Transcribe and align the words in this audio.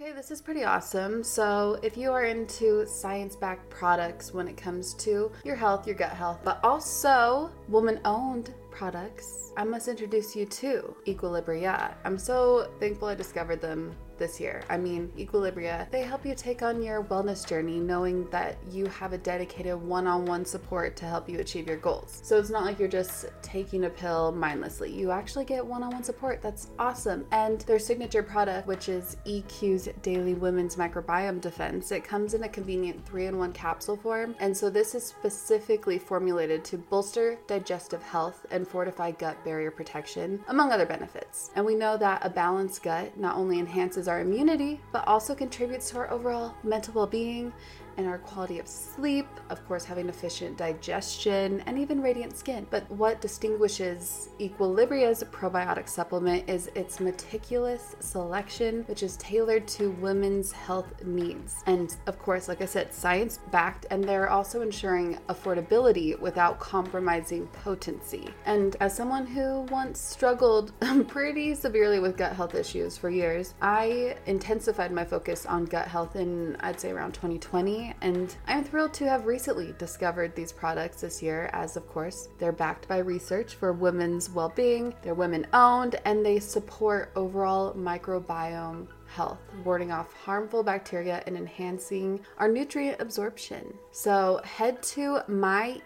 Okay, 0.00 0.10
this 0.10 0.32
is 0.32 0.42
pretty 0.42 0.64
awesome. 0.64 1.22
So, 1.22 1.78
if 1.80 1.96
you 1.96 2.10
are 2.10 2.24
into 2.24 2.84
science 2.84 3.36
backed 3.36 3.70
products 3.70 4.34
when 4.34 4.48
it 4.48 4.56
comes 4.56 4.92
to 4.94 5.30
your 5.44 5.54
health, 5.54 5.86
your 5.86 5.94
gut 5.94 6.10
health, 6.10 6.40
but 6.42 6.58
also 6.64 7.48
woman 7.68 8.00
owned 8.04 8.52
products, 8.72 9.52
I 9.56 9.62
must 9.62 9.86
introduce 9.86 10.34
you 10.34 10.46
to 10.46 10.96
Equilibria. 11.06 11.94
I'm 12.04 12.18
so 12.18 12.72
thankful 12.80 13.06
I 13.06 13.14
discovered 13.14 13.60
them 13.60 13.94
this 14.18 14.40
year. 14.40 14.62
I 14.68 14.76
mean, 14.76 15.12
Equilibria, 15.16 15.90
they 15.90 16.02
help 16.02 16.24
you 16.24 16.34
take 16.34 16.62
on 16.62 16.82
your 16.82 17.04
wellness 17.04 17.46
journey 17.46 17.78
knowing 17.78 18.28
that 18.30 18.56
you 18.70 18.86
have 18.86 19.12
a 19.12 19.18
dedicated 19.18 19.74
one 19.74 20.06
on 20.06 20.24
one 20.26 20.44
support 20.44 20.96
to 20.96 21.06
help 21.06 21.28
you 21.28 21.40
achieve 21.40 21.66
your 21.66 21.76
goals. 21.76 22.20
So 22.22 22.38
it's 22.38 22.50
not 22.50 22.64
like 22.64 22.78
you're 22.78 22.88
just 22.88 23.26
taking 23.42 23.84
a 23.84 23.90
pill 23.90 24.32
mindlessly. 24.32 24.92
You 24.92 25.10
actually 25.10 25.44
get 25.44 25.64
one 25.64 25.82
on 25.82 25.90
one 25.90 26.04
support. 26.04 26.42
That's 26.42 26.68
awesome. 26.78 27.26
And 27.32 27.60
their 27.62 27.78
signature 27.78 28.22
product, 28.22 28.66
which 28.66 28.88
is 28.88 29.16
EQ's 29.26 29.88
Daily 30.02 30.34
Women's 30.34 30.76
Microbiome 30.76 31.40
Defense, 31.40 31.92
it 31.92 32.04
comes 32.04 32.34
in 32.34 32.44
a 32.44 32.48
convenient 32.48 33.04
three 33.06 33.26
in 33.26 33.38
one 33.38 33.52
capsule 33.52 33.96
form. 33.96 34.34
And 34.40 34.56
so 34.56 34.70
this 34.70 34.94
is 34.94 35.04
specifically 35.04 35.98
formulated 35.98 36.64
to 36.66 36.78
bolster 36.78 37.38
digestive 37.46 38.02
health 38.02 38.46
and 38.50 38.66
fortify 38.66 39.10
gut 39.12 39.42
barrier 39.44 39.70
protection, 39.70 40.42
among 40.48 40.72
other 40.72 40.86
benefits. 40.86 41.50
And 41.54 41.64
we 41.64 41.74
know 41.74 41.96
that 41.96 42.24
a 42.24 42.30
balanced 42.30 42.82
gut 42.82 43.16
not 43.18 43.36
only 43.36 43.58
enhances 43.58 44.03
our 44.08 44.20
immunity, 44.20 44.80
but 44.92 45.06
also 45.06 45.34
contributes 45.34 45.90
to 45.90 45.98
our 45.98 46.10
overall 46.10 46.54
mental 46.62 46.94
well 46.94 47.06
being 47.06 47.52
and 47.96 48.06
our 48.06 48.18
quality 48.18 48.58
of 48.58 48.66
sleep, 48.66 49.26
of 49.50 49.66
course, 49.66 49.84
having 49.84 50.08
efficient 50.08 50.56
digestion, 50.56 51.62
and 51.66 51.78
even 51.78 52.00
radiant 52.00 52.36
skin. 52.36 52.66
But 52.70 52.90
what 52.90 53.20
distinguishes 53.20 54.28
Equilibria's 54.40 55.24
probiotic 55.30 55.88
supplement 55.88 56.48
is 56.48 56.70
its 56.74 57.00
meticulous 57.00 57.96
selection, 58.00 58.84
which 58.86 59.02
is 59.02 59.16
tailored 59.16 59.66
to 59.68 59.90
women's 59.92 60.52
health 60.52 61.04
needs. 61.04 61.62
And 61.66 61.94
of 62.06 62.18
course, 62.18 62.48
like 62.48 62.62
I 62.62 62.66
said, 62.66 62.92
science 62.92 63.38
backed, 63.50 63.86
and 63.90 64.04
they're 64.04 64.30
also 64.30 64.62
ensuring 64.62 65.18
affordability 65.28 66.18
without 66.18 66.58
compromising 66.58 67.46
potency. 67.48 68.28
And 68.46 68.76
as 68.80 68.94
someone 68.94 69.26
who 69.26 69.62
once 69.70 70.00
struggled 70.00 70.72
pretty 71.08 71.54
severely 71.54 71.98
with 71.98 72.16
gut 72.16 72.34
health 72.34 72.54
issues 72.54 72.96
for 72.96 73.10
years, 73.10 73.54
I 73.60 74.16
intensified 74.26 74.92
my 74.92 75.04
focus 75.04 75.46
on 75.46 75.64
gut 75.64 75.88
health 75.88 76.16
in, 76.16 76.56
I'd 76.60 76.80
say, 76.80 76.90
around 76.90 77.12
2020 77.12 77.83
and 78.00 78.34
I'm 78.46 78.64
thrilled 78.64 78.94
to 78.94 79.08
have 79.08 79.26
recently 79.26 79.74
discovered 79.78 80.34
these 80.34 80.52
products 80.52 81.00
this 81.00 81.22
year, 81.22 81.50
as 81.52 81.76
of 81.76 81.86
course, 81.88 82.28
they're 82.38 82.52
backed 82.52 82.88
by 82.88 82.98
research 82.98 83.54
for 83.54 83.72
women's 83.72 84.30
well 84.30 84.52
being, 84.54 84.94
they're 85.02 85.14
women 85.14 85.46
owned, 85.52 85.96
and 86.04 86.24
they 86.24 86.38
support 86.38 87.10
overall 87.16 87.74
microbiome 87.74 88.86
health, 89.06 89.38
warding 89.64 89.92
off 89.92 90.12
harmful 90.12 90.62
bacteria 90.62 91.22
and 91.26 91.36
enhancing 91.36 92.20
our 92.38 92.48
nutrient 92.48 93.00
absorption. 93.00 93.72
So 93.92 94.40
head 94.44 94.82
to 94.94 95.20
myeq.com 95.28 95.78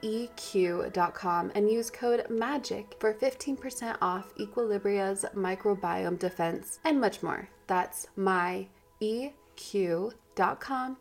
and 1.54 1.70
use 1.70 1.90
code 1.90 2.26
MAGIC 2.30 2.94
for 3.00 3.12
15% 3.14 3.96
off 4.00 4.32
Equilibria's 4.40 5.24
microbiome 5.34 6.18
defense 6.18 6.80
and 6.84 7.00
much 7.00 7.22
more. 7.22 7.48
That's 7.66 8.06
myeq.com 8.16 8.68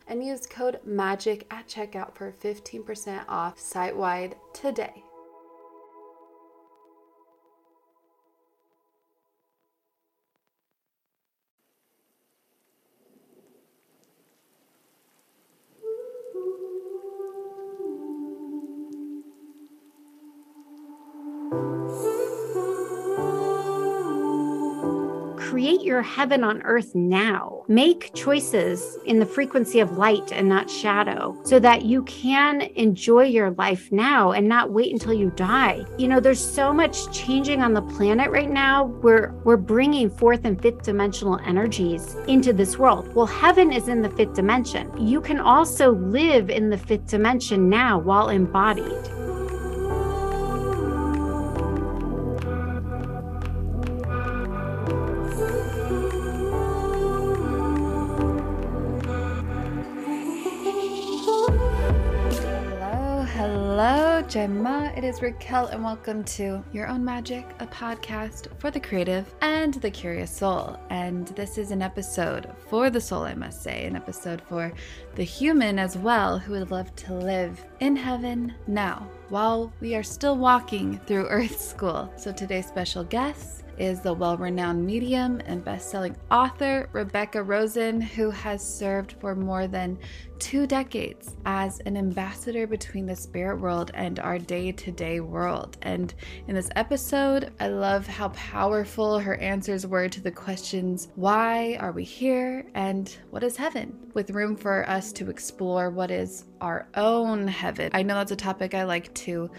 and 0.08 0.26
use 0.26 0.48
code 0.48 0.80
MAGIC 0.86 1.46
at 1.52 1.68
checkout 1.68 2.16
for 2.16 2.32
15% 2.32 3.24
off 3.28 3.60
site 3.60 3.96
wide 3.96 4.36
today. 4.54 5.04
Create 25.68 25.86
your 25.86 26.02
heaven 26.02 26.46
on 26.46 26.62
earth 26.62 26.96
now. 26.96 27.66
Make 27.68 28.14
choices 28.14 28.98
in 29.06 29.20
the 29.20 29.26
frequency 29.26 29.82
of 29.82 29.98
light 29.98 30.32
and 30.32 30.48
not 30.48 30.70
shadow 30.70 31.38
so 31.44 31.60
that 31.60 31.82
you 31.84 32.04
can 32.04 32.62
enjoy 32.78 33.24
your 33.24 33.52
life 33.52 33.92
now 33.92 34.32
and 34.32 34.48
not 34.48 34.72
wait 34.72 34.94
until 34.94 35.12
you 35.12 35.30
die. 35.32 35.84
You 35.98 36.08
know, 36.08 36.22
there's 36.22 36.40
so 36.40 36.72
much 36.72 37.12
changing 37.12 37.62
on 37.62 37.74
the 37.74 37.82
planet 37.82 38.32
right 38.32 38.50
now. 38.50 38.86
We're 38.86 39.34
we're 39.44 39.58
bringing 39.58 40.10
fourth 40.10 40.46
and 40.46 40.62
fifth 40.62 40.84
dimensional 40.84 41.38
energies 41.46 42.16
into 42.30 42.54
this 42.54 42.78
world. 42.78 43.14
Well, 43.14 43.26
heaven 43.26 43.74
is 43.74 43.90
in 43.90 44.02
the 44.02 44.10
fifth 44.10 44.36
dimension. 44.36 44.90
You 44.98 45.20
can 45.20 45.42
also 45.42 45.92
live 45.96 46.50
in 46.50 46.70
the 46.70 46.78
fifth 46.78 47.08
dimension 47.08 47.68
now 47.68 48.00
while 48.00 48.30
embodied. 48.30 49.27
Gemma. 64.28 64.92
It 64.98 65.06
is 65.06 65.22
Raquelle, 65.22 65.68
and 65.68 65.82
welcome 65.82 66.22
to 66.26 66.62
Your 66.74 66.88
Own 66.88 67.04
Magic, 67.06 67.46
a 67.60 67.68
podcast 67.68 68.48
for 68.60 68.70
the 68.70 68.80
creative 68.80 69.34
and 69.40 69.76
the 69.76 69.90
curious 69.90 70.30
soul. 70.30 70.78
And 70.90 71.30
this 71.30 71.58
is 71.58 71.72
an 71.72 71.82
episode 71.82 72.54
for 72.68 72.90
the 72.90 73.00
soul, 73.00 73.24
I 73.24 73.36
must 73.36 73.64
say, 73.64 73.86
an 73.86 73.96
episode 73.96 74.42
for 74.42 74.74
the 75.16 75.24
human 75.24 75.80
as 75.80 75.98
well, 75.98 76.38
who 76.38 76.52
would 76.54 76.72
love 76.72 76.94
to 76.98 77.14
live 77.14 77.64
in 77.80 77.96
heaven 77.96 78.54
now 78.68 79.10
while 79.30 79.72
we 79.80 79.96
are 79.96 80.04
still 80.04 80.36
walking 80.36 81.00
through 81.08 81.28
Earth 81.30 81.62
School. 81.62 82.12
So 82.18 82.34
today's 82.34 82.68
special 82.68 83.06
guest 83.06 83.64
is 83.78 84.02
the 84.02 84.14
well 84.14 84.38
renowned 84.38 84.86
medium 84.86 85.42
and 85.46 85.64
best 85.64 85.90
selling 85.90 86.16
author 86.32 86.90
Rebecca 86.94 87.42
Rosen, 87.42 88.02
who 88.02 88.30
has 88.30 88.62
served 88.62 89.16
for 89.20 89.36
more 89.36 89.68
than 89.68 89.98
two 90.40 90.68
decades 90.68 91.36
as 91.46 91.80
an 91.82 91.98
ambassador 91.98 92.68
between 92.68 93.06
the 93.06 93.16
spirit 93.16 93.60
world 93.60 93.92
and 93.94 94.20
our 94.20 94.38
day 94.38 94.72
to 94.72 94.92
day 94.92 95.20
world. 95.20 95.78
And 95.82 96.14
in 96.48 96.56
this 96.56 96.70
episode, 96.76 97.52
I 97.60 97.68
love 97.68 98.06
how 98.08 98.30
powerful 98.30 99.20
her 99.20 99.36
answers 99.36 99.86
were 99.86 100.10
to 100.10 100.22
the 100.22 100.32
questions 100.32 101.10
why 101.16 101.78
are 101.80 101.92
we 101.92 102.04
here 102.04 102.66
and 102.76 103.16
what 103.30 103.44
is 103.44 103.58
heaven? 103.58 103.98
With 104.14 104.32
room 104.32 104.56
for 104.56 104.88
us 104.90 105.12
to 105.14 105.30
explore 105.30 105.90
what 105.90 106.12
is 106.12 106.46
our 106.62 106.88
own 106.96 107.48
heaven. 107.48 107.92
I 107.94 108.04
know 108.04 108.16
that's 108.16 108.32
a 108.32 108.36
topic 108.36 108.74
I 108.74 108.84
like 108.84 109.14
to 109.16 109.50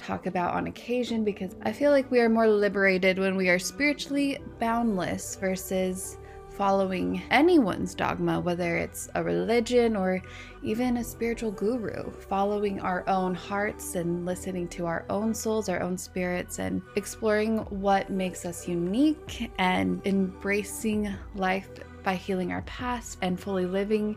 talk 0.00 0.26
about 0.26 0.54
on 0.54 0.66
occasion 0.66 1.24
because 1.24 1.54
I 1.62 1.72
feel 1.72 1.90
like 1.90 2.10
we 2.10 2.20
are 2.20 2.28
more 2.28 2.48
liberated 2.48 3.18
when 3.18 3.36
we 3.36 3.48
are 3.50 3.58
spiritually 3.58 4.38
boundless 4.58 5.36
versus 5.36 6.16
following 6.50 7.22
anyone's 7.30 7.94
dogma, 7.94 8.40
whether 8.40 8.76
it's 8.76 9.08
a 9.14 9.22
religion 9.22 9.96
or 9.96 10.22
even 10.62 10.98
a 10.98 11.04
spiritual 11.04 11.50
guru, 11.50 12.10
following 12.12 12.80
our 12.80 13.08
own 13.08 13.34
hearts 13.34 13.94
and 13.94 14.26
listening 14.26 14.68
to 14.68 14.84
our 14.84 15.04
own 15.08 15.32
souls, 15.32 15.68
our 15.68 15.80
own 15.80 15.96
spirits, 15.96 16.58
and 16.58 16.82
exploring 16.96 17.58
what 17.70 18.10
makes 18.10 18.44
us 18.44 18.68
unique 18.68 19.50
and 19.58 20.00
embracing 20.06 21.14
life 21.34 21.68
by 22.02 22.14
healing 22.14 22.52
our 22.52 22.62
past 22.62 23.18
and 23.22 23.38
fully 23.38 23.66
living 23.66 24.16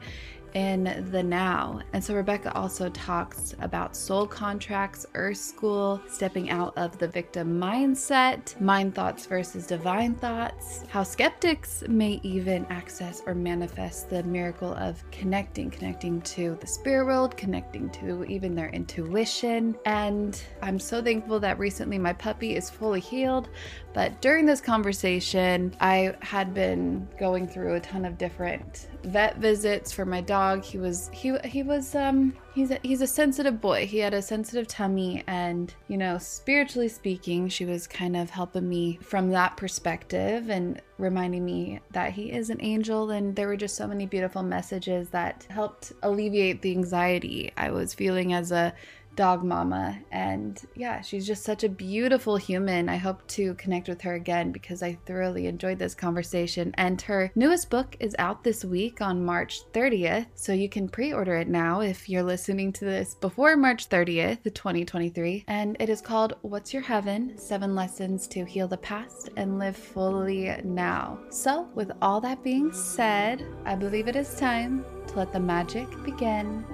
in 0.54 1.08
the 1.12 1.24
now. 1.24 1.82
And 1.94 2.04
so 2.04 2.16
Rebecca 2.16 2.54
also 2.56 2.90
talks 2.90 3.56
about 3.60 3.96
soul 3.96 4.28
contracts, 4.28 5.06
earth 5.16 5.38
school, 5.38 6.02
stepping 6.10 6.50
out 6.50 6.74
of 6.78 6.98
the 6.98 7.08
victim 7.08 7.60
mindset, 7.60 8.60
mind 8.62 8.96
thoughts 8.96 9.26
versus 9.26 9.66
divine 9.66 10.16
thoughts, 10.16 10.84
how 10.90 11.04
skeptics 11.04 11.84
may 11.88 12.20
even 12.24 12.66
access 12.70 13.22
or 13.26 13.34
manifest 13.34 14.10
the 14.10 14.24
miracle 14.24 14.74
of 14.76 15.04
connecting, 15.12 15.70
connecting 15.70 16.22
to 16.22 16.58
the 16.62 16.68
spirit 16.68 17.06
world, 17.06 17.36
connecting 17.38 17.90
to 17.90 18.24
even 18.26 18.56
their 18.56 18.70
intuition. 18.70 19.76
And 19.86 20.42
I'm 20.62 20.80
so 20.80 21.02
thankful 21.02 21.40
that 21.40 21.60
recently 21.60 21.98
my 21.98 22.14
puppy 22.14 22.56
is 22.56 22.70
fully 22.70 23.00
healed. 23.00 23.50
But 23.94 24.22
during 24.22 24.46
this 24.46 24.60
conversation, 24.60 25.76
I 25.80 26.16
had 26.22 26.54
been 26.54 27.08
going 27.20 27.48
through 27.48 27.76
a 27.76 27.80
ton 27.80 28.06
of 28.06 28.18
different 28.18 28.88
vet 29.04 29.38
visits 29.38 29.92
for 29.92 30.06
my 30.06 30.22
dog. 30.22 30.43
He 30.64 30.78
was 30.78 31.10
he 31.14 31.38
he 31.46 31.64
was 31.64 31.96
um 31.96 32.34
he's 32.54 32.72
a, 32.72 32.80
he's 32.84 33.02
a 33.02 33.08
sensitive 33.08 33.60
boy. 33.60 33.86
He 33.86 34.00
had 34.00 34.14
a 34.14 34.22
sensitive 34.22 34.68
tummy 34.68 35.24
and, 35.28 35.74
you 35.88 35.98
know, 35.98 36.18
spiritually 36.18 36.88
speaking, 36.88 37.50
she 37.50 37.66
was 37.66 37.88
kind 37.88 38.16
of 38.16 38.30
helping 38.30 38.68
me 38.68 39.00
from 39.02 39.30
that 39.32 39.58
perspective 39.58 40.50
and 40.50 40.82
reminding 40.98 41.44
me 41.44 41.80
that 41.92 42.14
he 42.14 42.32
is 42.32 42.50
an 42.50 42.62
angel 42.62 43.10
and 43.12 43.36
there 43.36 43.48
were 43.48 43.58
just 43.58 43.76
so 43.76 43.88
many 43.88 44.06
beautiful 44.06 44.44
messages 44.44 45.10
that 45.10 45.46
helped 45.50 45.94
alleviate 46.04 46.62
the 46.62 46.72
anxiety 46.72 47.52
I 47.58 47.72
was 47.72 47.94
feeling 47.94 48.34
as 48.34 48.52
a 48.52 48.74
dog 49.16 49.44
mama. 49.44 50.00
And 50.12 50.62
yeah, 50.76 51.02
she's 51.02 51.28
just 51.28 51.44
such 51.44 51.64
a 51.64 51.70
beautiful 51.70 52.38
human. 52.38 52.90
I 52.90 52.98
hope 52.98 53.26
to 53.30 53.54
connect 53.56 53.88
with 53.88 54.02
her 54.02 54.14
again 54.14 54.52
because 54.52 54.84
I 54.84 54.98
thoroughly 55.06 55.48
enjoyed 55.48 55.80
this 55.80 55.96
conversation. 55.96 56.74
And 56.76 57.02
her 57.04 57.32
newest 57.36 57.70
book 57.70 57.96
is 58.00 58.16
out 58.20 58.44
this 58.44 58.66
week 58.66 59.02
on 59.02 59.26
March 59.26 59.62
30th. 59.74 60.28
So 60.36 60.54
you 60.54 60.70
can 60.70 60.88
pre 60.88 61.14
order 61.14 61.36
it 61.36 61.48
now 61.48 61.82
if 61.82 62.10
you're 62.10 62.24
listening 62.24 62.74
to 62.74 62.86
this 62.86 63.16
before 63.16 63.56
March 63.56 63.90
30th, 63.90 64.44
2023. 64.44 65.46
And 65.48 65.78
it 65.80 65.90
is 65.90 66.02
called 66.02 66.34
What's 66.42 66.74
Your 66.74 66.84
Heaven? 66.84 67.38
Seven 67.38 67.76
Lessons 67.76 68.28
to 68.28 68.46
Heal 68.46 68.68
the 68.68 68.78
Past 68.78 69.30
and 69.38 69.60
Live 69.60 69.78
Fully 69.78 70.56
Now. 70.64 71.20
So, 71.30 71.68
with 71.76 71.92
all 72.02 72.22
that 72.22 72.44
being 72.44 72.72
said, 72.72 73.46
I 73.66 73.76
believe 73.76 74.08
it 74.08 74.16
is 74.16 74.36
time 74.36 74.86
to 75.08 75.16
let 75.16 75.34
the 75.34 75.40
magic 75.40 75.88
begin 76.04 76.66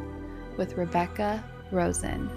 with 0.58 0.78
Rebecca 0.78 1.44
Rosen. 1.72 2.30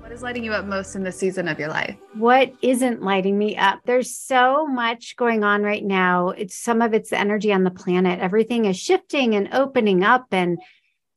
What 0.00 0.12
is 0.12 0.22
lighting 0.22 0.44
you 0.44 0.52
up 0.52 0.66
most 0.66 0.96
in 0.96 1.02
this 1.02 1.16
season 1.16 1.48
of 1.48 1.58
your 1.58 1.68
life? 1.68 1.96
What 2.14 2.52
isn't 2.62 3.02
lighting 3.02 3.38
me 3.38 3.56
up? 3.56 3.80
There's 3.86 4.14
so 4.14 4.66
much 4.66 5.16
going 5.16 5.44
on 5.44 5.62
right 5.62 5.84
now. 5.84 6.30
It's 6.30 6.54
some 6.54 6.82
of 6.82 6.92
it's 6.92 7.10
the 7.10 7.18
energy 7.18 7.52
on 7.52 7.64
the 7.64 7.70
planet. 7.70 8.18
Everything 8.20 8.64
is 8.66 8.76
shifting 8.76 9.34
and 9.34 9.48
opening 9.52 10.04
up 10.04 10.26
and 10.32 10.58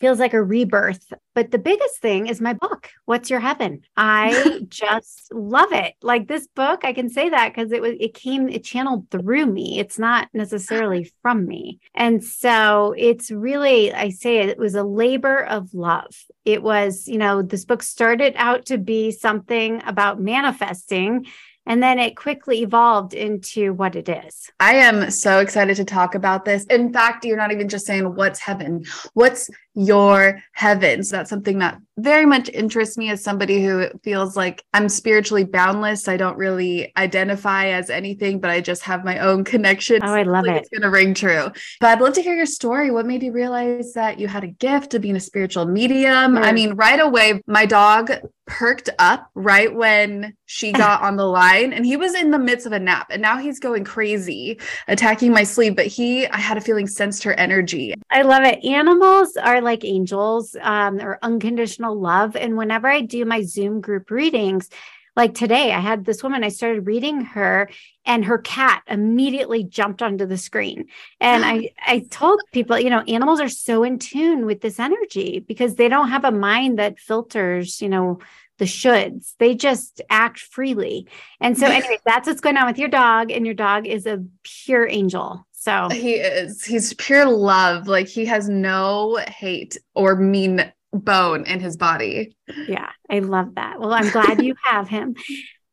feels 0.04 0.20
like 0.20 0.34
a 0.34 0.44
rebirth. 0.44 1.14
But 1.34 1.52
the 1.52 1.58
biggest 1.58 2.02
thing 2.02 2.28
is 2.28 2.42
my 2.42 2.52
book, 2.52 2.90
What's 3.06 3.30
Your 3.30 3.40
Heaven? 3.40 3.84
I 3.96 4.60
just 4.68 5.34
love 5.34 5.72
it. 5.72 5.94
Like 6.02 6.28
this 6.28 6.46
book, 6.46 6.84
I 6.84 6.92
can 6.92 7.08
say 7.08 7.30
that 7.30 7.54
because 7.56 7.72
it 7.72 7.82
was 7.82 7.94
it 8.02 8.14
came, 8.14 8.50
it 8.50 8.66
channeled 8.66 9.10
through 9.10 9.46
me. 9.46 9.80
It's 9.80 9.98
not 9.98 10.28
necessarily 10.34 11.10
ah. 11.10 11.16
from 11.22 11.48
me. 11.48 11.80
And 11.96 12.22
so 12.22 12.94
it's 12.98 13.32
really, 13.32 13.94
I 13.94 14.10
say 14.10 14.40
it, 14.40 14.50
it 14.50 14.60
was 14.60 14.76
a 14.76 14.84
labor 14.84 15.46
of 15.46 15.74
love. 15.74 16.14
It 16.44 16.62
was, 16.62 17.08
you 17.08 17.18
know, 17.18 17.42
this 17.42 17.64
book 17.64 17.82
started 17.82 18.34
out 18.36 18.66
to 18.66 18.78
be 18.78 19.12
something 19.12 19.82
about 19.86 20.20
manifesting 20.20 21.28
and 21.66 21.82
then 21.82 22.00
it 22.00 22.18
quickly 22.18 22.62
evolved 22.62 23.14
into 23.14 23.74
what 23.74 23.96
it 23.96 24.10
is. 24.10 24.50
I 24.60 24.76
am 24.76 25.10
so 25.12 25.40
excited 25.40 25.78
to 25.78 25.86
talk 25.86 26.16
about 26.16 26.46
this. 26.46 26.66
In 26.66 26.92
fact, 26.92 27.26
you're 27.26 27.38
not 27.38 27.52
even 27.52 27.70
just 27.70 27.86
saying 27.86 28.16
what's 28.16 28.40
heaven, 28.40 28.84
what's 29.14 29.50
your 29.76 30.42
heavens. 30.54 31.10
That's 31.10 31.30
something 31.30 31.60
that 31.60 31.80
very 31.98 32.26
much 32.26 32.50
interests 32.50 32.98
me 32.98 33.10
as 33.12 33.24
somebody 33.24 33.64
who 33.64 33.88
feels 34.04 34.36
like 34.36 34.64
I'm 34.74 34.90
spiritually 34.90 35.44
boundless. 35.44 36.08
I 36.08 36.18
don't 36.18 36.38
really 36.38 36.92
identify 36.98 37.68
as 37.68 37.90
anything, 37.90 38.40
but 38.40 38.50
I 38.50 38.62
just 38.62 38.82
have 38.84 39.06
my 39.06 39.20
own 39.20 39.44
connection. 39.44 40.00
Oh, 40.04 40.14
I 40.14 40.24
love 40.24 40.46
like 40.46 40.56
it. 40.56 40.60
It's 40.62 40.70
going 40.70 40.82
to 40.82 40.90
ring 40.90 41.14
true. 41.14 41.52
But 41.80 41.90
I'd 41.90 42.02
love 42.02 42.14
to 42.14 42.22
hear 42.22 42.36
your 42.36 42.48
story. 42.48 42.90
What 42.90 43.06
made 43.06 43.22
you 43.22 43.32
realize 43.32 43.94
that 43.94 44.20
you 44.20 44.28
had 44.28 44.44
a 44.44 44.48
gift 44.48 44.94
of 44.96 45.02
being 45.02 45.16
a 45.16 45.20
spiritual 45.20 45.66
medium? 45.66 46.38
I 46.38 46.50
hmm. 46.50 46.56
mean, 46.56 46.74
right 46.74 47.00
away, 47.00 47.42
my 47.46 47.66
dog 47.66 48.12
perked 48.46 48.90
up 49.00 49.30
right 49.36 49.74
when 49.74 50.34
she 50.46 50.72
got 50.74 51.02
on 51.02 51.16
the 51.16 51.26
line 51.26 51.74
and 51.74 51.86
he 51.86 51.96
was 51.96 52.14
in 52.14 52.32
the 52.32 52.40
midst 52.40 52.66
of 52.66 52.74
a 52.74 52.80
nap 52.80 53.08
and 53.10 53.22
now 53.22 53.38
he's 53.38 53.60
going 53.60 53.84
crazy 53.84 54.60
attacking 54.88 55.32
my 55.32 55.44
sleeve 55.44 55.76
but 55.78 55.86
he 55.86 56.28
i 56.28 56.38
had 56.38 56.58
a 56.58 56.62
feeling 56.62 56.86
sensed 56.86 57.24
her 57.24 57.34
energy 57.36 57.94
i 58.12 58.22
love 58.22 58.44
it 58.44 58.64
animals 58.66 59.38
are 59.38 59.62
like 59.64 59.84
angels 59.86 60.56
um, 60.62 61.00
or 61.00 61.20
unconditional 61.22 62.00
love. 62.00 62.36
And 62.36 62.58
whenever 62.58 62.88
i 62.88 63.02
do 63.02 63.26
my 63.26 63.42
zoom 63.42 63.82
group 63.82 64.12
readings 64.12 64.70
like 65.16 65.34
today 65.34 65.72
i 65.72 65.80
had 65.80 66.06
this 66.06 66.24
woman 66.24 66.44
i 66.44 66.50
started 66.50 66.88
reading 66.88 67.22
her 67.22 67.70
and 68.06 68.26
her 68.26 68.40
cat 68.40 68.82
immediately 68.88 69.64
jumped 69.64 70.02
onto 70.02 70.26
the 70.26 70.38
screen. 70.38 70.88
And 71.20 71.46
i 71.46 71.72
i 71.88 72.00
told 72.10 72.42
people 72.52 72.80
you 72.80 72.90
know 72.90 73.02
animals 73.02 73.40
are 73.40 73.50
so 73.50 73.84
in 73.84 74.00
tune 74.00 74.46
with 74.46 74.62
this 74.62 74.80
energy 74.80 75.40
because 75.40 75.76
they 75.76 75.90
don't 75.90 76.10
have 76.10 76.26
a 76.26 76.32
mind 76.32 76.80
that 76.80 77.00
filters 77.00 77.82
you 77.82 77.90
know 77.90 78.20
the 78.60 78.66
shoulds. 78.66 79.34
They 79.40 79.56
just 79.56 80.00
act 80.12 80.40
freely. 80.40 81.08
And 81.42 81.58
so 81.58 81.66
anyway 81.80 81.98
that's 82.06 82.28
what's 82.28 82.42
going 82.42 82.58
on 82.58 82.68
with 82.68 82.78
your 82.78 82.90
dog 82.90 83.32
and 83.32 83.46
your 83.46 83.56
dog 83.56 83.88
is 83.88 84.06
a 84.06 84.24
pure 84.44 84.88
angel 84.88 85.46
so 85.64 85.88
he 85.90 86.16
is. 86.16 86.66
He's 86.66 86.94
pure 86.96 87.26
love. 87.26 87.88
Like 87.88 88.08
he 88.08 88.26
has 88.26 88.50
no 88.50 89.18
hate 89.28 89.78
or 89.96 90.16
mean 90.18 90.72
bone 90.92 91.46
in 91.46 91.60
his 91.60 91.78
body. 91.78 92.36
Yeah 92.68 92.90
i 93.10 93.20
love 93.20 93.56
that. 93.56 93.80
Well 93.80 93.94
i'm 93.94 94.10
glad 94.10 94.44
you 94.44 94.56
have 94.66 94.90
him. 94.90 95.16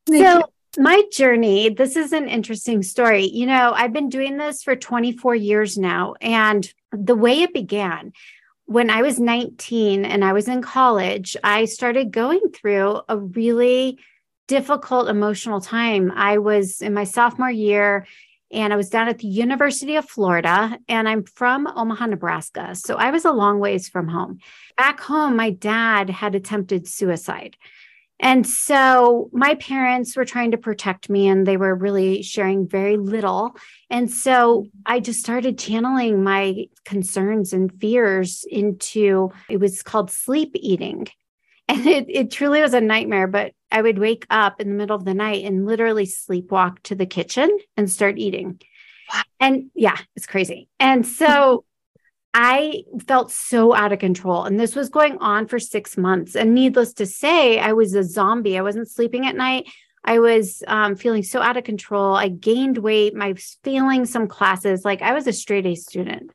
So 0.08 0.44
my 0.78 1.02
journey 1.12 1.70
this 1.70 1.96
is 1.96 2.12
an 2.12 2.28
interesting 2.28 2.82
story. 2.84 3.24
You 3.24 3.46
know 3.46 3.72
i've 3.74 3.92
been 3.92 4.08
doing 4.08 4.36
this 4.36 4.62
for 4.62 4.76
24 4.76 5.34
years 5.34 5.76
now 5.76 6.14
and 6.20 6.72
the 6.92 7.16
way 7.16 7.42
it 7.42 7.52
began 7.52 8.12
when 8.66 8.88
i 8.90 9.02
was 9.02 9.18
19 9.18 10.04
and 10.04 10.24
i 10.24 10.32
was 10.32 10.46
in 10.48 10.62
college 10.62 11.36
i 11.42 11.64
started 11.64 12.12
going 12.12 12.40
through 12.52 13.00
a 13.08 13.16
really 13.16 13.98
difficult 14.50 15.08
emotional 15.08 15.60
time. 15.60 16.10
I 16.10 16.38
was 16.38 16.82
in 16.82 16.92
my 16.92 17.04
sophomore 17.04 17.52
year 17.52 18.04
and 18.50 18.72
I 18.72 18.76
was 18.76 18.90
down 18.90 19.08
at 19.08 19.18
the 19.18 19.28
University 19.28 19.96
of 19.96 20.08
Florida, 20.08 20.78
and 20.88 21.08
I'm 21.08 21.24
from 21.24 21.66
Omaha, 21.66 22.06
Nebraska. 22.06 22.74
So 22.74 22.96
I 22.96 23.10
was 23.10 23.24
a 23.24 23.32
long 23.32 23.60
ways 23.60 23.88
from 23.88 24.08
home. 24.08 24.38
Back 24.76 25.00
home, 25.00 25.36
my 25.36 25.50
dad 25.50 26.10
had 26.10 26.34
attempted 26.34 26.88
suicide. 26.88 27.56
And 28.22 28.46
so 28.46 29.30
my 29.32 29.54
parents 29.54 30.14
were 30.14 30.26
trying 30.26 30.50
to 30.50 30.58
protect 30.58 31.08
me 31.08 31.26
and 31.26 31.46
they 31.46 31.56
were 31.56 31.74
really 31.74 32.22
sharing 32.22 32.68
very 32.68 32.98
little. 32.98 33.56
And 33.88 34.10
so 34.10 34.66
I 34.84 35.00
just 35.00 35.20
started 35.20 35.58
channeling 35.58 36.22
my 36.22 36.66
concerns 36.84 37.54
and 37.54 37.72
fears 37.80 38.44
into 38.50 39.32
it 39.48 39.56
was 39.56 39.82
called 39.82 40.10
sleep 40.10 40.50
eating. 40.54 41.08
And 41.70 41.86
it, 41.86 42.06
it 42.08 42.30
truly 42.32 42.60
was 42.60 42.74
a 42.74 42.80
nightmare, 42.80 43.28
but 43.28 43.52
I 43.70 43.80
would 43.80 43.98
wake 43.98 44.26
up 44.28 44.60
in 44.60 44.68
the 44.68 44.74
middle 44.74 44.96
of 44.96 45.04
the 45.04 45.14
night 45.14 45.44
and 45.44 45.66
literally 45.66 46.04
sleepwalk 46.04 46.80
to 46.84 46.96
the 46.96 47.06
kitchen 47.06 47.56
and 47.76 47.88
start 47.88 48.18
eating. 48.18 48.60
Wow. 49.14 49.22
And 49.38 49.70
yeah, 49.74 49.96
it's 50.16 50.26
crazy. 50.26 50.68
And 50.80 51.06
so 51.06 51.64
I 52.34 52.82
felt 53.06 53.30
so 53.30 53.72
out 53.72 53.92
of 53.92 54.00
control. 54.00 54.44
And 54.44 54.58
this 54.58 54.74
was 54.74 54.88
going 54.88 55.18
on 55.18 55.46
for 55.46 55.60
six 55.60 55.96
months. 55.96 56.34
And 56.34 56.56
needless 56.56 56.92
to 56.94 57.06
say, 57.06 57.60
I 57.60 57.72
was 57.72 57.94
a 57.94 58.02
zombie. 58.02 58.58
I 58.58 58.62
wasn't 58.62 58.90
sleeping 58.90 59.26
at 59.26 59.36
night. 59.36 59.68
I 60.04 60.18
was 60.18 60.64
um, 60.66 60.96
feeling 60.96 61.22
so 61.22 61.40
out 61.40 61.56
of 61.56 61.62
control. 61.62 62.16
I 62.16 62.30
gained 62.30 62.78
weight. 62.78 63.14
I 63.20 63.32
was 63.32 63.58
failing 63.62 64.06
some 64.06 64.26
classes. 64.26 64.84
Like 64.84 65.02
I 65.02 65.12
was 65.12 65.28
a 65.28 65.32
straight 65.32 65.66
A 65.66 65.76
student. 65.76 66.32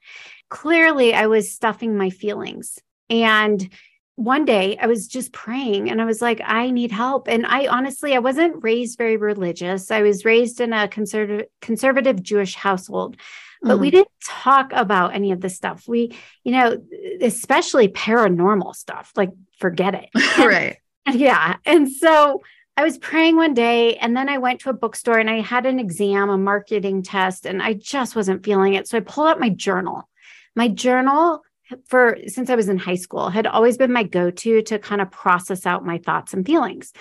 Clearly, 0.50 1.14
I 1.14 1.28
was 1.28 1.52
stuffing 1.52 1.98
my 1.98 2.10
feelings. 2.10 2.80
And 3.10 3.70
one 4.16 4.46
day 4.46 4.78
I 4.78 4.88
was 4.88 5.08
just 5.08 5.34
praying 5.34 5.90
and 5.90 6.02
I 6.02 6.06
was 6.06 6.22
like, 6.22 6.42
I 6.44 6.70
need 6.72 6.92
help. 6.92 7.28
And 7.28 7.46
I 7.46 7.68
honestly, 7.68 8.16
I 8.16 8.20
wasn't 8.20 8.64
raised 8.64 8.98
very 8.98 9.18
religious. 9.18 9.92
I 9.92 10.04
was 10.04 10.24
raised 10.24 10.62
in 10.62 10.72
a 10.72 10.88
conservative, 10.88 11.48
conservative 11.62 12.24
Jewish 12.24 12.56
household, 12.56 13.18
but 13.62 13.74
mm-hmm. 13.74 13.82
we 13.82 13.92
didn't 13.92 14.08
talk 14.24 14.72
about 14.72 15.14
any 15.14 15.34
of 15.34 15.42
this 15.42 15.56
stuff. 15.56 15.86
We, 15.88 16.16
you 16.46 16.54
know, 16.54 16.82
especially 17.20 17.90
paranormal 17.90 18.76
stuff, 18.76 19.12
like 19.16 19.32
forget 19.60 19.96
it. 19.96 20.10
And, 20.38 20.46
right. 20.46 20.78
Yeah. 21.12 21.58
And 21.66 21.92
so 21.92 22.42
I 22.78 22.84
was 22.84 22.98
praying 22.98 23.36
one 23.36 23.54
day 23.54 23.96
and 23.98 24.16
then 24.16 24.30
I 24.30 24.38
went 24.38 24.62
to 24.62 24.70
a 24.70 24.74
bookstore 24.74 25.18
and 25.18 25.30
I 25.30 25.42
had 25.42 25.66
an 25.66 25.80
exam, 25.80 26.30
a 26.30 26.38
marketing 26.38 27.04
test, 27.04 27.46
and 27.46 27.62
I 27.62 27.74
just 27.74 28.16
wasn't 28.16 28.46
feeling 28.46 28.74
it. 28.74 28.88
So 28.88 28.98
I 28.98 29.02
pulled 29.02 29.28
out 29.28 29.40
my 29.40 29.50
journal. 29.50 30.10
My 30.56 30.70
journal 30.70 31.42
for 31.88 32.18
since 32.28 32.50
I 32.50 32.56
was 32.56 32.70
in 32.70 32.78
high 32.78 32.96
school 32.96 33.30
had 33.30 33.48
always 33.48 33.78
been 33.78 33.92
my 33.92 34.04
go-to 34.04 34.62
to 34.64 34.80
kind 34.80 35.02
of 35.02 35.12
process 35.12 35.66
out 35.66 35.86
my 35.86 35.98
thoughts 35.98 36.34
and 36.34 36.46
feelings. 36.46 36.94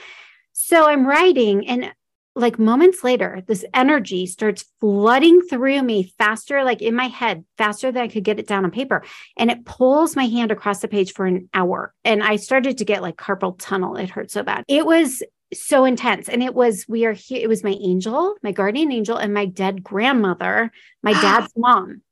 So 0.52 0.88
I'm 0.88 1.06
writing 1.06 1.66
and 1.68 1.92
like 2.36 2.58
moments 2.58 3.04
later 3.04 3.42
this 3.46 3.64
energy 3.74 4.26
starts 4.26 4.64
flooding 4.80 5.40
through 5.42 5.82
me 5.82 6.12
faster 6.18 6.64
like 6.64 6.82
in 6.82 6.94
my 6.94 7.06
head 7.06 7.44
faster 7.58 7.92
than 7.92 8.02
I 8.02 8.08
could 8.08 8.24
get 8.24 8.40
it 8.40 8.48
down 8.48 8.64
on 8.64 8.70
paper 8.70 9.04
and 9.36 9.50
it 9.50 9.64
pulls 9.64 10.16
my 10.16 10.24
hand 10.24 10.50
across 10.50 10.80
the 10.80 10.88
page 10.88 11.12
for 11.12 11.26
an 11.26 11.48
hour 11.54 11.94
and 12.04 12.22
I 12.22 12.36
started 12.36 12.78
to 12.78 12.84
get 12.84 13.02
like 13.02 13.16
carpal 13.16 13.56
tunnel 13.58 13.96
it 13.96 14.10
hurt 14.10 14.30
so 14.30 14.42
bad. 14.42 14.64
It 14.68 14.84
was 14.84 15.22
so 15.52 15.84
intense 15.84 16.28
and 16.28 16.42
it 16.42 16.54
was 16.54 16.86
we 16.88 17.04
are 17.04 17.12
here 17.12 17.40
it 17.40 17.48
was 17.48 17.62
my 17.62 17.76
angel, 17.80 18.34
my 18.42 18.50
guardian 18.50 18.90
angel 18.90 19.16
and 19.16 19.32
my 19.32 19.46
dead 19.46 19.84
grandmother, 19.84 20.72
my 21.02 21.12
dad's 21.20 21.52
mom. 21.56 22.02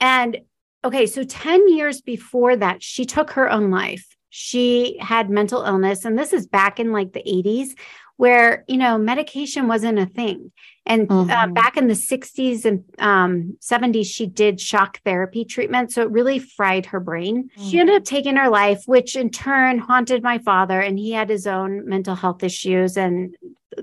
And 0.00 0.40
okay, 0.84 1.06
so 1.06 1.22
10 1.24 1.68
years 1.76 2.00
before 2.00 2.56
that, 2.56 2.82
she 2.82 3.04
took 3.04 3.32
her 3.32 3.50
own 3.50 3.70
life. 3.70 4.06
She 4.30 4.96
had 5.00 5.30
mental 5.30 5.62
illness. 5.62 6.04
And 6.04 6.18
this 6.18 6.32
is 6.32 6.46
back 6.46 6.80
in 6.80 6.92
like 6.92 7.12
the 7.12 7.22
80s 7.26 7.74
where, 8.16 8.64
you 8.68 8.76
know, 8.76 8.98
medication 8.98 9.68
wasn't 9.68 9.98
a 9.98 10.06
thing. 10.06 10.52
And 10.86 11.10
uh, 11.10 11.14
Mhm. 11.14 11.54
back 11.54 11.76
in 11.76 11.88
the 11.88 11.94
60s 11.94 12.64
and 12.64 12.84
um, 12.98 13.56
70s, 13.60 14.06
she 14.06 14.26
did 14.26 14.60
shock 14.60 15.00
therapy 15.04 15.44
treatment. 15.44 15.92
So 15.92 16.02
it 16.02 16.10
really 16.10 16.38
fried 16.38 16.86
her 16.86 17.00
brain. 17.00 17.50
She 17.70 17.78
ended 17.78 17.96
up 17.96 18.04
taking 18.04 18.36
her 18.36 18.48
life, 18.48 18.82
which 18.86 19.16
in 19.16 19.30
turn 19.30 19.78
haunted 19.78 20.22
my 20.22 20.38
father. 20.38 20.80
And 20.80 20.98
he 20.98 21.12
had 21.12 21.28
his 21.30 21.46
own 21.46 21.88
mental 21.88 22.14
health 22.14 22.42
issues 22.42 22.96
and 22.96 23.36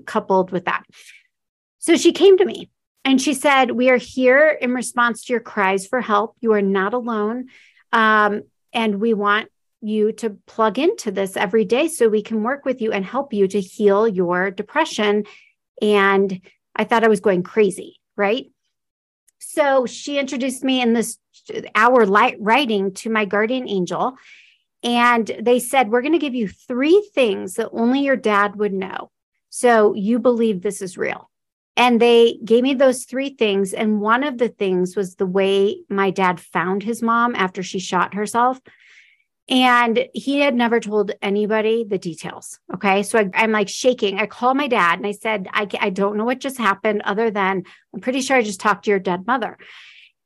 coupled 0.06 0.52
with 0.52 0.66
that. 0.66 0.84
So 1.80 1.96
she 1.96 2.12
came 2.12 2.38
to 2.38 2.46
me 2.46 2.70
and 3.06 3.22
she 3.22 3.34
said, 3.34 3.72
We 3.72 3.90
are 3.90 3.98
here 3.98 4.50
in 4.50 4.74
response 4.74 5.26
to 5.26 5.34
your 5.34 5.40
cries 5.40 5.88
for 5.88 6.02
help. 6.02 6.36
You 6.42 6.54
are 6.54 6.62
not 6.62 6.94
alone. 6.94 7.48
Um, 7.92 8.44
and 8.74 9.00
we 9.00 9.14
want 9.14 9.50
you 9.82 10.12
to 10.12 10.32
plug 10.46 10.78
into 10.78 11.12
this 11.12 11.38
every 11.38 11.66
day 11.66 11.88
so 11.88 12.10
we 12.10 12.22
can 12.22 12.44
work 12.44 12.66
with 12.66 12.82
you 12.82 12.92
and 12.92 13.06
help 13.06 13.34
you 13.34 13.48
to 13.48 13.62
heal 13.62 14.08
your 14.08 14.52
depression. 14.52 15.24
And 15.82 16.42
I 16.76 16.84
thought 16.84 17.04
I 17.04 17.08
was 17.10 17.22
going 17.22 17.44
crazy, 17.44 18.00
right? 18.18 18.52
So 19.40 19.86
she 19.86 20.20
introduced 20.20 20.64
me 20.64 20.82
in 20.82 20.94
this 20.94 21.18
hour 21.74 22.06
light 22.06 22.36
writing 22.40 22.94
to 22.96 23.10
my 23.10 23.26
guardian 23.26 23.68
angel. 23.68 24.18
And 24.84 25.30
they 25.42 25.60
said, 25.60 25.90
We're 25.90 26.02
going 26.02 26.14
to 26.14 26.20
give 26.20 26.36
you 26.36 26.48
three 26.48 27.10
things 27.14 27.56
that 27.56 27.70
only 27.72 28.02
your 28.02 28.18
dad 28.18 28.58
would 28.58 28.74
know. 28.74 29.12
So 29.50 29.94
you 29.94 30.20
believe 30.20 30.62
this 30.62 30.82
is 30.82 30.98
real. 30.98 31.30
And 31.80 32.02
they 32.02 32.38
gave 32.44 32.62
me 32.62 32.74
those 32.74 33.06
three 33.06 33.30
things. 33.30 33.74
And 33.74 34.02
one 34.02 34.26
of 34.26 34.38
the 34.38 34.50
things 34.50 34.98
was 34.98 35.16
the 35.16 35.26
way 35.26 35.78
my 35.88 36.12
dad 36.12 36.42
found 36.42 36.84
his 36.84 37.02
mom 37.02 37.36
after 37.38 37.64
she 37.64 37.80
shot 37.80 38.16
herself. 38.16 38.60
And 39.48 40.06
he 40.14 40.42
had 40.42 40.56
never 40.56 40.82
told 40.82 41.12
anybody 41.22 41.86
the 41.86 41.98
details. 41.98 42.60
Okay. 42.74 43.02
So 43.02 43.20
I, 43.20 43.44
am 43.46 43.52
like 43.52 43.70
shaking. 43.70 44.20
I 44.20 44.26
call 44.26 44.56
my 44.56 44.68
dad 44.68 45.00
and 45.00 45.08
I 45.08 45.14
said, 45.14 45.48
I, 45.54 45.70
I 45.80 45.90
don't 45.90 46.18
know 46.18 46.26
what 46.26 46.42
just 46.42 46.58
happened, 46.58 47.02
other 47.06 47.32
than 47.32 47.64
I'm 47.94 48.02
pretty 48.02 48.20
sure 48.20 48.36
I 48.36 48.44
just 48.44 48.60
talked 48.60 48.84
to 48.84 48.92
your 48.92 49.00
dead 49.00 49.26
mother. 49.26 49.58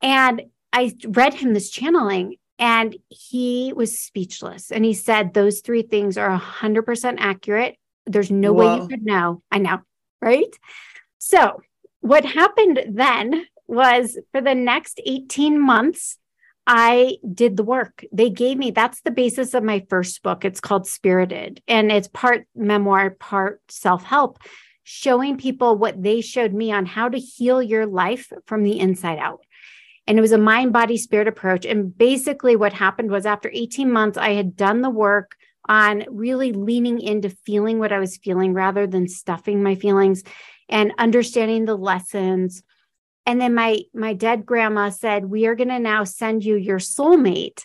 And 0.01 0.41
I 0.73 0.91
read 1.07 1.35
him 1.35 1.53
this 1.53 1.69
channeling 1.69 2.37
and 2.57 2.97
he 3.09 3.73
was 3.75 3.99
speechless. 3.99 4.71
And 4.71 4.83
he 4.83 4.95
said, 4.95 5.35
Those 5.35 5.61
three 5.61 5.83
things 5.83 6.17
are 6.17 6.35
100% 6.35 7.15
accurate. 7.19 7.77
There's 8.07 8.31
no 8.31 8.53
way 8.53 8.75
you 8.75 8.87
could 8.87 9.05
know. 9.05 9.43
I 9.51 9.59
know. 9.59 9.81
Right. 10.19 10.57
So 11.25 11.61
what 12.01 12.25
happened 12.25 12.83
then 12.91 13.45
was 13.65 14.19
for 14.33 14.41
the 14.41 14.53
next 14.53 14.99
18 15.05 15.57
months, 15.57 16.17
I 16.67 17.15
did 17.33 17.55
the 17.55 17.63
work. 17.63 18.03
They 18.11 18.29
gave 18.29 18.57
me 18.57 18.71
that's 18.71 18.99
the 19.01 19.09
basis 19.09 19.53
of 19.53 19.63
my 19.63 19.85
first 19.89 20.21
book. 20.21 20.43
It's 20.43 20.59
called 20.59 20.85
Spirited, 20.85 21.61
and 21.65 21.93
it's 21.93 22.09
part 22.09 22.45
memoir, 22.55 23.11
part 23.11 23.61
self 23.69 24.03
help, 24.03 24.37
showing 24.83 25.37
people 25.37 25.77
what 25.77 26.03
they 26.03 26.19
showed 26.19 26.53
me 26.53 26.73
on 26.73 26.85
how 26.85 27.07
to 27.07 27.17
heal 27.17 27.63
your 27.63 27.85
life 27.85 28.29
from 28.45 28.63
the 28.63 28.77
inside 28.77 29.17
out. 29.17 29.45
And 30.05 30.17
it 30.17 30.21
was 30.21 30.33
a 30.33 30.37
mind, 30.37 30.73
body, 30.73 30.97
spirit 30.97 31.29
approach. 31.29 31.65
And 31.65 31.97
basically, 31.97 32.57
what 32.57 32.73
happened 32.73 33.11
was 33.11 33.25
after 33.25 33.49
18 33.53 33.89
months, 33.89 34.17
I 34.17 34.33
had 34.33 34.57
done 34.57 34.81
the 34.81 34.89
work 34.89 35.37
on 35.69 36.03
really 36.09 36.51
leaning 36.51 36.99
into 36.99 37.29
feeling 37.29 37.79
what 37.79 37.93
I 37.93 37.99
was 37.99 38.17
feeling 38.17 38.53
rather 38.53 38.85
than 38.85 39.07
stuffing 39.07 39.63
my 39.63 39.75
feelings 39.75 40.23
and 40.69 40.93
understanding 40.97 41.65
the 41.65 41.75
lessons. 41.77 42.63
And 43.25 43.39
then 43.39 43.53
my 43.53 43.79
my 43.93 44.13
dead 44.13 44.45
grandma 44.45 44.89
said 44.89 45.25
we 45.25 45.45
are 45.45 45.55
going 45.55 45.69
to 45.69 45.79
now 45.79 46.03
send 46.03 46.43
you 46.43 46.55
your 46.55 46.79
soulmate 46.79 47.63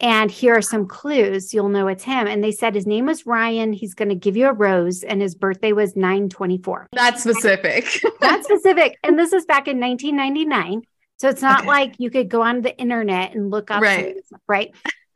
and 0.00 0.30
here 0.30 0.54
are 0.56 0.62
some 0.62 0.86
clues. 0.88 1.54
You'll 1.54 1.68
know 1.68 1.88
it's 1.88 2.04
him. 2.04 2.26
And 2.26 2.42
they 2.42 2.50
said 2.52 2.74
his 2.74 2.86
name 2.86 3.06
was 3.06 3.26
ryan. 3.26 3.72
He's 3.72 3.94
going 3.94 4.08
to 4.08 4.14
give 4.14 4.36
you 4.36 4.48
a 4.48 4.52
rose 4.52 5.02
and 5.02 5.20
his 5.20 5.34
birthday 5.34 5.72
was 5.72 5.94
924 5.96 6.88
That's 6.92 7.22
specific. 7.22 8.00
that's 8.20 8.46
specific. 8.46 8.98
And 9.02 9.18
this 9.18 9.32
is 9.32 9.44
back 9.44 9.68
in 9.68 9.78
1999 9.80 10.82
so 11.16 11.28
it's 11.28 11.42
not 11.42 11.60
Okay. 11.60 11.68
like 11.68 11.94
you 11.98 12.10
could 12.10 12.28
go 12.28 12.42
on 12.42 12.62
the 12.62 12.76
internet 12.76 13.34
and 13.34 13.50
look 13.50 13.70
up 13.70 13.82
Right. 13.82 14.16
stuff, 14.26 14.40
right? 14.48 14.70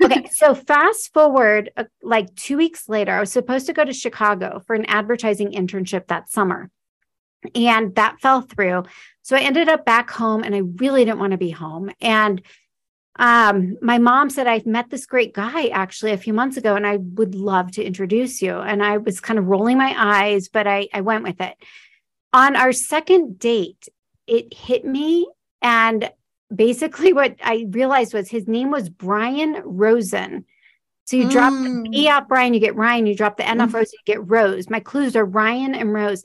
Okay 0.04 0.28
so 0.30 0.54
fast 0.54 1.12
forward 1.12 1.70
uh, 1.76 1.84
like 2.02 2.32
two 2.36 2.56
weeks 2.56 2.88
later 2.88 3.10
i 3.12 3.18
was 3.18 3.32
supposed 3.32 3.66
to 3.66 3.72
go 3.72 3.84
to 3.84 3.92
chicago 3.92 4.62
for 4.64 4.76
an 4.76 4.84
advertising 4.84 5.50
internship 5.50 6.06
that 6.06 6.30
summer 6.30 6.70
and 7.54 7.94
that 7.94 8.20
fell 8.20 8.40
through 8.40 8.82
so 9.22 9.36
i 9.36 9.40
ended 9.40 9.68
up 9.68 9.84
back 9.84 10.10
home 10.10 10.42
and 10.42 10.54
i 10.54 10.58
really 10.76 11.04
didn't 11.04 11.18
want 11.20 11.32
to 11.32 11.38
be 11.38 11.50
home 11.50 11.90
and 12.00 12.42
um, 13.20 13.76
my 13.82 13.98
mom 13.98 14.30
said 14.30 14.46
i 14.46 14.62
met 14.64 14.90
this 14.90 15.06
great 15.06 15.34
guy 15.34 15.68
actually 15.68 16.12
a 16.12 16.18
few 16.18 16.32
months 16.32 16.56
ago 16.56 16.74
and 16.76 16.86
i 16.86 16.96
would 16.96 17.34
love 17.34 17.70
to 17.72 17.84
introduce 17.84 18.42
you 18.42 18.56
and 18.56 18.82
i 18.82 18.96
was 18.96 19.20
kind 19.20 19.38
of 19.38 19.46
rolling 19.46 19.78
my 19.78 19.94
eyes 19.96 20.48
but 20.48 20.66
i 20.66 20.88
i 20.92 21.00
went 21.00 21.24
with 21.24 21.40
it 21.40 21.54
on 22.32 22.56
our 22.56 22.72
second 22.72 23.38
date 23.38 23.88
it 24.26 24.52
hit 24.52 24.84
me 24.84 25.28
and 25.62 26.10
basically 26.54 27.12
what 27.12 27.36
i 27.42 27.66
realized 27.70 28.14
was 28.14 28.28
his 28.28 28.46
name 28.48 28.70
was 28.70 28.88
brian 28.88 29.60
rosen 29.64 30.44
so 31.08 31.16
you 31.16 31.30
drop 31.30 31.54
the 31.54 31.70
Mm. 31.70 31.94
E 31.94 32.06
out 32.06 32.28
Brian, 32.28 32.52
you 32.52 32.60
get 32.60 32.76
Ryan, 32.76 33.06
you 33.06 33.14
drop 33.14 33.38
the 33.38 33.48
N 33.48 33.62
off 33.62 33.70
Mm. 33.70 33.76
Rose, 33.76 33.92
you 33.94 33.98
get 34.04 34.28
Rose. 34.28 34.68
My 34.68 34.78
clues 34.78 35.16
are 35.16 35.24
Ryan 35.24 35.74
and 35.74 35.94
Rose. 35.94 36.22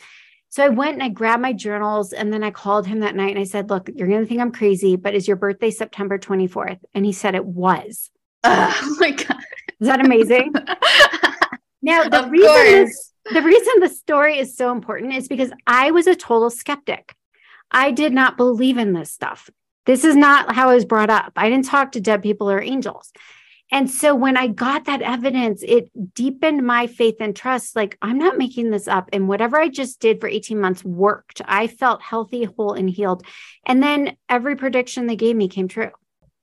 So 0.54 0.64
I 0.64 0.70
went 0.70 0.94
and 0.94 1.02
I 1.02 1.10
grabbed 1.10 1.42
my 1.42 1.52
journals 1.52 2.14
and 2.14 2.32
then 2.32 2.44
I 2.44 2.52
called 2.52 2.86
him 2.86 3.00
that 3.00 3.16
night 3.16 3.32
and 3.32 3.40
I 3.40 3.44
said, 3.44 3.72
Look, 3.72 3.90
you're 3.96 4.08
going 4.08 4.20
to 4.20 4.28
think 4.28 4.40
I'm 4.40 4.52
crazy, 4.52 4.96
but 4.96 5.16
is 5.16 5.28
your 5.28 5.36
birthday 5.36 5.72
September 5.72 6.20
24th? 6.20 6.78
And 6.94 7.04
he 7.04 7.12
said 7.12 7.34
it 7.34 7.44
was. 7.44 8.12
oh 8.44 8.98
my 9.00 9.10
god. 9.14 9.44
Is 9.80 9.88
that 9.88 10.06
amazing? 10.06 10.54
now, 11.82 12.04
the 12.08 12.26
Of 12.26 12.30
reason 12.30 12.48
course. 12.48 12.68
this, 12.68 13.14
the 13.34 13.42
reason 13.42 13.74
the 13.80 13.90
story 13.90 14.38
is 14.38 14.56
so 14.56 14.72
important 14.72 15.14
is 15.14 15.28
because 15.28 15.52
I 15.66 15.90
was 15.90 16.06
a 16.06 16.16
total 16.16 16.52
skeptic. 16.52 17.16
I 17.72 17.90
did 17.90 18.14
not 18.14 18.38
believe 18.38 18.78
in 18.78 18.94
this 18.94 19.12
stuff. 19.12 19.50
This 19.88 20.04
is 20.04 20.16
not 20.16 20.54
how 20.54 20.70
I 20.70 20.76
was 20.76 20.86
brought 20.86 21.10
up. 21.10 21.34
I 21.36 21.50
didn't 21.50 21.66
talk 21.66 21.94
to 21.94 22.00
dead 22.00 22.22
people 22.22 22.52
or 22.52 22.62
angels. 22.62 23.12
And 23.74 23.90
so 23.90 24.14
when 24.14 24.38
I 24.38 24.48
got 24.48 24.86
that 24.86 25.02
evidence, 25.02 25.64
it 25.64 25.90
deepened 26.14 26.66
my 26.66 26.86
faith 26.86 27.16
and 27.20 27.36
trust. 27.36 27.76
Like, 27.76 27.98
I'm 28.04 28.20
not 28.20 28.38
making 28.38 28.70
this 28.70 28.88
up. 28.88 29.10
And 29.12 29.28
whatever 29.28 29.60
I 29.60 29.68
just 29.68 30.00
did 30.00 30.22
for 30.22 30.28
18 30.28 30.62
months 30.62 30.86
worked. 30.86 31.42
I 31.44 31.66
felt 31.66 32.04
healthy, 32.04 32.44
whole, 32.44 32.74
and 32.74 32.88
healed. 32.88 33.26
And 33.66 33.82
then 33.82 34.16
every 34.30 34.56
prediction 34.56 35.08
they 35.08 35.16
gave 35.16 35.36
me 35.36 35.48
came 35.48 35.68
true. 35.68 35.90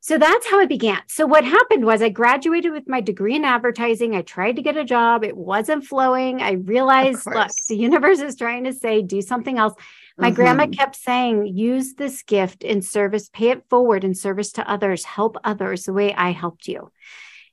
So 0.00 0.18
that's 0.18 0.48
how 0.48 0.58
it 0.60 0.68
began. 0.68 1.02
So 1.06 1.24
what 1.24 1.44
happened 1.44 1.84
was 1.84 2.02
I 2.02 2.08
graduated 2.08 2.72
with 2.72 2.88
my 2.88 3.00
degree 3.00 3.36
in 3.36 3.44
advertising. 3.44 4.16
I 4.16 4.22
tried 4.22 4.56
to 4.56 4.62
get 4.62 4.76
a 4.76 4.84
job. 4.84 5.22
It 5.22 5.36
wasn't 5.36 5.84
flowing. 5.84 6.42
I 6.42 6.52
realized, 6.52 7.26
look, 7.26 7.50
the 7.68 7.76
universe 7.76 8.18
is 8.18 8.34
trying 8.34 8.64
to 8.64 8.72
say, 8.72 9.02
do 9.02 9.22
something 9.22 9.56
else. 9.56 9.74
My 10.20 10.30
grandma 10.30 10.66
Mhm. 10.66 10.76
kept 10.76 10.96
saying, 10.96 11.46
use 11.46 11.94
this 11.94 12.22
gift 12.22 12.62
in 12.62 12.82
service, 12.82 13.28
pay 13.32 13.50
it 13.50 13.64
forward 13.68 14.04
in 14.04 14.14
service 14.14 14.52
to 14.52 14.70
others, 14.70 15.04
help 15.04 15.36
others 15.44 15.84
the 15.84 15.92
way 15.92 16.14
I 16.14 16.30
helped 16.30 16.68
you. 16.68 16.90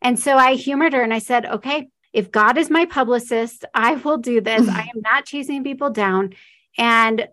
And 0.02 0.20
so 0.20 0.38
I 0.38 0.56
humored 0.56 0.94
her 0.94 1.02
and 1.02 1.14
I 1.14 1.20
said, 1.20 1.46
okay, 1.46 1.88
if 2.14 2.32
God 2.32 2.58
is 2.58 2.70
my 2.70 2.86
publicist, 2.86 3.66
I 3.74 3.96
will 3.96 4.18
do 4.18 4.42
this. 4.42 4.68
I 4.68 4.82
am 4.96 5.02
not 5.02 5.26
chasing 5.26 5.64
people 5.64 5.90
down. 5.90 6.34
And, 6.78 7.28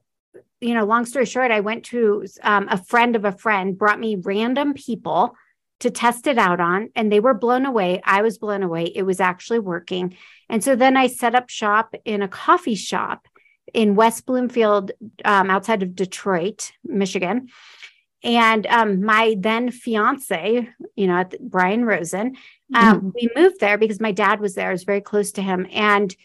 you 0.60 0.74
know, 0.74 0.84
long 0.84 1.04
story 1.04 1.26
short, 1.26 1.50
I 1.50 1.60
went 1.60 1.84
to 1.86 2.24
um, 2.42 2.68
a 2.70 2.82
friend 2.82 3.16
of 3.16 3.24
a 3.24 3.32
friend, 3.32 3.76
brought 3.76 4.00
me 4.00 4.16
random 4.16 4.74
people 4.74 5.34
to 5.80 5.90
test 5.90 6.26
it 6.26 6.38
out 6.38 6.60
on, 6.60 6.88
and 6.94 7.10
they 7.10 7.20
were 7.20 7.34
blown 7.34 7.66
away. 7.66 8.00
I 8.04 8.22
was 8.22 8.38
blown 8.38 8.62
away. 8.62 8.84
It 8.84 9.02
was 9.02 9.20
actually 9.20 9.58
working. 9.58 10.16
And 10.48 10.62
so 10.62 10.76
then 10.76 10.96
I 10.96 11.08
set 11.08 11.34
up 11.34 11.50
shop 11.50 11.94
in 12.04 12.22
a 12.22 12.28
coffee 12.28 12.76
shop 12.76 13.26
in 13.74 13.96
West 13.96 14.24
Bloomfield, 14.24 14.92
um, 15.24 15.50
outside 15.50 15.82
of 15.82 15.94
Detroit, 15.94 16.72
Michigan. 16.84 17.48
And 18.22 18.66
um, 18.68 19.04
my 19.04 19.36
then 19.38 19.70
fiance, 19.70 20.68
you 20.96 21.06
know, 21.06 21.24
Brian 21.40 21.84
Rosen, 21.84 22.36
um, 22.74 23.12
we 23.14 23.28
moved 23.36 23.60
there 23.60 23.76
because 23.76 24.00
my 24.00 24.12
dad 24.12 24.40
was 24.40 24.54
there. 24.54 24.70
I 24.70 24.72
was 24.72 24.84
very 24.84 25.02
close 25.02 25.32
to 25.32 25.42
him. 25.42 25.66
And 25.70 26.16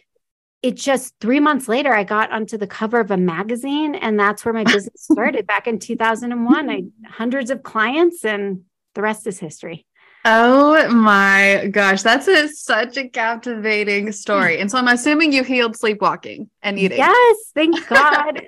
it 0.62 0.76
just 0.76 1.14
three 1.20 1.40
months 1.40 1.68
later, 1.68 1.94
I 1.94 2.04
got 2.04 2.32
onto 2.32 2.58
the 2.58 2.68
cover 2.68 3.00
of 3.00 3.12
a 3.12 3.18
magazine, 3.18 3.96
and 3.96 4.20
that's 4.20 4.44
where 4.44 4.54
my 4.54 4.64
business 4.64 4.94
started 5.12 5.48
back 5.48 5.68
in 5.68 5.80
2001. 5.80 6.70
I 6.70 6.84
hundreds 7.08 7.50
of 7.50 7.64
clients, 7.64 8.26
and 8.26 8.62
the 8.96 9.02
rest 9.02 9.28
is 9.28 9.40
history. 9.40 9.86
Oh 10.32 10.88
my 10.94 11.70
gosh, 11.72 12.04
that's 12.04 12.28
a, 12.28 12.48
such 12.50 12.98
a 12.98 13.10
captivating 13.10 14.12
story. 14.12 14.60
And 14.60 14.70
so 14.70 14.78
I'm 14.78 14.88
assuming 14.88 15.34
you 15.34 15.44
healed 15.44 15.76
sleepwalking 15.76 16.52
and 16.62 16.78
eating. 16.78 17.00
Yes, 17.00 17.38
thank 17.56 17.88
God. 17.90 18.40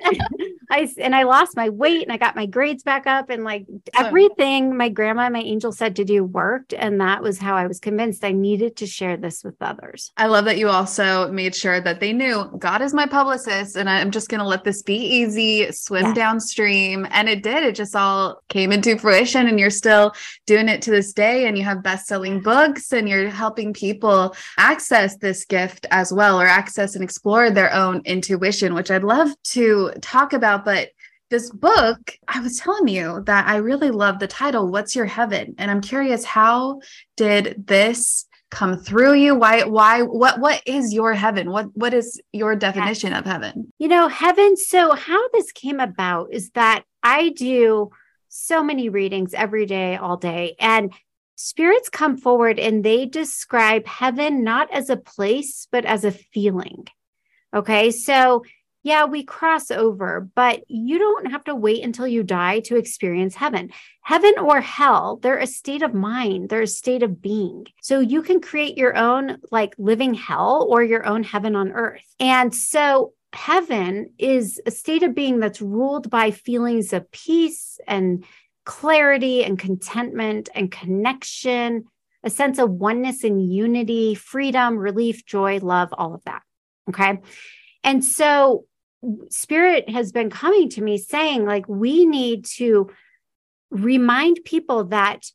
I 0.70 0.88
and 1.00 1.16
I 1.16 1.24
lost 1.24 1.58
my 1.58 1.70
weight 1.70 2.04
and 2.04 2.12
I 2.12 2.18
got 2.18 2.36
my 2.36 2.46
grades 2.46 2.84
back 2.84 3.08
up 3.08 3.30
and 3.30 3.44
like 3.44 3.66
everything 3.94 4.78
my 4.78 4.90
grandma 4.90 5.24
and 5.24 5.34
my 5.34 5.42
angel 5.42 5.72
said 5.72 5.96
to 5.98 6.06
do 6.06 6.24
worked 6.24 6.74
and 6.74 7.02
that 7.02 7.22
was 7.22 7.40
how 7.40 7.56
I 7.56 7.68
was 7.68 7.80
convinced 7.80 8.24
I 8.24 8.32
needed 8.32 8.78
to 8.78 8.86
share 8.88 9.18
this 9.18 9.44
with 9.44 9.56
others. 9.60 10.12
I 10.16 10.28
love 10.28 10.46
that 10.46 10.58
you 10.58 10.70
also 10.70 11.30
made 11.32 11.56
sure 11.56 11.82
that 11.82 12.00
they 12.00 12.14
knew 12.14 12.50
God 12.58 12.82
is 12.82 12.94
my 12.94 13.06
publicist 13.06 13.76
and 13.76 13.90
I'm 13.90 14.12
just 14.12 14.30
going 14.30 14.40
to 14.40 14.48
let 14.48 14.64
this 14.64 14.82
be 14.82 14.96
easy, 14.96 15.72
swim 15.72 16.06
Yes. 16.06 16.16
downstream. 16.16 17.06
And 17.12 17.28
it 17.28 17.44
did. 17.44 17.64
It 17.64 17.76
just 17.76 17.96
all 17.96 18.42
came 18.48 18.72
into 18.72 18.98
fruition 18.98 19.48
and 19.48 19.60
you're 19.60 19.70
still 19.70 20.14
doing 20.46 20.70
it 20.70 20.82
to 20.84 20.92
this 20.92 21.12
day. 21.12 21.48
And 21.48 21.58
you 21.58 21.64
have 21.72 21.84
best-selling 21.84 22.42
books 22.42 22.94
and 22.94 23.08
you're 23.08 23.30
helping 23.30 23.74
people 23.74 24.36
access 24.58 25.18
this 25.18 25.46
gift 25.46 25.86
as 25.92 26.14
well 26.14 26.40
or 26.40 26.46
access 26.46 26.96
and 26.96 27.04
explore 27.04 27.50
their 27.50 27.74
own 27.74 28.02
intuition, 28.06 28.74
which 28.74 28.92
I'd 28.92 29.04
love 29.04 29.30
to 29.44 29.92
talk 30.02 30.34
about, 30.34 30.66
but 30.66 30.90
this 31.30 31.50
book, 31.50 32.18
I 32.28 32.42
was 32.42 32.60
telling 32.60 32.90
you 32.90 33.24
that 33.26 33.48
I 33.48 33.56
really 33.58 33.90
love 33.90 34.20
the 34.20 34.28
title, 34.28 34.68
What's 34.68 34.96
Your 34.98 35.06
Heaven? 35.06 35.56
And 35.58 35.72
I'm 35.72 35.80
curious, 35.80 36.26
how 36.26 36.82
did 37.16 37.66
this 37.68 38.26
come 38.50 38.78
through 38.78 39.14
you? 39.14 39.34
Why, 39.34 39.64
why, 39.64 40.02
what, 40.02 40.42
what 40.42 40.62
is 40.66 40.94
your 40.94 41.14
heaven? 41.14 41.50
What, 41.50 41.68
what 41.74 41.94
is 41.94 42.22
your 42.34 42.58
definition 42.58 43.14
of 43.14 43.26
heaven? 43.26 43.72
You 43.80 43.88
know, 43.88 44.10
heaven. 44.10 44.58
So, 44.58 44.94
how 44.94 45.30
this 45.30 45.54
came 45.54 45.80
about 45.80 46.34
is 46.34 46.50
that 46.52 46.84
I 47.02 47.30
do 47.30 47.92
so 48.28 48.62
many 48.62 48.90
readings 48.90 49.34
every 49.34 49.66
day, 49.66 49.96
all 49.96 50.18
day, 50.18 50.56
and 50.60 50.94
spirits 51.42 51.90
come 51.90 52.18
forward 52.18 52.60
and 52.60 52.84
they 52.84 53.06
describe 53.06 53.86
heaven 53.88 54.44
not 54.44 54.72
as 54.72 54.90
a 54.90 54.98
place, 54.98 55.68
but 55.72 55.86
as 55.86 56.04
a 56.04 56.12
feeling. 56.12 56.88
Okay. 57.54 57.92
So, 57.92 58.44
yeah, 58.84 59.06
we 59.06 59.24
cross 59.24 59.70
over, 59.70 60.28
but 60.34 60.64
you 60.68 60.98
don't 60.98 61.32
have 61.32 61.44
to 61.44 61.56
wait 61.56 61.84
until 61.84 62.08
you 62.08 62.24
die 62.24 62.62
to 62.62 62.78
experience 62.78 63.36
heaven. 63.36 63.70
Heaven 64.02 64.34
or 64.40 64.60
hell, 64.60 65.20
they're 65.22 65.38
a 65.38 65.46
state 65.46 65.84
of 65.84 65.94
mind, 65.94 66.50
they're 66.50 66.64
a 66.64 66.68
state 66.68 67.04
of 67.04 67.22
being. 67.22 67.68
So 67.82 68.00
you 68.00 68.24
can 68.24 68.42
create 68.42 68.78
your 68.78 68.98
own 68.98 69.38
like 69.52 69.76
living 69.78 70.16
hell 70.16 70.66
or 70.68 70.82
your 70.82 71.06
own 71.06 71.24
heaven 71.24 71.56
on 71.56 71.72
earth. 71.72 72.02
And 72.20 72.56
so 72.56 73.14
heaven 73.34 74.14
is 74.18 74.60
a 74.66 74.72
state 74.72 75.04
of 75.04 75.16
being 75.16 75.40
that's 75.40 75.62
ruled 75.62 76.10
by 76.10 76.32
feelings 76.32 76.92
of 76.92 77.10
peace 77.12 77.80
and 77.88 78.26
clarity 78.66 79.44
and 79.44 79.58
contentment 79.58 80.50
and 80.54 80.72
connection, 80.72 81.86
a 82.24 82.30
sense 82.30 82.60
of 82.60 82.70
oneness 82.70 83.24
and 83.24 83.52
unity, 83.52 84.16
freedom, 84.16 84.78
relief, 84.78 85.26
joy, 85.26 85.60
love, 85.60 85.90
all 85.94 86.14
of 86.14 86.24
that. 86.26 86.42
Okay. 86.90 87.20
And 87.84 88.04
so 88.04 88.66
spirit 89.30 89.90
has 89.90 90.12
been 90.12 90.30
coming 90.30 90.70
to 90.70 90.82
me 90.82 90.98
saying 90.98 91.46
like 91.46 91.68
we 91.68 92.06
need 92.06 92.46
to 92.46 92.90
remind 93.72 94.40
people 94.46 94.86
that 94.86 95.26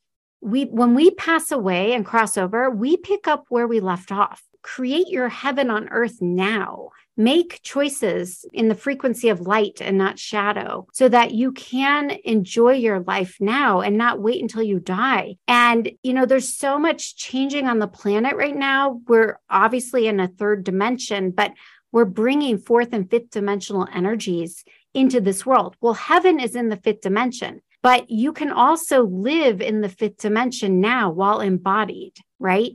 we 0.41 0.65
when 0.67 0.95
we 0.95 1.11
pass 1.11 1.51
away 1.51 1.93
and 1.93 2.07
cross 2.07 2.37
over 2.37 2.71
we 2.71 2.97
pick 2.97 3.27
up 3.27 3.45
where 3.49 3.67
we 3.67 3.81
left 3.81 4.13
off 4.13 4.45
create 4.63 5.09
your 5.09 5.29
heaven 5.29 5.69
on 5.71 5.89
earth 5.89 6.19
now 6.21 6.91
make 7.17 7.61
choices 7.63 8.45
in 8.53 8.69
the 8.69 8.75
frequency 8.75 9.29
of 9.29 9.41
light 9.41 9.81
and 9.81 9.97
not 9.97 10.19
shadow 10.19 10.87
so 10.93 11.09
that 11.09 11.33
you 11.33 11.53
can 11.53 12.11
enjoy 12.25 12.73
your 12.73 13.01
life 13.01 13.37
now 13.41 13.81
and 13.81 13.97
not 13.97 14.21
wait 14.21 14.43
until 14.43 14.63
you 14.63 14.79
die 14.79 15.37
and 15.49 15.91
you 16.03 16.13
know 16.13 16.27
there's 16.27 16.57
so 16.57 16.79
much 16.79 17.17
changing 17.17 17.67
on 17.67 17.79
the 17.79 17.89
planet 17.89 18.37
right 18.37 18.57
now 18.57 19.01
we're 19.09 19.39
obviously 19.49 20.07
in 20.07 20.21
a 20.21 20.29
third 20.29 20.63
dimension 20.63 21.31
but 21.31 21.53
we're 21.93 22.05
bringing 22.05 22.59
fourth 22.59 22.93
and 22.93 23.11
fifth 23.11 23.31
dimensional 23.31 23.89
energies 23.91 24.65
into 24.93 25.21
this 25.21 25.45
world. 25.45 25.77
Well, 25.81 25.95
heaven 25.95 26.41
is 26.41 26.57
in 26.57 26.69
the 26.69 26.77
fifth 26.77 27.03
dimension, 27.03 27.61
but 27.83 28.11
you 28.11 28.33
can 28.33 28.51
also 28.51 29.05
live 29.05 29.61
in 29.61 29.83
the 29.83 29.89
fifth 29.89 30.17
dimension 30.19 30.81
now 30.81 31.11
while 31.11 31.41
embodied, 31.41 32.15
right? 32.39 32.73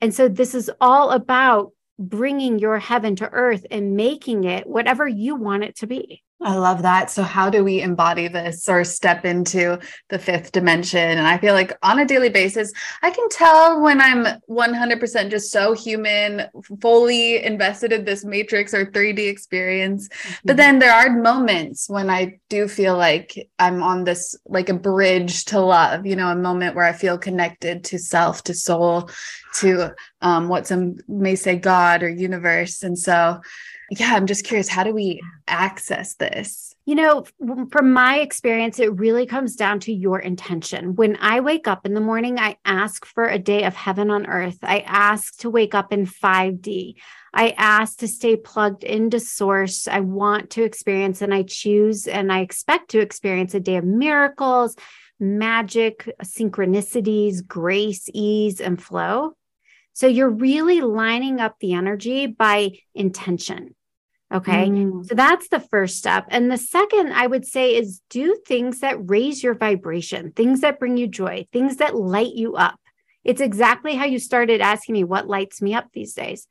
And 0.00 0.14
so 0.14 0.28
this 0.28 0.54
is 0.54 0.70
all 0.80 1.10
about 1.10 1.72
bringing 1.98 2.58
your 2.58 2.78
heaven 2.78 3.16
to 3.16 3.30
earth 3.32 3.66
and 3.70 3.96
making 3.96 4.44
it 4.44 4.66
whatever 4.66 5.06
you 5.08 5.36
want 5.36 5.64
it 5.64 5.76
to 5.76 5.86
be. 5.86 6.22
I 6.42 6.54
love 6.54 6.82
that. 6.82 7.10
So, 7.10 7.22
how 7.22 7.48
do 7.48 7.64
we 7.64 7.80
embody 7.80 8.28
this 8.28 8.68
or 8.68 8.84
step 8.84 9.24
into 9.24 9.78
the 10.10 10.18
fifth 10.18 10.52
dimension? 10.52 11.00
And 11.00 11.26
I 11.26 11.38
feel 11.38 11.54
like 11.54 11.72
on 11.82 11.98
a 11.98 12.04
daily 12.04 12.28
basis, 12.28 12.70
I 13.00 13.10
can 13.10 13.26
tell 13.30 13.80
when 13.80 14.02
I'm 14.02 14.26
100% 14.50 15.30
just 15.30 15.50
so 15.50 15.72
human, 15.72 16.46
fully 16.82 17.42
invested 17.42 17.90
in 17.90 18.04
this 18.04 18.22
matrix 18.22 18.74
or 18.74 18.84
3D 18.84 19.28
experience. 19.28 20.08
Mm-hmm. 20.08 20.34
But 20.44 20.58
then 20.58 20.78
there 20.78 20.92
are 20.92 21.08
moments 21.08 21.88
when 21.88 22.10
I 22.10 22.38
do 22.50 22.68
feel 22.68 22.98
like 22.98 23.48
I'm 23.58 23.82
on 23.82 24.04
this, 24.04 24.36
like 24.44 24.68
a 24.68 24.74
bridge 24.74 25.46
to 25.46 25.60
love, 25.60 26.04
you 26.04 26.16
know, 26.16 26.28
a 26.28 26.36
moment 26.36 26.76
where 26.76 26.84
I 26.84 26.92
feel 26.92 27.16
connected 27.16 27.82
to 27.84 27.98
self, 27.98 28.44
to 28.44 28.52
soul, 28.52 29.08
to 29.60 29.94
um, 30.20 30.48
what 30.48 30.66
some 30.66 30.98
may 31.08 31.34
say 31.34 31.56
God 31.56 32.02
or 32.02 32.10
universe. 32.10 32.82
And 32.82 32.98
so, 32.98 33.40
yeah, 33.90 34.14
I'm 34.14 34.26
just 34.26 34.44
curious, 34.44 34.68
how 34.68 34.82
do 34.82 34.92
we 34.92 35.20
access 35.46 36.16
this? 36.16 36.74
You 36.86 36.96
know, 36.96 37.24
from 37.70 37.92
my 37.92 38.18
experience, 38.18 38.78
it 38.78 38.98
really 38.98 39.26
comes 39.26 39.54
down 39.54 39.80
to 39.80 39.92
your 39.92 40.18
intention. 40.18 40.96
When 40.96 41.16
I 41.20 41.40
wake 41.40 41.68
up 41.68 41.86
in 41.86 41.94
the 41.94 42.00
morning, 42.00 42.38
I 42.38 42.56
ask 42.64 43.04
for 43.04 43.26
a 43.26 43.38
day 43.38 43.64
of 43.64 43.74
heaven 43.74 44.10
on 44.10 44.26
earth. 44.26 44.58
I 44.62 44.80
ask 44.80 45.38
to 45.38 45.50
wake 45.50 45.74
up 45.74 45.92
in 45.92 46.04
5D. 46.06 46.94
I 47.32 47.50
ask 47.58 47.98
to 47.98 48.08
stay 48.08 48.34
plugged 48.36 48.82
into 48.82 49.20
source. 49.20 49.86
I 49.86 50.00
want 50.00 50.50
to 50.50 50.64
experience 50.64 51.22
and 51.22 51.32
I 51.32 51.42
choose 51.42 52.08
and 52.08 52.32
I 52.32 52.40
expect 52.40 52.90
to 52.90 53.00
experience 53.00 53.54
a 53.54 53.60
day 53.60 53.76
of 53.76 53.84
miracles, 53.84 54.74
magic, 55.20 56.08
synchronicities, 56.24 57.46
grace, 57.46 58.08
ease, 58.12 58.60
and 58.60 58.82
flow. 58.82 59.34
So 59.92 60.06
you're 60.06 60.28
really 60.28 60.82
lining 60.82 61.40
up 61.40 61.54
the 61.58 61.72
energy 61.72 62.26
by 62.26 62.72
intention. 62.94 63.75
Okay. 64.32 64.68
Mm. 64.68 65.06
So 65.06 65.14
that's 65.14 65.48
the 65.48 65.60
first 65.60 65.96
step. 65.96 66.26
And 66.30 66.50
the 66.50 66.58
second, 66.58 67.12
I 67.12 67.26
would 67.26 67.46
say, 67.46 67.76
is 67.76 68.00
do 68.10 68.36
things 68.46 68.80
that 68.80 69.08
raise 69.08 69.42
your 69.42 69.54
vibration, 69.54 70.32
things 70.32 70.60
that 70.60 70.80
bring 70.80 70.96
you 70.96 71.06
joy, 71.06 71.46
things 71.52 71.76
that 71.76 71.94
light 71.94 72.34
you 72.34 72.56
up. 72.56 72.80
It's 73.22 73.40
exactly 73.40 73.94
how 73.94 74.04
you 74.04 74.18
started 74.18 74.60
asking 74.60 74.94
me 74.94 75.04
what 75.04 75.28
lights 75.28 75.62
me 75.62 75.74
up 75.74 75.86
these 75.92 76.14
days. 76.14 76.46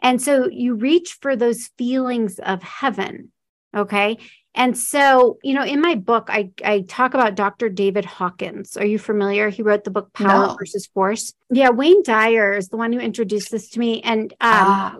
And 0.00 0.22
so 0.22 0.48
you 0.48 0.74
reach 0.74 1.18
for 1.20 1.34
those 1.34 1.70
feelings 1.76 2.38
of 2.38 2.62
heaven. 2.62 3.32
Okay. 3.76 4.18
And 4.54 4.76
so, 4.76 5.38
you 5.44 5.54
know, 5.54 5.62
in 5.62 5.80
my 5.80 5.94
book, 5.94 6.28
I, 6.30 6.50
I 6.64 6.80
talk 6.80 7.14
about 7.14 7.36
Dr. 7.36 7.68
David 7.68 8.04
Hawkins. 8.04 8.76
Are 8.76 8.84
you 8.84 8.98
familiar? 8.98 9.50
He 9.50 9.62
wrote 9.62 9.84
the 9.84 9.90
book 9.90 10.12
Power 10.12 10.48
no. 10.48 10.56
versus 10.58 10.86
Force. 10.86 11.32
Yeah, 11.50 11.70
Wayne 11.70 12.02
Dyer 12.02 12.54
is 12.54 12.68
the 12.68 12.76
one 12.76 12.92
who 12.92 12.98
introduced 12.98 13.52
this 13.52 13.68
to 13.70 13.78
me. 13.78 14.00
And 14.02 14.32
um, 14.32 14.38
ah. 14.40 14.96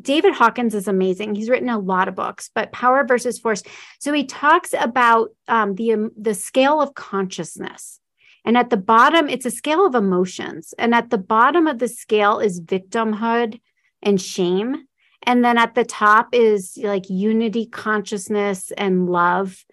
David 0.00 0.34
Hawkins 0.34 0.74
is 0.74 0.88
amazing. 0.88 1.34
He's 1.34 1.48
written 1.48 1.68
a 1.68 1.78
lot 1.78 2.08
of 2.08 2.16
books, 2.16 2.50
but 2.52 2.72
Power 2.72 3.04
versus 3.06 3.38
Force. 3.38 3.62
So 4.00 4.12
he 4.12 4.24
talks 4.24 4.74
about 4.76 5.28
um, 5.46 5.76
the 5.76 5.92
um, 5.92 6.10
the 6.20 6.34
scale 6.34 6.80
of 6.80 6.94
consciousness. 6.94 8.00
And 8.44 8.56
at 8.56 8.70
the 8.70 8.76
bottom, 8.76 9.28
it's 9.28 9.46
a 9.46 9.50
scale 9.50 9.86
of 9.86 9.94
emotions. 9.94 10.72
And 10.78 10.94
at 10.94 11.10
the 11.10 11.18
bottom 11.18 11.66
of 11.66 11.78
the 11.78 11.88
scale 11.88 12.38
is 12.38 12.60
victimhood 12.60 13.60
and 14.02 14.20
shame. 14.20 14.86
And 15.26 15.44
then 15.44 15.58
at 15.58 15.74
the 15.74 15.84
top 15.84 16.28
is 16.32 16.78
like 16.80 17.10
unity, 17.10 17.66
consciousness, 17.66 18.72
and 18.78 19.08
love. 19.08 19.64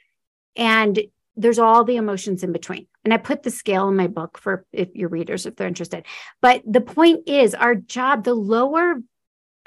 And 0.56 1.00
there's 1.36 1.60
all 1.60 1.84
the 1.84 1.96
emotions 1.96 2.44
in 2.44 2.52
between. 2.52 2.88
And 3.04 3.14
I 3.14 3.18
put 3.18 3.44
the 3.44 3.52
scale 3.52 3.88
in 3.88 3.96
my 3.96 4.08
book 4.08 4.38
for 4.38 4.66
if 4.72 4.96
your 4.96 5.10
readers, 5.10 5.46
if 5.46 5.56
they're 5.56 5.68
interested. 5.68 6.06
But 6.42 6.62
the 6.66 6.82
point 6.82 7.28
is, 7.28 7.54
our 7.54 7.76
job, 7.76 8.24
the 8.24 8.34
lower 8.34 8.96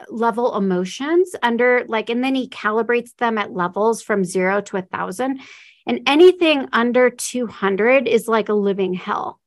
level 0.09 0.57
emotions 0.57 1.35
under 1.42 1.85
like, 1.88 2.11
and 2.11 2.22
then 2.22 2.35
he 2.35 2.49
calibrates 2.49 3.14
them 3.16 3.38
at 3.38 3.53
levels 3.53 4.03
from 4.03 4.25
zero 4.25 4.61
to 4.62 4.77
a 4.79 4.83
thousand. 4.83 5.40
And 5.87 6.01
anything 6.07 6.68
under 6.72 7.11
200 7.11 8.09
is 8.09 8.27
like 8.27 8.49
a 8.49 8.55
living 8.55 8.94
hell. 8.94 9.40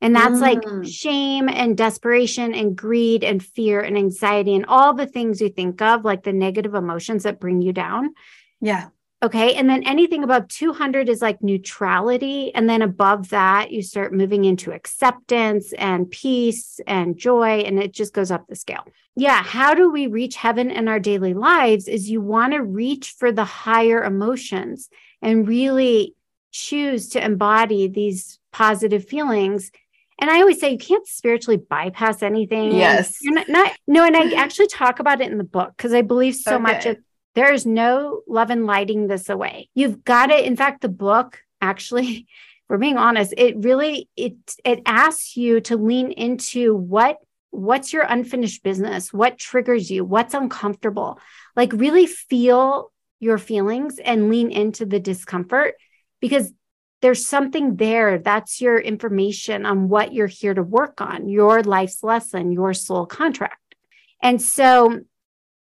And 0.00 0.14
that's 0.14 0.36
mm. 0.36 0.40
like 0.40 0.86
shame 0.86 1.48
and 1.48 1.76
desperation 1.76 2.54
and 2.54 2.76
greed 2.76 3.24
and 3.24 3.42
fear 3.42 3.80
and 3.80 3.98
anxiety 3.98 4.54
and 4.54 4.66
all 4.66 4.94
the 4.94 5.06
things 5.06 5.40
you 5.40 5.48
think 5.48 5.82
of, 5.82 6.04
like 6.04 6.22
the 6.22 6.32
negative 6.32 6.74
emotions 6.74 7.24
that 7.24 7.40
bring 7.40 7.62
you 7.62 7.72
down. 7.72 8.14
Yeah. 8.60 8.88
Okay. 9.20 9.54
And 9.54 9.68
then 9.68 9.82
anything 9.82 10.22
above 10.22 10.46
200 10.46 11.08
is 11.08 11.20
like 11.20 11.42
neutrality. 11.42 12.54
And 12.54 12.70
then 12.70 12.82
above 12.82 13.30
that, 13.30 13.72
you 13.72 13.82
start 13.82 14.14
moving 14.14 14.44
into 14.44 14.70
acceptance 14.70 15.72
and 15.72 16.08
peace 16.08 16.78
and 16.86 17.18
joy. 17.18 17.60
And 17.60 17.82
it 17.82 17.92
just 17.92 18.12
goes 18.12 18.30
up 18.30 18.46
the 18.46 18.54
scale. 18.54 18.86
Yeah. 19.16 19.42
How 19.42 19.74
do 19.74 19.90
we 19.90 20.06
reach 20.06 20.36
heaven 20.36 20.70
in 20.70 20.86
our 20.86 21.00
daily 21.00 21.34
lives? 21.34 21.88
Is 21.88 22.08
you 22.08 22.20
want 22.20 22.52
to 22.52 22.62
reach 22.62 23.16
for 23.18 23.32
the 23.32 23.44
higher 23.44 24.04
emotions 24.04 24.88
and 25.20 25.48
really 25.48 26.14
choose 26.52 27.08
to 27.10 27.24
embody 27.24 27.88
these 27.88 28.38
positive 28.52 29.04
feelings 29.04 29.72
and 30.18 30.30
I 30.30 30.40
always 30.40 30.58
say 30.58 30.70
you 30.70 30.78
can't 30.78 31.06
spiritually 31.06 31.58
bypass 31.58 32.22
anything. 32.22 32.76
Yes. 32.76 33.18
You're 33.22 33.34
not, 33.34 33.48
not 33.48 33.72
no, 33.86 34.04
and 34.04 34.16
I 34.16 34.32
actually 34.36 34.66
talk 34.66 34.98
about 34.98 35.20
it 35.20 35.30
in 35.30 35.38
the 35.38 35.44
book 35.44 35.74
because 35.76 35.92
I 35.92 36.02
believe 36.02 36.34
so 36.34 36.54
okay. 36.54 36.62
much 36.62 36.86
of 36.86 36.96
there 37.34 37.52
is 37.52 37.64
no 37.64 38.22
love 38.26 38.50
and 38.50 38.66
lighting 38.66 39.06
this 39.06 39.28
away. 39.28 39.68
You've 39.74 40.02
got 40.04 40.30
it. 40.30 40.44
In 40.44 40.56
fact, 40.56 40.80
the 40.80 40.88
book 40.88 41.40
actually, 41.60 42.26
we're 42.68 42.78
being 42.78 42.98
honest, 42.98 43.32
it 43.36 43.56
really 43.58 44.08
it 44.16 44.34
it 44.64 44.82
asks 44.86 45.36
you 45.36 45.60
to 45.62 45.76
lean 45.76 46.10
into 46.10 46.74
what 46.74 47.18
what's 47.50 47.92
your 47.92 48.02
unfinished 48.02 48.62
business, 48.62 49.12
what 49.12 49.38
triggers 49.38 49.90
you, 49.90 50.04
what's 50.04 50.34
uncomfortable. 50.34 51.18
Like 51.56 51.72
really 51.72 52.06
feel 52.06 52.92
your 53.20 53.38
feelings 53.38 53.98
and 53.98 54.28
lean 54.28 54.50
into 54.50 54.84
the 54.84 55.00
discomfort 55.00 55.74
because 56.20 56.52
there's 57.00 57.26
something 57.26 57.76
there. 57.76 58.18
That's 58.18 58.60
your 58.60 58.78
information 58.78 59.64
on 59.64 59.88
what 59.88 60.12
you're 60.12 60.26
here 60.26 60.54
to 60.54 60.62
work 60.62 61.00
on, 61.00 61.28
your 61.28 61.62
life's 61.62 62.02
lesson, 62.02 62.52
your 62.52 62.74
soul 62.74 63.06
contract. 63.06 63.74
And 64.22 64.42
so 64.42 65.00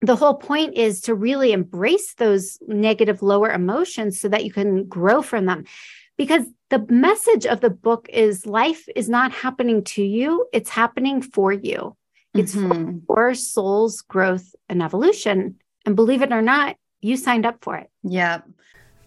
the 0.02 0.16
whole 0.16 0.36
point 0.36 0.76
is 0.76 1.02
to 1.02 1.16
really 1.16 1.54
embrace 1.54 2.14
those 2.16 2.60
negative 2.68 3.22
lower 3.22 3.50
emotions 3.50 4.20
so 4.20 4.28
that 4.30 4.46
you 4.46 4.52
can 4.52 4.86
grow 4.86 5.22
from 5.22 5.46
them. 5.46 5.66
Because 6.18 6.46
the 6.70 6.86
message 6.90 7.46
of 7.46 7.62
the 7.62 7.70
book 7.70 8.08
is 8.10 8.46
life 8.46 8.88
is 8.96 9.10
not 9.10 9.32
happening 9.32 9.84
to 9.84 10.04
you, 10.04 10.46
it's 10.54 10.70
happening 10.70 11.22
for 11.22 11.52
you. 11.52 11.96
It's 12.36 12.54
mm-hmm. 12.56 13.00
for 13.08 13.28
your 13.28 13.34
soul's 13.34 14.02
growth 14.02 14.56
and 14.68 14.84
evolution. 14.84 15.56
And 15.86 15.96
believe 15.96 16.22
it 16.22 16.32
or 16.32 16.42
not, 16.42 16.76
you 17.02 17.18
signed 17.18 17.46
up 17.46 17.58
for 17.62 17.78
it. 17.78 17.90
Yep. 18.04 18.48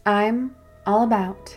I'm 0.05 0.55
all 0.87 1.03
about 1.05 1.57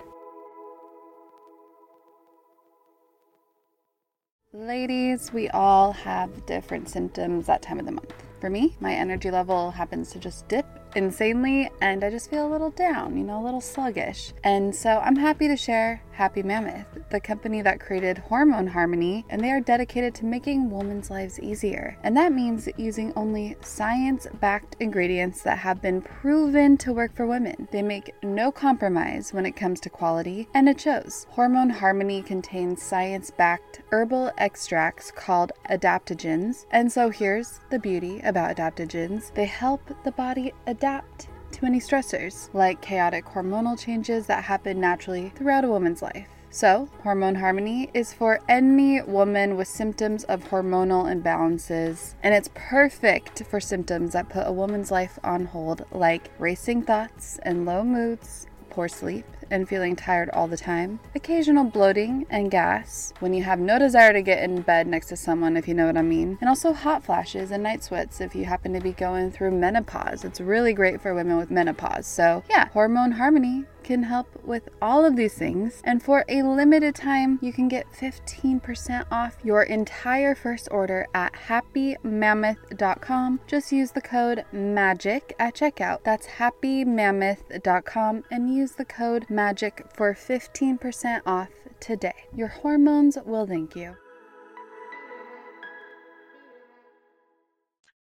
Ladies, 4.53 5.31
we 5.31 5.47
all 5.51 5.93
have 5.93 6.45
different 6.45 6.89
symptoms 6.89 7.45
that 7.45 7.61
time 7.61 7.79
of 7.79 7.85
the 7.85 7.93
month. 7.93 8.13
For 8.41 8.49
me, 8.49 8.75
my 8.81 8.93
energy 8.93 9.31
level 9.31 9.71
happens 9.71 10.11
to 10.11 10.19
just 10.19 10.45
dip 10.49 10.65
insanely 10.95 11.69
and 11.81 12.03
I 12.03 12.09
just 12.09 12.29
feel 12.29 12.47
a 12.47 12.51
little 12.51 12.71
down, 12.71 13.17
you 13.17 13.23
know, 13.23 13.41
a 13.41 13.43
little 13.43 13.61
sluggish. 13.61 14.33
And 14.43 14.75
so 14.75 14.99
I'm 14.99 15.15
happy 15.15 15.47
to 15.47 15.57
share 15.57 16.03
Happy 16.11 16.43
Mammoth, 16.43 16.85
the 17.09 17.19
company 17.19 17.61
that 17.61 17.79
created 17.79 18.19
Hormone 18.19 18.67
Harmony, 18.67 19.25
and 19.29 19.41
they 19.41 19.49
are 19.49 19.61
dedicated 19.61 20.13
to 20.15 20.25
making 20.25 20.69
women's 20.69 21.09
lives 21.09 21.39
easier. 21.39 21.97
And 22.03 22.15
that 22.15 22.31
means 22.31 22.69
using 22.77 23.13
only 23.15 23.55
science 23.61 24.27
backed 24.39 24.75
ingredients 24.79 25.41
that 25.43 25.59
have 25.59 25.81
been 25.81 26.01
proven 26.01 26.77
to 26.77 26.93
work 26.93 27.15
for 27.15 27.25
women. 27.25 27.67
They 27.71 27.81
make 27.81 28.13
no 28.21 28.51
compromise 28.51 29.33
when 29.33 29.45
it 29.45 29.55
comes 29.55 29.79
to 29.81 29.89
quality, 29.89 30.47
and 30.53 30.69
it 30.69 30.79
shows. 30.79 31.25
Hormone 31.31 31.69
Harmony 31.69 32.21
contains 32.21 32.83
science 32.83 33.31
backed 33.31 33.81
herbal 33.89 34.31
extracts 34.37 35.11
called 35.11 35.53
adaptogens. 35.69 36.65
And 36.71 36.91
so 36.91 37.09
here's 37.09 37.61
the 37.71 37.79
beauty 37.79 38.19
about 38.19 38.55
adaptogens 38.55 39.33
they 39.33 39.45
help 39.45 39.81
the 40.03 40.11
body 40.11 40.53
adapt 40.67 40.80
to 40.81 41.65
any 41.65 41.79
stressors, 41.79 42.49
like 42.53 42.81
chaotic 42.81 43.25
hormonal 43.25 43.79
changes 43.79 44.25
that 44.25 44.45
happen 44.45 44.79
naturally 44.79 45.29
throughout 45.35 45.63
a 45.63 45.69
woman's 45.69 46.01
life. 46.01 46.27
So, 46.49 46.89
Hormone 47.03 47.35
Harmony 47.35 47.89
is 47.93 48.13
for 48.13 48.39
any 48.49 49.01
woman 49.01 49.55
with 49.55 49.67
symptoms 49.67 50.23
of 50.25 50.43
hormonal 50.45 51.05
imbalances, 51.05 52.15
and 52.23 52.33
it's 52.33 52.49
perfect 52.55 53.43
for 53.45 53.61
symptoms 53.61 54.13
that 54.13 54.27
put 54.27 54.47
a 54.47 54.51
woman's 54.51 54.91
life 54.91 55.17
on 55.23 55.45
hold, 55.45 55.85
like 55.91 56.29
racing 56.39 56.81
thoughts 56.81 57.39
and 57.43 57.65
low 57.65 57.83
moods, 57.83 58.47
poor 58.69 58.89
sleep, 58.89 59.25
and 59.51 59.69
feeling 59.69 59.95
tired 59.95 60.29
all 60.31 60.47
the 60.47 60.57
time, 60.57 60.99
occasional 61.13 61.65
bloating 61.65 62.25
and 62.29 62.49
gas 62.49 63.13
when 63.19 63.33
you 63.33 63.43
have 63.43 63.59
no 63.59 63.77
desire 63.77 64.13
to 64.13 64.21
get 64.21 64.43
in 64.43 64.61
bed 64.61 64.87
next 64.87 65.07
to 65.07 65.15
someone, 65.15 65.57
if 65.57 65.67
you 65.67 65.73
know 65.73 65.85
what 65.85 65.97
I 65.97 66.01
mean, 66.01 66.37
and 66.41 66.49
also 66.49 66.73
hot 66.73 67.03
flashes 67.03 67.51
and 67.51 67.61
night 67.61 67.83
sweats 67.83 68.21
if 68.21 68.33
you 68.33 68.45
happen 68.45 68.73
to 68.73 68.79
be 68.79 68.93
going 68.93 69.31
through 69.31 69.51
menopause. 69.51 70.23
It's 70.23 70.41
really 70.41 70.73
great 70.73 71.01
for 71.01 71.13
women 71.13 71.37
with 71.37 71.51
menopause. 71.51 72.07
So, 72.07 72.43
yeah, 72.49 72.69
hormone 72.69 73.11
harmony 73.11 73.65
can 73.83 74.03
help 74.03 74.27
with 74.43 74.69
all 74.81 75.05
of 75.05 75.15
these 75.15 75.33
things. 75.33 75.81
And 75.83 76.01
for 76.01 76.25
a 76.29 76.43
limited 76.43 76.95
time, 76.95 77.39
you 77.41 77.53
can 77.53 77.67
get 77.67 77.91
15% 77.91 79.05
off 79.11 79.37
your 79.43 79.63
entire 79.63 80.35
first 80.35 80.67
order 80.71 81.07
at 81.13 81.33
happymammoth.com. 81.33 83.39
Just 83.47 83.71
use 83.71 83.91
the 83.91 84.01
code 84.01 84.45
MAGIC 84.53 85.33
at 85.39 85.55
checkout. 85.55 86.03
That's 86.03 86.27
happymammoth.com 86.27 88.23
and 88.31 88.53
use 88.53 88.73
the 88.73 88.85
code 88.85 89.25
MAGIC 89.29 89.93
for 89.93 90.13
15% 90.13 91.21
off 91.25 91.49
today. 91.79 92.13
Your 92.35 92.49
hormones 92.49 93.17
will 93.25 93.45
thank 93.45 93.75
you. 93.75 93.95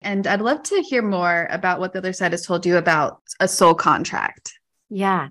And 0.02 0.28
I'd 0.28 0.42
love 0.42 0.64
to 0.64 0.84
hear 0.88 1.02
more 1.02 1.48
about 1.50 1.80
what 1.80 1.94
the 1.94 2.00
other 2.00 2.14
side 2.14 2.32
has 2.32 2.46
told 2.46 2.66
you 2.66 2.78
about 2.78 3.22
a 3.40 3.48
soul 3.48 3.74
contract. 3.74 4.54
Yeah. 4.90 5.30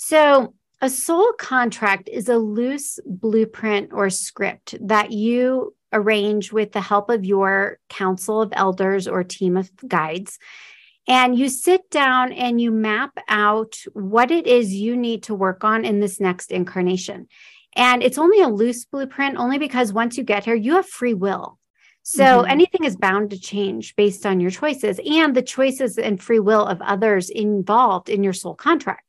So, 0.00 0.54
a 0.80 0.88
soul 0.88 1.32
contract 1.32 2.08
is 2.08 2.28
a 2.28 2.38
loose 2.38 3.00
blueprint 3.04 3.90
or 3.92 4.10
script 4.10 4.76
that 4.80 5.10
you 5.10 5.74
arrange 5.92 6.52
with 6.52 6.70
the 6.70 6.80
help 6.80 7.10
of 7.10 7.24
your 7.24 7.80
council 7.88 8.40
of 8.40 8.52
elders 8.52 9.08
or 9.08 9.24
team 9.24 9.56
of 9.56 9.70
guides. 9.88 10.38
And 11.08 11.36
you 11.36 11.48
sit 11.48 11.90
down 11.90 12.32
and 12.32 12.60
you 12.60 12.70
map 12.70 13.18
out 13.28 13.76
what 13.92 14.30
it 14.30 14.46
is 14.46 14.72
you 14.72 14.96
need 14.96 15.24
to 15.24 15.34
work 15.34 15.64
on 15.64 15.84
in 15.84 15.98
this 15.98 16.20
next 16.20 16.52
incarnation. 16.52 17.26
And 17.74 18.00
it's 18.00 18.18
only 18.18 18.40
a 18.40 18.48
loose 18.48 18.84
blueprint, 18.84 19.36
only 19.36 19.58
because 19.58 19.92
once 19.92 20.16
you 20.16 20.22
get 20.22 20.44
here, 20.44 20.54
you 20.54 20.74
have 20.74 20.86
free 20.86 21.14
will. 21.14 21.58
So 22.04 22.22
mm-hmm. 22.22 22.50
anything 22.50 22.84
is 22.84 22.96
bound 22.96 23.30
to 23.30 23.40
change 23.40 23.96
based 23.96 24.24
on 24.24 24.38
your 24.38 24.52
choices 24.52 25.00
and 25.04 25.34
the 25.34 25.42
choices 25.42 25.98
and 25.98 26.22
free 26.22 26.38
will 26.38 26.64
of 26.64 26.80
others 26.82 27.30
involved 27.30 28.08
in 28.08 28.22
your 28.22 28.32
soul 28.32 28.54
contract. 28.54 29.07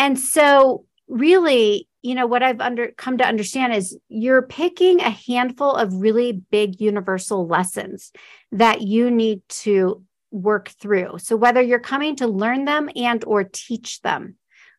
And 0.00 0.18
so, 0.18 0.86
really, 1.08 1.86
you 2.00 2.14
know, 2.14 2.26
what 2.26 2.42
I've 2.42 2.62
under 2.62 2.90
come 2.92 3.18
to 3.18 3.26
understand 3.26 3.74
is 3.74 3.98
you're 4.08 4.40
picking 4.40 5.00
a 5.00 5.10
handful 5.10 5.74
of 5.74 5.92
really 5.92 6.32
big 6.32 6.80
universal 6.80 7.46
lessons 7.46 8.10
that 8.50 8.80
you 8.80 9.10
need 9.10 9.42
to 9.48 10.02
work 10.30 10.70
through. 10.70 11.18
So 11.18 11.36
whether 11.36 11.60
you're 11.60 11.78
coming 11.78 12.16
to 12.16 12.26
learn 12.26 12.64
them 12.64 12.88
and 12.96 13.22
or 13.26 13.44
teach 13.44 14.00
them 14.00 14.36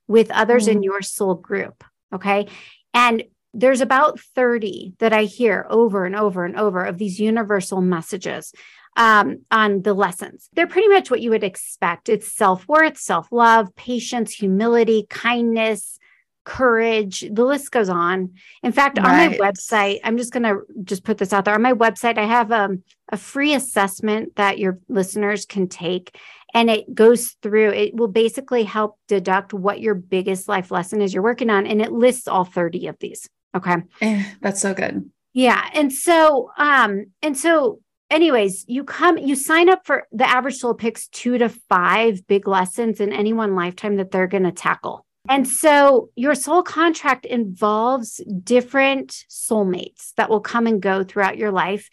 with 0.08 0.32
others 0.32 0.68
mm. 0.68 0.72
in 0.72 0.84
your 0.84 1.04
soul 1.04 1.36
group, 1.36 1.84
okay? 2.12 2.48
And 2.96 3.24
there's 3.54 3.82
about 3.82 4.20
30 4.20 4.96
that 4.98 5.14
I 5.14 5.26
hear 5.26 5.68
over 5.70 6.04
and 6.06 6.16
over 6.16 6.46
and 6.46 6.58
over 6.58 6.84
of 6.84 6.98
these 6.98 7.20
universal 7.20 7.80
messages 7.80 8.54
um, 8.98 9.46
on 9.52 9.82
the 9.82 9.94
lessons. 9.94 10.50
They're 10.54 10.68
pretty 10.68 10.90
much 10.90 11.10
what 11.10 11.22
you 11.22 11.30
would 11.30 11.44
expect. 11.44 12.10
It's 12.10 12.32
self 12.32 12.68
worth, 12.68 12.98
self 12.98 13.32
love, 13.32 13.76
patience, 13.76 14.34
humility, 14.34 15.06
kindness, 15.10 16.00
courage. 16.44 17.24
The 17.32 17.46
list 17.46 17.72
goes 17.72 17.90
on. 17.90 18.34
In 18.64 18.72
fact 18.72 18.98
right. 18.98 19.08
on 19.08 19.32
my 19.32 19.38
website 19.38 20.00
i'm 20.04 20.18
just 20.18 20.34
going 20.34 20.44
to 20.44 20.62
just 20.84 21.04
put 21.04 21.18
this 21.18 21.34
out 21.34 21.46
there. 21.46 21.54
On 21.56 21.62
my 21.62 21.74
website 21.74 22.18
i 22.18 22.26
have 22.26 22.52
um, 22.52 22.84
a 23.10 23.18
free 23.18 23.54
assessment 23.54 24.36
that 24.36 24.60
your 24.60 24.80
listeners 24.90 25.46
can 25.46 25.68
take 25.68 26.18
and 26.54 26.70
it 26.70 26.94
goes 26.94 27.36
through 27.42 27.70
it 27.70 27.96
will 27.96 28.08
basically 28.08 28.64
help 28.64 28.98
deduct 29.08 29.54
what 29.54 29.82
your 29.82 29.96
biggest 29.96 30.48
life 30.48 30.72
lesson 30.72 31.02
is 31.02 31.14
you're 31.14 31.24
working 31.24 31.50
on 31.50 31.68
and 31.68 31.82
it 31.82 31.92
lists 31.92 32.28
all 32.28 32.46
30 32.46 32.88
of 32.88 32.98
these 33.00 33.30
okay? 33.56 33.78
Eh, 34.02 34.24
that's 34.42 34.62
so 34.62 34.74
good. 34.74 35.10
Yeah 35.34 35.70
and 35.74 35.94
so 35.94 36.52
um 36.58 37.06
and 37.22 37.38
so 37.38 37.80
anyways 38.12 38.66
you 38.68 38.84
come 38.84 39.18
you 39.18 39.36
sign 39.36 39.70
up 39.70 39.86
for 39.86 40.08
the 40.12 40.30
average 40.30 40.58
soul 40.58 40.74
picks 40.74 41.08
two 41.08 41.38
to 41.38 41.50
five 41.50 42.26
big 42.28 42.48
lessons 42.48 43.00
in 43.00 43.12
any 43.12 43.34
one 43.34 43.56
lifetime 43.56 43.96
that 43.96 44.12
they're 44.12 44.28
going 44.28 44.44
to 44.44 44.52
tackle 44.52 45.06
and 45.30 45.48
so 45.48 46.10
your 46.16 46.36
soul 46.36 46.64
contract 46.64 47.26
involves 47.26 48.22
different 48.44 49.26
soulmates 49.30 50.14
that 50.16 50.30
will 50.30 50.42
come 50.42 50.66
and 50.66 50.82
go 50.82 51.04
throughout 51.04 51.38
your 51.38 51.52
life. 51.52 51.90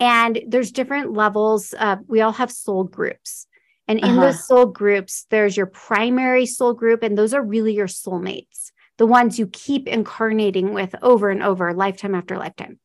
And 0.00 0.40
there's 0.46 0.70
different 0.70 1.12
levels. 1.12 1.74
Uh, 1.76 1.96
we 2.06 2.20
all 2.20 2.32
have 2.32 2.52
soul 2.52 2.84
groups. 2.84 3.46
And 3.88 3.98
in 3.98 4.04
uh-huh. 4.04 4.20
those 4.20 4.46
soul 4.46 4.66
groups, 4.66 5.26
there's 5.30 5.56
your 5.56 5.66
primary 5.66 6.44
soul 6.44 6.74
group, 6.74 7.02
and 7.02 7.16
those 7.16 7.32
are 7.32 7.42
really 7.42 7.74
your 7.74 7.86
soulmates, 7.86 8.70
the 8.98 9.06
ones 9.06 9.38
you 9.38 9.46
keep 9.46 9.88
incarnating 9.88 10.74
with 10.74 10.94
over 11.00 11.30
and 11.30 11.42
over, 11.42 11.72
lifetime 11.72 12.14
after 12.14 12.36
lifetime. 12.36 12.78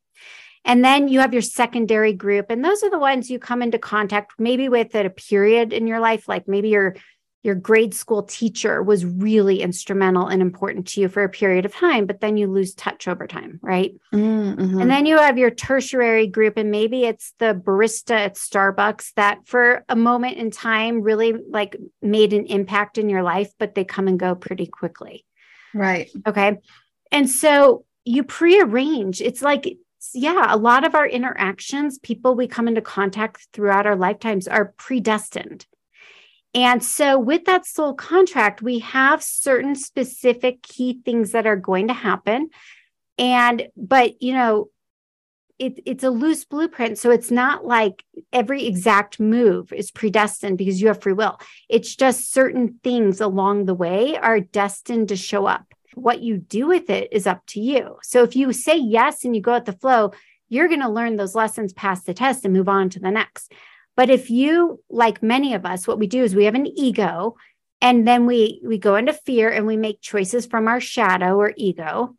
And 0.64 0.84
then 0.84 1.08
you 1.08 1.20
have 1.20 1.32
your 1.32 1.42
secondary 1.42 2.12
group, 2.12 2.46
and 2.48 2.64
those 2.64 2.82
are 2.82 2.90
the 2.90 2.98
ones 2.98 3.30
you 3.30 3.38
come 3.38 3.62
into 3.62 3.78
contact 3.78 4.32
maybe 4.38 4.68
with 4.68 4.94
at 4.94 5.06
a 5.06 5.10
period 5.10 5.72
in 5.72 5.86
your 5.86 6.00
life, 6.00 6.28
like 6.28 6.48
maybe 6.48 6.70
you're 6.70 6.96
your 7.44 7.54
grade 7.54 7.92
school 7.92 8.22
teacher 8.22 8.82
was 8.82 9.04
really 9.04 9.60
instrumental 9.60 10.26
and 10.26 10.40
important 10.40 10.86
to 10.88 11.02
you 11.02 11.08
for 11.08 11.22
a 11.22 11.28
period 11.28 11.66
of 11.66 11.74
time, 11.74 12.06
but 12.06 12.20
then 12.20 12.38
you 12.38 12.46
lose 12.46 12.74
touch 12.74 13.06
over 13.06 13.26
time, 13.26 13.60
right? 13.62 13.94
Mm-hmm. 14.14 14.80
And 14.80 14.90
then 14.90 15.04
you 15.04 15.18
have 15.18 15.36
your 15.36 15.50
tertiary 15.50 16.26
group, 16.26 16.56
and 16.56 16.70
maybe 16.70 17.04
it's 17.04 17.34
the 17.38 17.54
barista 17.54 18.12
at 18.12 18.36
Starbucks 18.36 19.12
that 19.16 19.46
for 19.46 19.84
a 19.90 19.94
moment 19.94 20.38
in 20.38 20.50
time 20.50 21.02
really 21.02 21.34
like 21.50 21.76
made 22.00 22.32
an 22.32 22.46
impact 22.46 22.96
in 22.96 23.10
your 23.10 23.22
life, 23.22 23.52
but 23.58 23.74
they 23.74 23.84
come 23.84 24.08
and 24.08 24.18
go 24.18 24.34
pretty 24.34 24.66
quickly. 24.66 25.26
Right. 25.74 26.10
Okay. 26.26 26.56
And 27.12 27.28
so 27.28 27.84
you 28.06 28.24
prearrange. 28.24 29.20
It's 29.20 29.42
like, 29.42 29.76
yeah, 30.12 30.46
a 30.48 30.56
lot 30.56 30.84
of 30.84 30.94
our 30.94 31.06
interactions, 31.06 31.98
people 31.98 32.34
we 32.34 32.46
come 32.46 32.68
into 32.68 32.80
contact 32.80 33.48
throughout 33.52 33.86
our 33.86 33.96
lifetimes 33.96 34.46
are 34.48 34.74
predestined 34.76 35.66
and 36.54 36.84
so, 36.84 37.18
with 37.18 37.46
that 37.46 37.66
soul 37.66 37.94
contract, 37.94 38.62
we 38.62 38.78
have 38.78 39.22
certain 39.22 39.74
specific 39.74 40.62
key 40.62 41.00
things 41.04 41.32
that 41.32 41.46
are 41.46 41.56
going 41.56 41.88
to 41.88 41.94
happen. 41.94 42.50
And, 43.18 43.68
but, 43.76 44.22
you 44.22 44.34
know, 44.34 44.68
it, 45.58 45.80
it's 45.84 46.04
a 46.04 46.10
loose 46.10 46.44
blueprint. 46.44 46.98
So, 46.98 47.10
it's 47.10 47.32
not 47.32 47.64
like 47.64 48.04
every 48.32 48.66
exact 48.66 49.18
move 49.18 49.72
is 49.72 49.90
predestined 49.90 50.56
because 50.56 50.80
you 50.80 50.86
have 50.88 51.02
free 51.02 51.12
will. 51.12 51.40
It's 51.68 51.96
just 51.96 52.32
certain 52.32 52.78
things 52.84 53.20
along 53.20 53.64
the 53.64 53.74
way 53.74 54.16
are 54.16 54.38
destined 54.38 55.08
to 55.08 55.16
show 55.16 55.46
up. 55.46 55.66
What 55.94 56.20
you 56.20 56.38
do 56.38 56.66
with 56.66 56.90
it 56.90 57.08
is 57.12 57.26
up 57.26 57.44
to 57.48 57.60
you. 57.60 57.98
So, 58.02 58.22
if 58.22 58.36
you 58.36 58.52
say 58.52 58.76
yes 58.76 59.24
and 59.24 59.34
you 59.34 59.42
go 59.42 59.54
at 59.54 59.64
the 59.64 59.72
flow, 59.72 60.12
you're 60.48 60.68
going 60.68 60.80
to 60.80 60.88
learn 60.88 61.16
those 61.16 61.34
lessons, 61.34 61.72
pass 61.72 62.02
the 62.04 62.14
test, 62.14 62.44
and 62.44 62.54
move 62.54 62.68
on 62.68 62.90
to 62.90 63.00
the 63.00 63.10
next. 63.10 63.52
But 63.96 64.10
if 64.10 64.30
you, 64.30 64.80
like 64.90 65.22
many 65.22 65.54
of 65.54 65.64
us, 65.64 65.86
what 65.86 65.98
we 65.98 66.06
do 66.06 66.22
is 66.22 66.34
we 66.34 66.44
have 66.44 66.54
an 66.54 66.66
ego 66.66 67.36
and 67.80 68.08
then 68.08 68.26
we 68.26 68.60
we 68.64 68.78
go 68.78 68.96
into 68.96 69.12
fear 69.12 69.50
and 69.50 69.66
we 69.66 69.76
make 69.76 70.00
choices 70.00 70.46
from 70.46 70.68
our 70.68 70.80
shadow 70.80 71.36
or 71.36 71.52
ego 71.56 72.16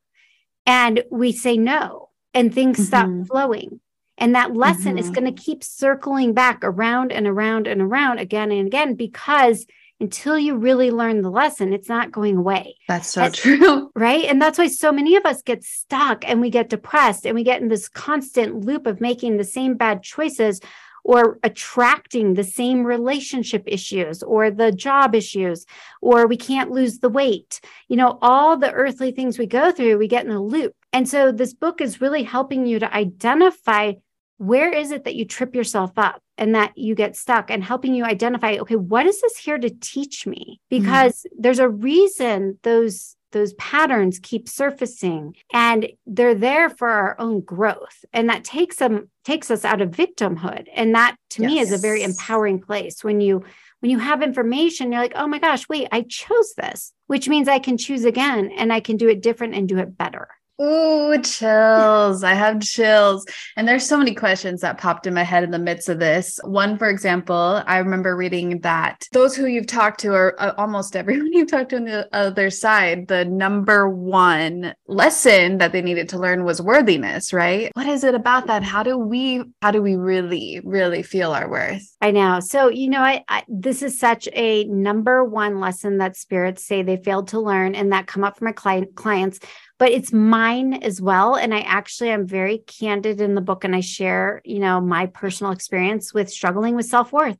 and 0.65 1.03
we 1.09 1.31
say 1.31 1.57
no 1.57 2.09
and 2.33 2.53
things 2.53 2.77
mm-hmm. 2.77 2.85
stop 2.85 3.27
flowing. 3.27 3.79
And 4.17 4.35
that 4.35 4.55
lesson 4.55 4.95
mm-hmm. 4.95 4.99
is 4.99 5.09
going 5.09 5.33
to 5.33 5.43
keep 5.43 5.63
circling 5.63 6.33
back 6.33 6.59
around 6.63 7.11
and 7.11 7.27
around 7.27 7.67
and 7.67 7.81
around 7.81 8.19
again 8.19 8.51
and 8.51 8.67
again 8.67 8.95
because 8.95 9.65
until 9.99 10.37
you 10.37 10.55
really 10.55 10.91
learn 10.91 11.21
the 11.21 11.29
lesson, 11.29 11.73
it's 11.73 11.89
not 11.89 12.11
going 12.11 12.37
away. 12.37 12.75
That's 12.87 13.09
so 13.09 13.21
that's, 13.21 13.39
true. 13.39 13.91
Right. 13.95 14.25
And 14.25 14.41
that's 14.41 14.57
why 14.57 14.67
so 14.67 14.91
many 14.91 15.15
of 15.15 15.25
us 15.25 15.41
get 15.41 15.63
stuck 15.63 16.27
and 16.27 16.41
we 16.41 16.49
get 16.49 16.69
depressed 16.69 17.25
and 17.25 17.33
we 17.33 17.43
get 17.43 17.61
in 17.61 17.69
this 17.69 17.87
constant 17.87 18.65
loop 18.65 18.87
of 18.87 18.99
making 18.99 19.37
the 19.37 19.43
same 19.43 19.75
bad 19.75 20.03
choices 20.03 20.59
or 21.05 21.37
attracting 21.43 22.33
the 22.33 22.43
same 22.43 22.83
relationship 22.83 23.63
issues 23.67 24.23
or 24.23 24.49
the 24.49 24.71
job 24.71 25.13
issues, 25.13 25.65
or 26.01 26.25
we 26.25 26.35
can't 26.35 26.71
lose 26.71 26.97
the 26.97 27.09
weight. 27.09 27.61
You 27.87 27.95
know, 27.95 28.17
all 28.23 28.57
the 28.57 28.71
earthly 28.71 29.11
things 29.11 29.37
we 29.37 29.45
go 29.45 29.71
through, 29.71 29.99
we 29.99 30.07
get 30.07 30.25
in 30.25 30.31
a 30.31 30.41
loop. 30.41 30.73
And 30.91 31.07
so 31.07 31.31
this 31.31 31.53
book 31.53 31.79
is 31.79 32.01
really 32.01 32.23
helping 32.23 32.65
you 32.65 32.79
to 32.79 32.91
identify 32.91 33.93
where 34.37 34.71
is 34.71 34.91
it 34.91 35.03
that 35.05 35.15
you 35.15 35.25
trip 35.25 35.55
yourself 35.55 35.91
up 35.97 36.21
and 36.37 36.55
that 36.55 36.77
you 36.77 36.95
get 36.95 37.15
stuck 37.15 37.49
and 37.49 37.63
helping 37.63 37.93
you 37.93 38.03
identify 38.03 38.57
okay 38.57 38.75
what 38.75 39.05
is 39.05 39.21
this 39.21 39.37
here 39.37 39.57
to 39.57 39.69
teach 39.69 40.27
me 40.27 40.59
mm-hmm. 40.71 40.83
because 40.83 41.21
mm-hmm. 41.21 41.41
there's 41.41 41.59
a 41.59 41.69
reason 41.69 42.57
those 42.63 43.15
those 43.31 43.53
patterns 43.55 44.17
keep 44.17 44.47
surfacing 44.47 45.35
and 45.51 45.89
they're 46.05 46.35
there 46.35 46.69
for 46.69 46.89
our 46.89 47.19
own 47.19 47.41
growth 47.41 48.05
and 48.13 48.29
that 48.29 48.45
takes 48.45 48.77
them 48.77 49.09
takes 49.25 49.51
us 49.51 49.65
out 49.65 49.81
of 49.81 49.91
victimhood 49.91 50.67
and 50.73 50.95
that 50.95 51.17
to 51.29 51.41
yes. 51.41 51.51
me 51.51 51.59
is 51.59 51.71
a 51.71 51.77
very 51.77 52.01
empowering 52.01 52.61
place 52.61 53.03
when 53.03 53.19
you 53.19 53.43
when 53.81 53.91
you 53.91 53.99
have 53.99 54.21
information 54.21 54.91
you're 54.91 55.01
like 55.01 55.11
oh 55.15 55.27
my 55.27 55.39
gosh 55.39 55.67
wait 55.67 55.87
i 55.91 56.01
chose 56.03 56.53
this 56.55 56.93
which 57.07 57.27
means 57.27 57.47
i 57.47 57.59
can 57.59 57.77
choose 57.77 58.05
again 58.05 58.51
and 58.57 58.71
i 58.71 58.79
can 58.79 58.95
do 58.95 59.09
it 59.09 59.21
different 59.21 59.53
and 59.53 59.67
do 59.67 59.77
it 59.79 59.97
better 59.97 60.29
Ooh, 60.61 61.21
chills. 61.21 62.23
I 62.23 62.33
have 62.33 62.61
chills. 62.61 63.25
And 63.57 63.67
there's 63.67 63.85
so 63.85 63.97
many 63.97 64.15
questions 64.15 64.61
that 64.61 64.77
popped 64.77 65.05
in 65.05 65.13
my 65.13 65.23
head 65.23 65.43
in 65.43 65.51
the 65.51 65.59
midst 65.59 65.89
of 65.89 65.99
this. 65.99 66.39
One, 66.45 66.77
for 66.77 66.89
example, 66.89 67.61
I 67.67 67.79
remember 67.79 68.15
reading 68.15 68.61
that 68.61 69.05
those 69.11 69.35
who 69.35 69.47
you've 69.47 69.67
talked 69.67 69.99
to, 70.01 70.13
or 70.13 70.41
uh, 70.41 70.53
almost 70.57 70.95
everyone 70.95 71.27
you've 71.33 71.51
talked 71.51 71.71
to 71.71 71.75
on 71.75 71.83
the 71.83 72.07
other 72.15 72.49
side, 72.49 73.07
the 73.09 73.25
number 73.25 73.89
one 73.89 74.73
lesson 74.87 75.57
that 75.57 75.73
they 75.73 75.81
needed 75.81 76.07
to 76.09 76.19
learn 76.19 76.45
was 76.45 76.61
worthiness, 76.61 77.33
right? 77.33 77.69
What 77.73 77.87
is 77.87 78.05
it 78.05 78.15
about 78.15 78.47
that? 78.47 78.63
How 78.63 78.81
do 78.81 78.97
we, 78.97 79.43
how 79.61 79.71
do 79.71 79.81
we 79.81 79.97
really, 79.97 80.61
really 80.63 81.03
feel 81.03 81.33
our 81.33 81.49
worth? 81.49 81.83
I 81.99 82.11
know. 82.11 82.39
So, 82.39 82.69
you 82.69 82.89
know, 82.89 83.01
I, 83.01 83.25
I 83.27 83.43
this 83.49 83.81
is 83.81 83.99
such 83.99 84.29
a 84.31 84.63
number 84.65 85.23
one 85.23 85.59
lesson 85.59 85.97
that 85.97 86.15
spirits 86.15 86.65
say 86.65 86.81
they 86.81 86.97
failed 86.97 87.27
to 87.29 87.41
learn 87.41 87.75
and 87.75 87.91
that 87.91 88.07
come 88.07 88.23
up 88.23 88.37
from 88.37 88.45
my 88.45 88.51
client 88.53 88.95
clients 88.95 89.39
but 89.77 89.91
it's 89.91 90.13
mine 90.13 90.73
as 90.73 91.01
well. 91.01 91.35
And 91.35 91.53
I 91.53 91.59
actually 91.59 92.09
am 92.09 92.25
very 92.25 92.59
candid 92.59 93.19
in 93.19 93.35
the 93.35 93.41
book 93.41 93.63
and 93.63 93.75
I 93.75 93.81
share, 93.81 94.41
you 94.45 94.59
know, 94.59 94.79
my 94.79 95.07
personal 95.07 95.51
experience 95.51 96.13
with 96.13 96.29
struggling 96.29 96.75
with 96.75 96.85
self 96.85 97.11
worth. 97.11 97.37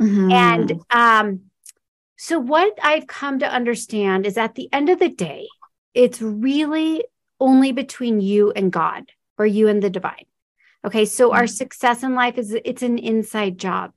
Mm-hmm. 0.00 0.30
And 0.30 0.80
um, 0.90 1.40
so, 2.16 2.38
what 2.38 2.76
I've 2.82 3.06
come 3.06 3.38
to 3.40 3.48
understand 3.48 4.26
is 4.26 4.36
at 4.36 4.54
the 4.54 4.68
end 4.72 4.88
of 4.88 4.98
the 4.98 5.08
day, 5.08 5.46
it's 5.94 6.20
really 6.20 7.04
only 7.40 7.72
between 7.72 8.20
you 8.20 8.50
and 8.50 8.72
God 8.72 9.10
or 9.38 9.46
you 9.46 9.68
and 9.68 9.82
the 9.82 9.90
divine. 9.90 10.24
Okay. 10.84 11.04
So, 11.04 11.28
mm-hmm. 11.28 11.38
our 11.38 11.46
success 11.46 12.02
in 12.02 12.14
life 12.14 12.38
is 12.38 12.56
it's 12.64 12.82
an 12.82 12.98
inside 12.98 13.58
job 13.58 13.92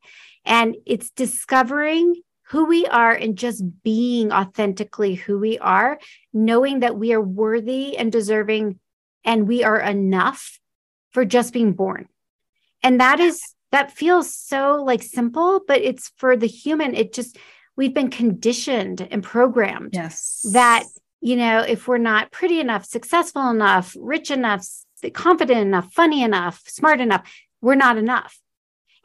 and 0.46 0.76
it's 0.86 1.10
discovering 1.12 2.22
who 2.52 2.66
we 2.66 2.86
are 2.86 3.14
and 3.14 3.38
just 3.38 3.64
being 3.82 4.32
authentically 4.34 5.16
who 5.16 5.40
we 5.40 5.58
are, 5.60 5.98
knowing 6.34 6.82
that 6.82 6.98
we 6.98 7.14
are 7.14 7.22
worthy 7.22 7.98
and 7.98 8.12
deserving 8.12 8.78
and 9.24 9.48
we 9.48 9.64
are 9.64 9.80
enough 9.80 10.60
for 11.12 11.24
just 11.24 11.54
being 11.54 11.72
born. 11.72 12.10
And 12.84 13.00
that 13.00 13.22
is, 13.22 13.42
that 13.72 13.94
feels 13.94 14.36
so 14.36 14.84
like 14.84 15.02
simple, 15.02 15.62
but 15.66 15.82
it's 15.82 16.12
for 16.18 16.36
the 16.36 16.48
human, 16.48 16.94
it 16.94 17.14
just, 17.14 17.38
we've 17.78 17.94
been 17.94 18.10
conditioned 18.10 19.08
and 19.10 19.24
programmed. 19.24 19.92
Yes. 19.94 20.46
That, 20.52 20.84
you 21.22 21.38
know, 21.38 21.60
if 21.60 21.88
we're 21.88 22.00
not 22.00 22.32
pretty 22.32 22.60
enough, 22.60 22.84
successful 22.84 23.50
enough, 23.50 23.96
rich 23.98 24.30
enough, 24.30 24.68
confident 25.14 25.62
enough, 25.62 25.94
funny 25.94 26.22
enough, 26.22 26.62
smart 26.66 27.00
enough, 27.00 27.32
we're 27.62 27.76
not 27.76 27.98
enough. 27.98 28.42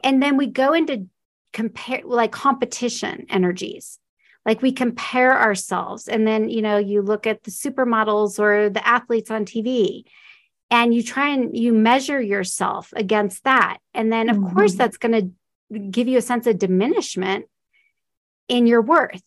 And 0.03 0.21
then 0.21 0.35
we 0.35 0.47
go 0.47 0.73
into 0.73 1.07
compare 1.53 2.01
like 2.05 2.31
competition 2.31 3.25
energies 3.29 3.99
like 4.45 4.61
we 4.61 4.71
compare 4.71 5.37
ourselves 5.37 6.07
and 6.07 6.27
then 6.27 6.49
you 6.49 6.61
know 6.61 6.77
you 6.77 7.01
look 7.01 7.25
at 7.25 7.43
the 7.43 7.51
supermodels 7.51 8.39
or 8.39 8.69
the 8.69 8.85
athletes 8.87 9.31
on 9.31 9.45
tv 9.45 10.03
and 10.69 10.93
you 10.93 11.01
try 11.01 11.29
and 11.29 11.57
you 11.57 11.73
measure 11.73 12.21
yourself 12.21 12.93
against 12.95 13.43
that 13.43 13.77
and 13.93 14.11
then 14.11 14.29
of 14.29 14.37
mm-hmm. 14.37 14.55
course 14.55 14.75
that's 14.75 14.97
going 14.97 15.11
to 15.71 15.79
give 15.89 16.07
you 16.07 16.17
a 16.17 16.21
sense 16.21 16.47
of 16.47 16.59
diminishment 16.59 17.45
in 18.47 18.67
your 18.67 18.81
worth 18.81 19.23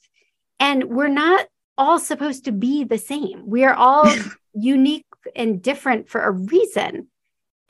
and 0.59 0.85
we're 0.85 1.09
not 1.09 1.47
all 1.77 1.99
supposed 1.99 2.45
to 2.45 2.53
be 2.53 2.85
the 2.85 2.99
same 2.99 3.43
we 3.47 3.65
are 3.65 3.75
all 3.75 4.11
unique 4.55 5.07
and 5.37 5.63
different 5.63 6.09
for 6.09 6.23
a 6.23 6.31
reason. 6.31 7.09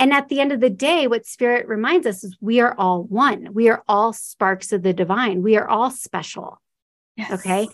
And 0.01 0.15
at 0.15 0.31
the 0.31 0.41
end 0.41 0.51
of 0.51 0.61
the 0.61 0.71
day, 0.71 1.07
what 1.07 1.27
spirit 1.27 1.69
reminds 1.69 2.07
us 2.07 2.25
is 2.25 2.37
we 2.41 2.59
are 2.61 2.75
all 2.79 3.05
one. 3.05 3.53
We 3.53 3.69
are 3.69 3.85
all 3.87 4.15
sparks 4.15 4.73
of 4.73 4.83
the 4.83 4.95
divine. 4.95 5.43
We 5.43 5.59
are 5.59 5.69
all 5.69 5.91
special. 5.91 6.59
Yes. 7.17 7.33
Okay. 7.33 7.69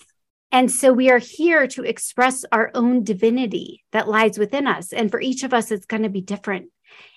And 0.51 0.71
so 0.71 0.93
we 0.93 1.09
are 1.09 1.19
here 1.19 1.69
to 1.69 1.85
express 1.85 2.45
our 2.51 2.73
own 2.75 3.05
divinity 3.05 3.85
that 3.93 4.09
lies 4.09 4.39
within 4.39 4.67
us. 4.67 4.93
And 4.93 5.09
for 5.09 5.21
each 5.21 5.45
of 5.45 5.55
us, 5.55 5.71
it's 5.71 5.87
going 5.87 6.03
to 6.03 6.09
be 6.09 6.21
different. 6.21 6.71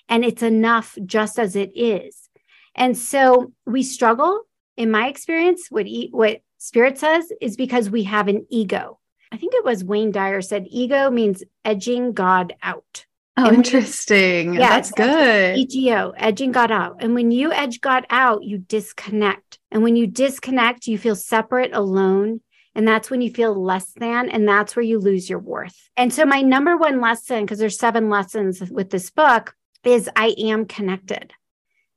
And 0.08 0.24
it's 0.24 0.44
enough 0.44 0.96
just 1.04 1.40
as 1.40 1.56
it 1.56 1.72
is. 1.74 2.28
And 2.76 2.96
so 2.96 3.52
we 3.66 3.82
struggle, 3.82 4.42
in 4.76 4.92
my 4.92 5.08
experience, 5.08 5.66
what, 5.70 5.86
what 6.12 6.40
spirit 6.58 6.98
says 6.98 7.32
is 7.40 7.56
because 7.56 7.90
we 7.90 8.04
have 8.04 8.28
an 8.28 8.46
ego. 8.48 9.00
I 9.32 9.38
think 9.38 9.54
it 9.54 9.64
was 9.64 9.82
Wayne 9.82 10.12
Dyer 10.12 10.40
said 10.40 10.66
ego 10.70 11.10
means 11.10 11.42
edging 11.64 12.12
God 12.12 12.54
out. 12.62 13.06
Oh, 13.40 13.48
and 13.48 13.56
interesting. 13.56 14.54
yeah, 14.54 14.68
that's 14.68 14.90
good. 14.90 15.58
EGO, 15.58 16.12
edging 16.16 16.52
God 16.52 16.70
out. 16.70 16.96
And 17.00 17.14
when 17.14 17.30
you 17.30 17.52
edge 17.52 17.80
God 17.80 18.06
out, 18.10 18.44
you 18.44 18.58
disconnect. 18.58 19.58
And 19.70 19.82
when 19.82 19.96
you 19.96 20.06
disconnect, 20.06 20.86
you 20.86 20.98
feel 20.98 21.16
separate, 21.16 21.72
alone. 21.72 22.40
And 22.74 22.86
that's 22.86 23.10
when 23.10 23.20
you 23.20 23.30
feel 23.30 23.54
less 23.54 23.92
than, 23.94 24.28
and 24.30 24.46
that's 24.46 24.76
where 24.76 24.84
you 24.84 25.00
lose 25.00 25.28
your 25.28 25.40
worth. 25.40 25.90
And 25.96 26.14
so, 26.14 26.24
my 26.24 26.40
number 26.40 26.76
one 26.76 27.00
lesson, 27.00 27.44
because 27.44 27.58
there's 27.58 27.78
seven 27.78 28.08
lessons 28.08 28.60
with 28.70 28.90
this 28.90 29.10
book, 29.10 29.54
is 29.84 30.08
I 30.14 30.34
am 30.38 30.66
connected 30.66 31.32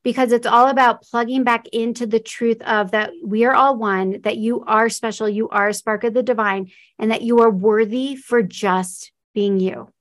because 0.04 0.32
it's 0.32 0.48
all 0.48 0.68
about 0.68 1.04
plugging 1.04 1.44
back 1.44 1.68
into 1.70 2.06
the 2.06 2.20
truth 2.20 2.62
of 2.64 2.92
that 2.92 3.12
we 3.24 3.46
are 3.46 3.54
all 3.54 3.78
one, 3.78 4.22
that 4.22 4.38
you 4.38 4.64
are 4.66 4.90
special, 4.90 5.30
you 5.30 5.50
are 5.50 5.70
a 5.70 5.74
spark 5.74 6.04
of 6.04 6.14
the 6.14 6.24
divine, 6.24 6.72
and 7.00 7.12
that 7.12 7.22
you 7.22 7.40
are 7.40 7.50
worthy 7.50 8.16
for 8.16 8.44
just 8.44 9.12
being 9.34 9.60
you. 9.60 9.93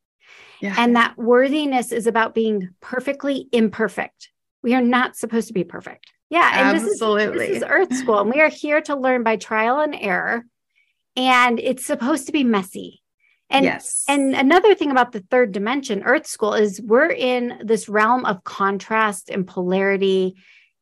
Yeah. 0.62 0.76
And 0.78 0.94
that 0.94 1.18
worthiness 1.18 1.90
is 1.90 2.06
about 2.06 2.34
being 2.34 2.70
perfectly 2.80 3.48
imperfect. 3.52 4.30
We 4.62 4.74
are 4.74 4.80
not 4.80 5.16
supposed 5.16 5.48
to 5.48 5.54
be 5.54 5.64
perfect. 5.64 6.06
Yeah. 6.30 6.50
And 6.54 6.78
Absolutely. 6.78 7.48
This 7.48 7.56
is, 7.56 7.60
this 7.60 7.62
is 7.64 7.68
Earth 7.68 7.94
School, 7.94 8.20
and 8.20 8.32
we 8.32 8.40
are 8.40 8.48
here 8.48 8.80
to 8.82 8.96
learn 8.96 9.24
by 9.24 9.36
trial 9.36 9.80
and 9.80 9.94
error. 9.94 10.44
And 11.16 11.58
it's 11.58 11.84
supposed 11.84 12.26
to 12.26 12.32
be 12.32 12.44
messy. 12.44 13.02
And, 13.50 13.64
yes. 13.66 14.04
and 14.08 14.34
another 14.34 14.74
thing 14.74 14.90
about 14.90 15.12
the 15.12 15.24
third 15.30 15.52
dimension, 15.52 16.04
Earth 16.04 16.26
School, 16.26 16.54
is 16.54 16.80
we're 16.80 17.10
in 17.10 17.60
this 17.62 17.88
realm 17.88 18.24
of 18.24 18.44
contrast 18.44 19.28
and 19.28 19.46
polarity. 19.46 20.36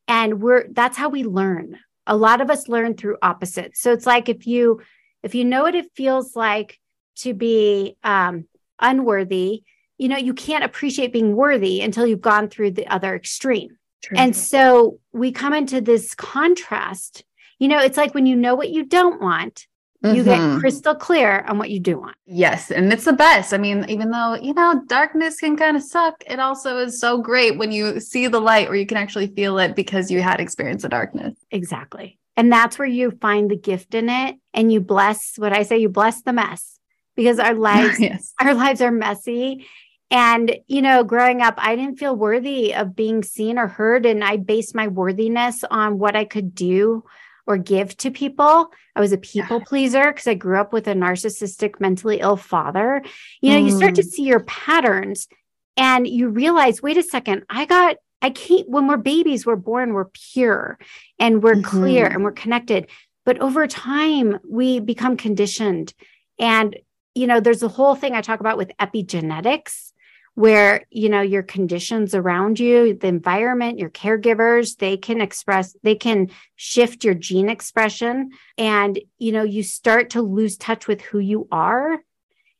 And 0.06 0.40
we're 0.40 0.68
that's 0.70 0.96
how 0.96 1.08
we 1.08 1.24
learn. 1.24 1.78
A 2.06 2.16
lot 2.16 2.40
of 2.40 2.50
us 2.50 2.68
learn 2.68 2.94
through 2.94 3.16
opposites. 3.22 3.80
So 3.80 3.92
it's 3.92 4.06
like 4.06 4.28
if 4.28 4.46
you 4.46 4.82
if 5.22 5.34
you 5.34 5.44
know 5.44 5.62
what 5.62 5.74
it 5.74 5.90
feels 5.96 6.36
like 6.36 6.78
to 7.16 7.34
be 7.34 7.96
um, 8.04 8.46
unworthy, 8.80 9.62
you 9.98 10.08
know, 10.08 10.16
you 10.16 10.34
can't 10.34 10.64
appreciate 10.64 11.12
being 11.12 11.36
worthy 11.36 11.80
until 11.80 12.06
you've 12.06 12.20
gone 12.20 12.48
through 12.48 12.72
the 12.72 12.86
other 12.86 13.14
extreme. 13.14 13.76
True. 14.02 14.16
And 14.16 14.34
so 14.34 14.98
we 15.12 15.30
come 15.30 15.52
into 15.52 15.80
this 15.80 16.14
contrast. 16.14 17.24
You 17.58 17.68
know, 17.68 17.80
it's 17.80 17.98
like 17.98 18.14
when 18.14 18.26
you 18.26 18.36
know 18.36 18.54
what 18.54 18.70
you 18.70 18.84
don't 18.84 19.20
want, 19.20 19.66
Mm-hmm. 20.04 20.16
You 20.16 20.24
get 20.24 20.38
mm-hmm. 20.38 20.60
crystal 20.60 20.94
clear 20.94 21.44
on 21.46 21.58
what 21.58 21.68
you 21.68 21.78
do 21.78 21.98
want. 21.98 22.16
Yes. 22.24 22.70
And 22.70 22.90
it's 22.90 23.04
the 23.04 23.12
best. 23.12 23.52
I 23.52 23.58
mean, 23.58 23.84
even 23.88 24.10
though, 24.10 24.34
you 24.34 24.54
know, 24.54 24.82
darkness 24.86 25.38
can 25.38 25.56
kind 25.56 25.76
of 25.76 25.82
suck, 25.82 26.24
it 26.26 26.40
also 26.40 26.78
is 26.78 26.98
so 26.98 27.18
great 27.18 27.58
when 27.58 27.70
you 27.70 28.00
see 28.00 28.26
the 28.26 28.40
light 28.40 28.68
or 28.68 28.76
you 28.76 28.86
can 28.86 28.96
actually 28.96 29.26
feel 29.26 29.58
it 29.58 29.76
because 29.76 30.10
you 30.10 30.22
had 30.22 30.40
experience 30.40 30.84
of 30.84 30.90
darkness. 30.90 31.36
Exactly. 31.50 32.18
And 32.34 32.50
that's 32.50 32.78
where 32.78 32.88
you 32.88 33.10
find 33.10 33.50
the 33.50 33.56
gift 33.56 33.94
in 33.94 34.08
it 34.08 34.36
and 34.54 34.72
you 34.72 34.80
bless 34.80 35.36
what 35.36 35.52
I 35.52 35.64
say, 35.64 35.76
you 35.76 35.90
bless 35.90 36.22
the 36.22 36.32
mess 36.32 36.79
because 37.20 37.38
our 37.38 37.54
lives, 37.70 38.00
yes. 38.00 38.32
our 38.40 38.54
lives 38.54 38.80
are 38.80 38.90
messy. 38.90 39.66
And, 40.10 40.56
you 40.66 40.82
know, 40.82 41.04
growing 41.04 41.42
up, 41.42 41.54
I 41.58 41.76
didn't 41.76 41.98
feel 41.98 42.16
worthy 42.16 42.74
of 42.74 42.96
being 42.96 43.22
seen 43.22 43.58
or 43.58 43.68
heard. 43.68 44.06
And 44.06 44.24
I 44.24 44.38
based 44.38 44.74
my 44.74 44.88
worthiness 44.88 45.62
on 45.70 45.98
what 45.98 46.16
I 46.16 46.24
could 46.24 46.54
do 46.54 47.04
or 47.46 47.58
give 47.58 47.96
to 47.98 48.10
people. 48.10 48.72
I 48.96 49.00
was 49.00 49.12
a 49.12 49.18
people 49.18 49.60
pleaser 49.60 50.10
because 50.10 50.26
I 50.26 50.34
grew 50.34 50.58
up 50.58 50.72
with 50.72 50.88
a 50.88 50.94
narcissistic, 50.94 51.78
mentally 51.78 52.20
ill 52.20 52.36
father. 52.36 53.02
You 53.40 53.52
know, 53.52 53.60
mm. 53.60 53.66
you 53.66 53.76
start 53.76 53.96
to 53.96 54.02
mm. 54.02 54.08
see 54.08 54.22
your 54.22 54.40
patterns 54.40 55.28
and 55.76 56.08
you 56.08 56.28
realize, 56.28 56.82
wait 56.82 56.96
a 56.96 57.02
second, 57.02 57.44
I 57.48 57.66
got, 57.66 57.96
I 58.22 58.30
can't, 58.30 58.68
when 58.68 58.88
we're 58.88 58.96
babies, 58.96 59.46
we're 59.46 59.56
born, 59.56 59.92
we're 59.92 60.10
pure 60.32 60.78
and 61.18 61.42
we're 61.42 61.54
mm-hmm. 61.54 61.78
clear 61.78 62.06
and 62.06 62.24
we're 62.24 62.32
connected. 62.32 62.88
But 63.24 63.38
over 63.40 63.66
time, 63.66 64.38
we 64.48 64.80
become 64.80 65.16
conditioned. 65.16 65.94
And, 66.38 66.76
you 67.14 67.26
know, 67.26 67.40
there's 67.40 67.62
a 67.62 67.68
whole 67.68 67.94
thing 67.94 68.14
I 68.14 68.20
talk 68.20 68.40
about 68.40 68.58
with 68.58 68.72
epigenetics 68.80 69.92
where 70.34 70.86
you 70.90 71.08
know 71.08 71.20
your 71.20 71.42
conditions 71.42 72.14
around 72.14 72.60
you 72.60 72.94
the 72.94 73.08
environment 73.08 73.80
your 73.80 73.90
caregivers 73.90 74.76
they 74.76 74.96
can 74.96 75.20
express 75.20 75.76
they 75.82 75.96
can 75.96 76.30
shift 76.56 77.04
your 77.04 77.14
gene 77.14 77.48
expression. 77.48 78.30
And 78.56 78.98
you 79.18 79.32
know 79.32 79.42
you 79.42 79.62
start 79.62 80.10
to 80.10 80.22
lose 80.22 80.56
touch 80.56 80.86
with 80.86 81.00
who 81.02 81.18
you 81.18 81.48
are 81.50 81.98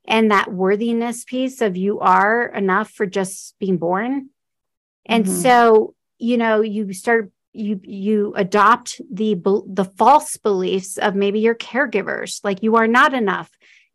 and 0.07 0.31
that 0.31 0.53
worthiness 0.53 1.25
piece 1.25 1.61
of 1.61 1.77
you 1.77 2.01
are 2.01 2.47
enough 2.47 2.91
for 2.91 3.07
just 3.07 3.57
being 3.59 3.79
born. 3.79 4.31
And 5.07 5.25
mm-hmm. 5.25 5.41
so 5.41 5.95
you 6.19 6.37
know 6.37 6.61
you 6.61 6.93
start 6.93 7.31
you 7.53 7.81
you 7.83 8.35
adopt 8.37 9.01
the 9.11 9.35
the 9.67 9.85
false 9.85 10.37
beliefs 10.37 10.99
of 10.99 11.15
maybe 11.15 11.41
your 11.41 11.55
caregivers. 11.55 12.41
Like 12.43 12.63
you 12.63 12.77
are 12.77 12.89
not 12.89 13.15
enough 13.15 13.51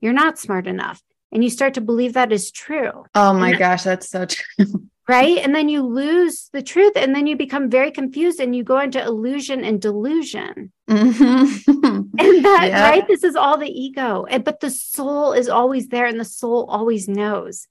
you're 0.06 0.14
not 0.14 0.40
smart 0.40 0.68
enough 0.68 1.02
and 1.32 1.44
you 1.44 1.50
start 1.50 1.74
to 1.74 1.82
believe 1.82 2.14
that 2.14 2.32
is 2.32 2.52
true. 2.52 3.04
Oh 3.16 3.34
my 3.34 3.50
and, 3.50 3.60
gosh, 3.60 3.84
that's 3.84 4.10
so 4.10 4.26
true. 4.26 4.88
Right. 5.08 5.38
And 5.38 5.54
then 5.54 5.70
you 5.70 5.84
lose 5.84 6.50
the 6.52 6.64
truth 6.64 6.94
and 6.96 7.14
then 7.14 7.28
you 7.28 7.38
become 7.38 7.70
very 7.70 7.92
confused 7.92 8.40
and 8.40 8.56
you 8.56 8.64
go 8.64 8.80
into 8.80 9.00
illusion 9.00 9.64
and 9.64 9.80
delusion. 9.80 10.72
Mm-hmm. 10.90 12.02
and 12.20 12.44
that, 12.44 12.68
yeah. 12.70 12.90
right? 12.90 13.08
This 13.08 13.24
is 13.24 13.36
all 13.36 13.60
the 13.60 13.70
ego. 13.70 14.26
And, 14.28 14.44
but 14.44 14.62
the 14.62 14.72
soul 14.72 15.34
is 15.34 15.48
always 15.48 15.90
there 15.90 16.08
and 16.08 16.20
the 16.20 16.26
soul 16.26 16.66
always 16.68 17.08
knows. 17.08 17.68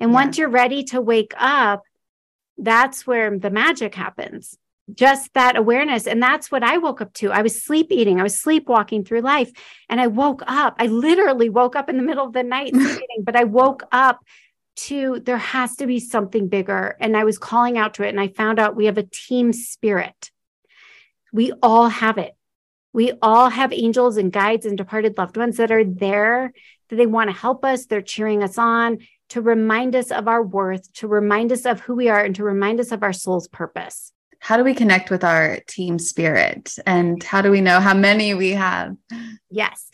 And 0.00 0.12
yeah. 0.12 0.14
once 0.14 0.38
you're 0.38 0.48
ready 0.48 0.82
to 0.84 1.02
wake 1.02 1.34
up, 1.36 1.82
that's 2.56 3.06
where 3.06 3.38
the 3.38 3.50
magic 3.50 3.94
happens 3.94 4.56
just 4.94 5.32
that 5.34 5.56
awareness. 5.56 6.06
And 6.06 6.22
that's 6.22 6.50
what 6.50 6.62
I 6.62 6.78
woke 6.78 7.00
up 7.00 7.12
to. 7.14 7.30
I 7.30 7.42
was 7.42 7.62
sleep 7.62 7.88
eating, 7.90 8.20
I 8.20 8.22
was 8.22 8.40
sleepwalking 8.40 9.04
through 9.04 9.20
life. 9.20 9.50
And 9.88 10.00
I 10.00 10.06
woke 10.06 10.42
up. 10.46 10.76
I 10.78 10.86
literally 10.86 11.48
woke 11.48 11.76
up 11.76 11.88
in 11.88 11.96
the 11.96 12.02
middle 12.02 12.26
of 12.26 12.32
the 12.32 12.42
night 12.42 12.68
eating, 12.74 13.24
but 13.24 13.36
I 13.36 13.44
woke 13.44 13.82
up 13.92 14.20
to 14.76 15.20
there 15.20 15.38
has 15.38 15.76
to 15.76 15.86
be 15.86 15.98
something 15.98 16.48
bigger. 16.48 16.96
And 17.00 17.16
I 17.16 17.24
was 17.24 17.38
calling 17.38 17.76
out 17.76 17.94
to 17.94 18.04
it. 18.04 18.10
And 18.10 18.20
I 18.20 18.28
found 18.28 18.58
out 18.58 18.76
we 18.76 18.86
have 18.86 18.98
a 18.98 19.02
team 19.02 19.52
spirit. 19.52 20.30
We 21.32 21.52
all 21.62 21.88
have 21.88 22.18
it. 22.18 22.34
We 22.92 23.12
all 23.20 23.50
have 23.50 23.72
angels 23.72 24.16
and 24.16 24.32
guides 24.32 24.64
and 24.64 24.78
departed 24.78 25.18
loved 25.18 25.36
ones 25.36 25.58
that 25.58 25.70
are 25.70 25.84
there, 25.84 26.52
that 26.88 26.96
they 26.96 27.06
want 27.06 27.28
to 27.28 27.36
help 27.36 27.64
us. 27.64 27.86
They're 27.86 28.00
cheering 28.00 28.42
us 28.42 28.56
on 28.56 28.98
to 29.28 29.42
remind 29.42 29.94
us 29.94 30.10
of 30.10 30.26
our 30.26 30.42
worth, 30.42 30.90
to 30.94 31.06
remind 31.06 31.52
us 31.52 31.66
of 31.66 31.80
who 31.80 31.94
we 31.94 32.08
are, 32.08 32.24
and 32.24 32.34
to 32.36 32.44
remind 32.44 32.80
us 32.80 32.92
of 32.92 33.02
our 33.02 33.12
soul's 33.12 33.46
purpose 33.46 34.12
how 34.48 34.56
do 34.56 34.64
we 34.64 34.72
connect 34.72 35.10
with 35.10 35.24
our 35.24 35.60
team 35.66 35.98
spirit 35.98 36.74
and 36.86 37.22
how 37.22 37.42
do 37.42 37.50
we 37.50 37.60
know 37.60 37.80
how 37.80 37.92
many 37.92 38.32
we 38.32 38.52
have? 38.52 38.96
Yes. 39.50 39.90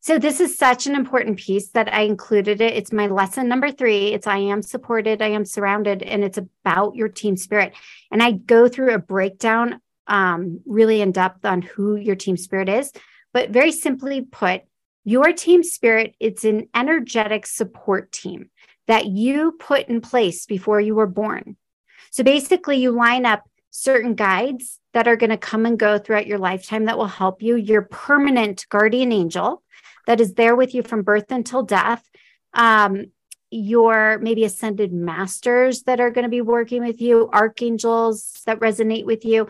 So 0.00 0.18
this 0.18 0.40
is 0.40 0.56
such 0.56 0.86
an 0.86 0.94
important 0.94 1.38
piece 1.38 1.68
that 1.72 1.92
I 1.92 2.00
included 2.04 2.62
it. 2.62 2.72
It's 2.72 2.94
my 2.94 3.08
lesson 3.08 3.46
number 3.46 3.70
3. 3.70 4.14
It's 4.14 4.26
I 4.26 4.38
am 4.38 4.62
supported, 4.62 5.20
I 5.20 5.26
am 5.26 5.44
surrounded 5.44 6.02
and 6.02 6.24
it's 6.24 6.38
about 6.38 6.94
your 6.94 7.10
team 7.10 7.36
spirit. 7.36 7.74
And 8.10 8.22
I 8.22 8.30
go 8.30 8.68
through 8.68 8.94
a 8.94 8.98
breakdown 8.98 9.82
um, 10.06 10.60
really 10.64 11.02
in 11.02 11.12
depth 11.12 11.44
on 11.44 11.60
who 11.60 11.96
your 11.96 12.16
team 12.16 12.38
spirit 12.38 12.70
is, 12.70 12.92
but 13.34 13.50
very 13.50 13.70
simply 13.70 14.22
put, 14.22 14.62
your 15.04 15.30
team 15.34 15.62
spirit 15.62 16.14
it's 16.18 16.44
an 16.44 16.70
energetic 16.74 17.44
support 17.44 18.12
team 18.12 18.48
that 18.86 19.04
you 19.04 19.52
put 19.60 19.88
in 19.88 20.00
place 20.00 20.46
before 20.46 20.80
you 20.80 20.94
were 20.94 21.06
born. 21.06 21.58
So 22.10 22.24
basically 22.24 22.78
you 22.78 22.92
line 22.92 23.26
up 23.26 23.44
certain 23.70 24.14
guides 24.14 24.80
that 24.92 25.06
are 25.06 25.16
going 25.16 25.30
to 25.30 25.36
come 25.36 25.66
and 25.66 25.78
go 25.78 25.98
throughout 25.98 26.26
your 26.26 26.38
lifetime 26.38 26.86
that 26.86 26.98
will 26.98 27.06
help 27.06 27.42
you, 27.42 27.56
your 27.56 27.82
permanent 27.82 28.66
guardian 28.68 29.12
angel 29.12 29.62
that 30.06 30.20
is 30.20 30.34
there 30.34 30.56
with 30.56 30.74
you 30.74 30.82
from 30.82 31.02
birth 31.02 31.30
until 31.30 31.62
death, 31.62 32.08
um, 32.54 33.06
your 33.50 34.18
maybe 34.18 34.44
ascended 34.44 34.92
masters 34.92 35.82
that 35.82 36.00
are 36.00 36.10
going 36.10 36.24
to 36.24 36.30
be 36.30 36.40
working 36.40 36.84
with 36.84 37.00
you, 37.00 37.28
archangels 37.32 38.40
that 38.46 38.60
resonate 38.60 39.04
with 39.04 39.24
you, 39.24 39.48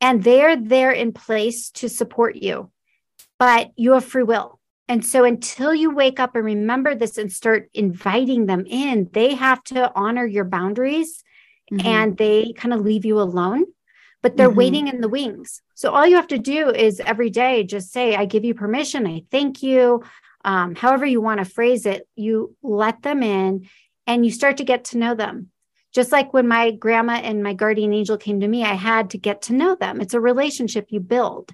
and 0.00 0.22
they're 0.22 0.56
there 0.56 0.90
in 0.90 1.12
place 1.12 1.70
to 1.70 1.88
support 1.88 2.36
you. 2.36 2.70
But 3.38 3.70
you 3.76 3.92
have 3.92 4.04
free 4.04 4.22
will. 4.22 4.60
And 4.88 5.04
so 5.04 5.24
until 5.24 5.74
you 5.74 5.90
wake 5.90 6.20
up 6.20 6.36
and 6.36 6.44
remember 6.44 6.94
this 6.94 7.18
and 7.18 7.32
start 7.32 7.68
inviting 7.74 8.46
them 8.46 8.64
in, 8.66 9.10
they 9.12 9.34
have 9.34 9.62
to 9.64 9.92
honor 9.94 10.24
your 10.24 10.44
boundaries 10.44 11.24
mm-hmm. 11.72 11.86
and 11.86 12.16
they 12.16 12.52
kind 12.56 12.72
of 12.72 12.80
leave 12.80 13.04
you 13.04 13.20
alone, 13.20 13.64
but 14.22 14.36
they're 14.36 14.48
mm-hmm. 14.48 14.58
waiting 14.58 14.88
in 14.88 15.00
the 15.00 15.08
wings. 15.08 15.62
So 15.74 15.92
all 15.92 16.06
you 16.06 16.16
have 16.16 16.28
to 16.28 16.38
do 16.38 16.70
is 16.70 17.00
every 17.00 17.30
day 17.30 17.64
just 17.64 17.92
say, 17.92 18.14
I 18.14 18.24
give 18.24 18.44
you 18.44 18.54
permission, 18.54 19.06
I 19.06 19.24
thank 19.30 19.62
you. 19.62 20.02
Um, 20.44 20.74
however 20.74 21.04
you 21.04 21.20
want 21.20 21.38
to 21.38 21.44
phrase 21.44 21.86
it, 21.86 22.08
you 22.14 22.54
let 22.62 23.02
them 23.02 23.22
in 23.22 23.68
and 24.06 24.24
you 24.24 24.30
start 24.30 24.58
to 24.58 24.64
get 24.64 24.84
to 24.86 24.98
know 24.98 25.14
them. 25.14 25.50
Just 25.92 26.12
like 26.12 26.32
when 26.32 26.46
my 26.46 26.70
grandma 26.72 27.14
and 27.14 27.42
my 27.42 27.54
guardian 27.54 27.92
angel 27.92 28.16
came 28.16 28.40
to 28.40 28.48
me, 28.48 28.62
I 28.62 28.74
had 28.74 29.10
to 29.10 29.18
get 29.18 29.42
to 29.42 29.54
know 29.54 29.74
them. 29.74 30.00
It's 30.00 30.14
a 30.14 30.20
relationship 30.20 30.86
you 30.90 31.00
build. 31.00 31.52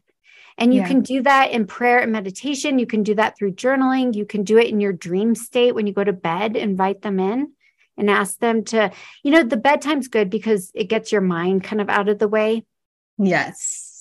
And 0.58 0.74
you 0.74 0.82
yeah. 0.82 0.88
can 0.88 1.00
do 1.00 1.22
that 1.22 1.52
in 1.52 1.66
prayer 1.66 2.00
and 2.00 2.12
meditation. 2.12 2.78
You 2.78 2.86
can 2.86 3.02
do 3.02 3.14
that 3.14 3.38
through 3.38 3.52
journaling. 3.52 4.14
You 4.14 4.26
can 4.26 4.42
do 4.42 4.58
it 4.58 4.68
in 4.68 4.80
your 4.80 4.92
dream 4.92 5.34
state 5.34 5.74
when 5.74 5.86
you 5.86 5.94
go 5.94 6.04
to 6.04 6.12
bed, 6.12 6.56
invite 6.56 7.00
them 7.00 7.18
in 7.18 7.52
and 7.96 8.10
ask 8.10 8.38
them 8.38 8.64
to, 8.64 8.90
you 9.22 9.30
know, 9.30 9.42
the 9.42 9.56
bedtime's 9.56 10.08
good 10.08 10.30
because 10.30 10.70
it 10.74 10.88
gets 10.88 11.12
your 11.12 11.20
mind 11.20 11.64
kind 11.64 11.80
of 11.80 11.88
out 11.88 12.08
of 12.08 12.18
the 12.18 12.28
way. 12.28 12.64
Yes 13.18 13.91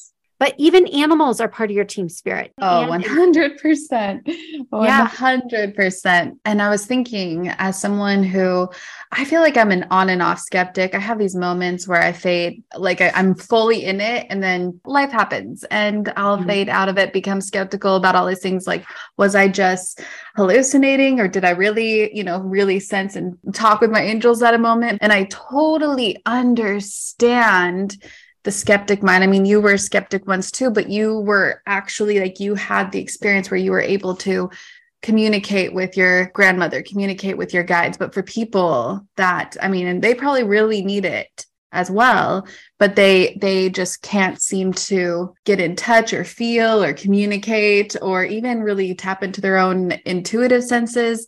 but 0.41 0.55
even 0.57 0.87
animals 0.87 1.39
are 1.39 1.47
part 1.47 1.69
of 1.69 1.75
your 1.75 1.85
team 1.85 2.09
spirit. 2.09 2.51
Oh, 2.59 2.87
100%. 2.89 4.67
100%. 4.73 6.37
And 6.45 6.61
I 6.63 6.69
was 6.71 6.83
thinking, 6.83 7.49
as 7.59 7.79
someone 7.79 8.23
who 8.23 8.67
I 9.11 9.23
feel 9.23 9.41
like 9.41 9.55
I'm 9.55 9.69
an 9.69 9.85
on 9.91 10.09
and 10.09 10.19
off 10.19 10.39
skeptic, 10.39 10.95
I 10.95 10.97
have 10.97 11.19
these 11.19 11.35
moments 11.35 11.87
where 11.87 12.01
I 12.01 12.11
fade, 12.11 12.63
like 12.75 13.01
I, 13.01 13.11
am 13.13 13.35
fully 13.35 13.85
in 13.85 14.01
it, 14.01 14.25
and 14.31 14.41
then 14.41 14.81
life 14.83 15.11
happens 15.11 15.63
and 15.65 16.11
I'll 16.17 16.37
mm-hmm. 16.37 16.47
fade 16.47 16.69
out 16.69 16.89
of 16.89 16.97
it, 16.97 17.13
become 17.13 17.39
skeptical 17.39 17.95
about 17.95 18.15
all 18.15 18.25
these 18.25 18.39
things. 18.39 18.65
Like, 18.65 18.83
was 19.17 19.35
I 19.35 19.47
just 19.47 20.01
hallucinating 20.35 21.19
or 21.19 21.27
did 21.27 21.45
I 21.45 21.51
really, 21.51 22.17
you 22.17 22.23
know, 22.23 22.39
really 22.39 22.79
sense 22.79 23.15
and 23.15 23.37
talk 23.53 23.79
with 23.79 23.91
my 23.91 24.01
angels 24.01 24.41
at 24.41 24.55
a 24.55 24.57
moment? 24.57 25.03
And 25.03 25.13
I 25.13 25.25
totally 25.25 26.19
understand 26.25 28.03
the 28.43 28.51
skeptic 28.51 29.03
mind. 29.03 29.23
I 29.23 29.27
mean, 29.27 29.45
you 29.45 29.61
were 29.61 29.73
a 29.73 29.77
skeptic 29.77 30.27
once 30.27 30.51
too, 30.51 30.71
but 30.71 30.89
you 30.89 31.19
were 31.19 31.61
actually 31.65 32.19
like 32.19 32.39
you 32.39 32.55
had 32.55 32.91
the 32.91 32.99
experience 32.99 33.51
where 33.51 33.59
you 33.59 33.71
were 33.71 33.81
able 33.81 34.15
to 34.17 34.49
communicate 35.01 35.73
with 35.73 35.97
your 35.97 36.27
grandmother, 36.33 36.81
communicate 36.81 37.37
with 37.37 37.53
your 37.53 37.63
guides. 37.63 37.97
But 37.97 38.13
for 38.13 38.23
people 38.23 39.07
that, 39.17 39.57
I 39.61 39.67
mean, 39.67 39.87
and 39.87 40.01
they 40.01 40.13
probably 40.13 40.43
really 40.43 40.83
need 40.83 41.05
it 41.05 41.45
as 41.73 41.89
well 41.89 42.45
but 42.79 42.95
they 42.95 43.37
they 43.39 43.69
just 43.69 44.01
can't 44.01 44.41
seem 44.41 44.73
to 44.73 45.33
get 45.45 45.59
in 45.59 45.75
touch 45.75 46.13
or 46.13 46.23
feel 46.23 46.83
or 46.83 46.93
communicate 46.93 47.95
or 48.01 48.25
even 48.25 48.61
really 48.61 48.93
tap 48.93 49.23
into 49.23 49.39
their 49.39 49.57
own 49.57 49.93
intuitive 50.05 50.63
senses 50.63 51.25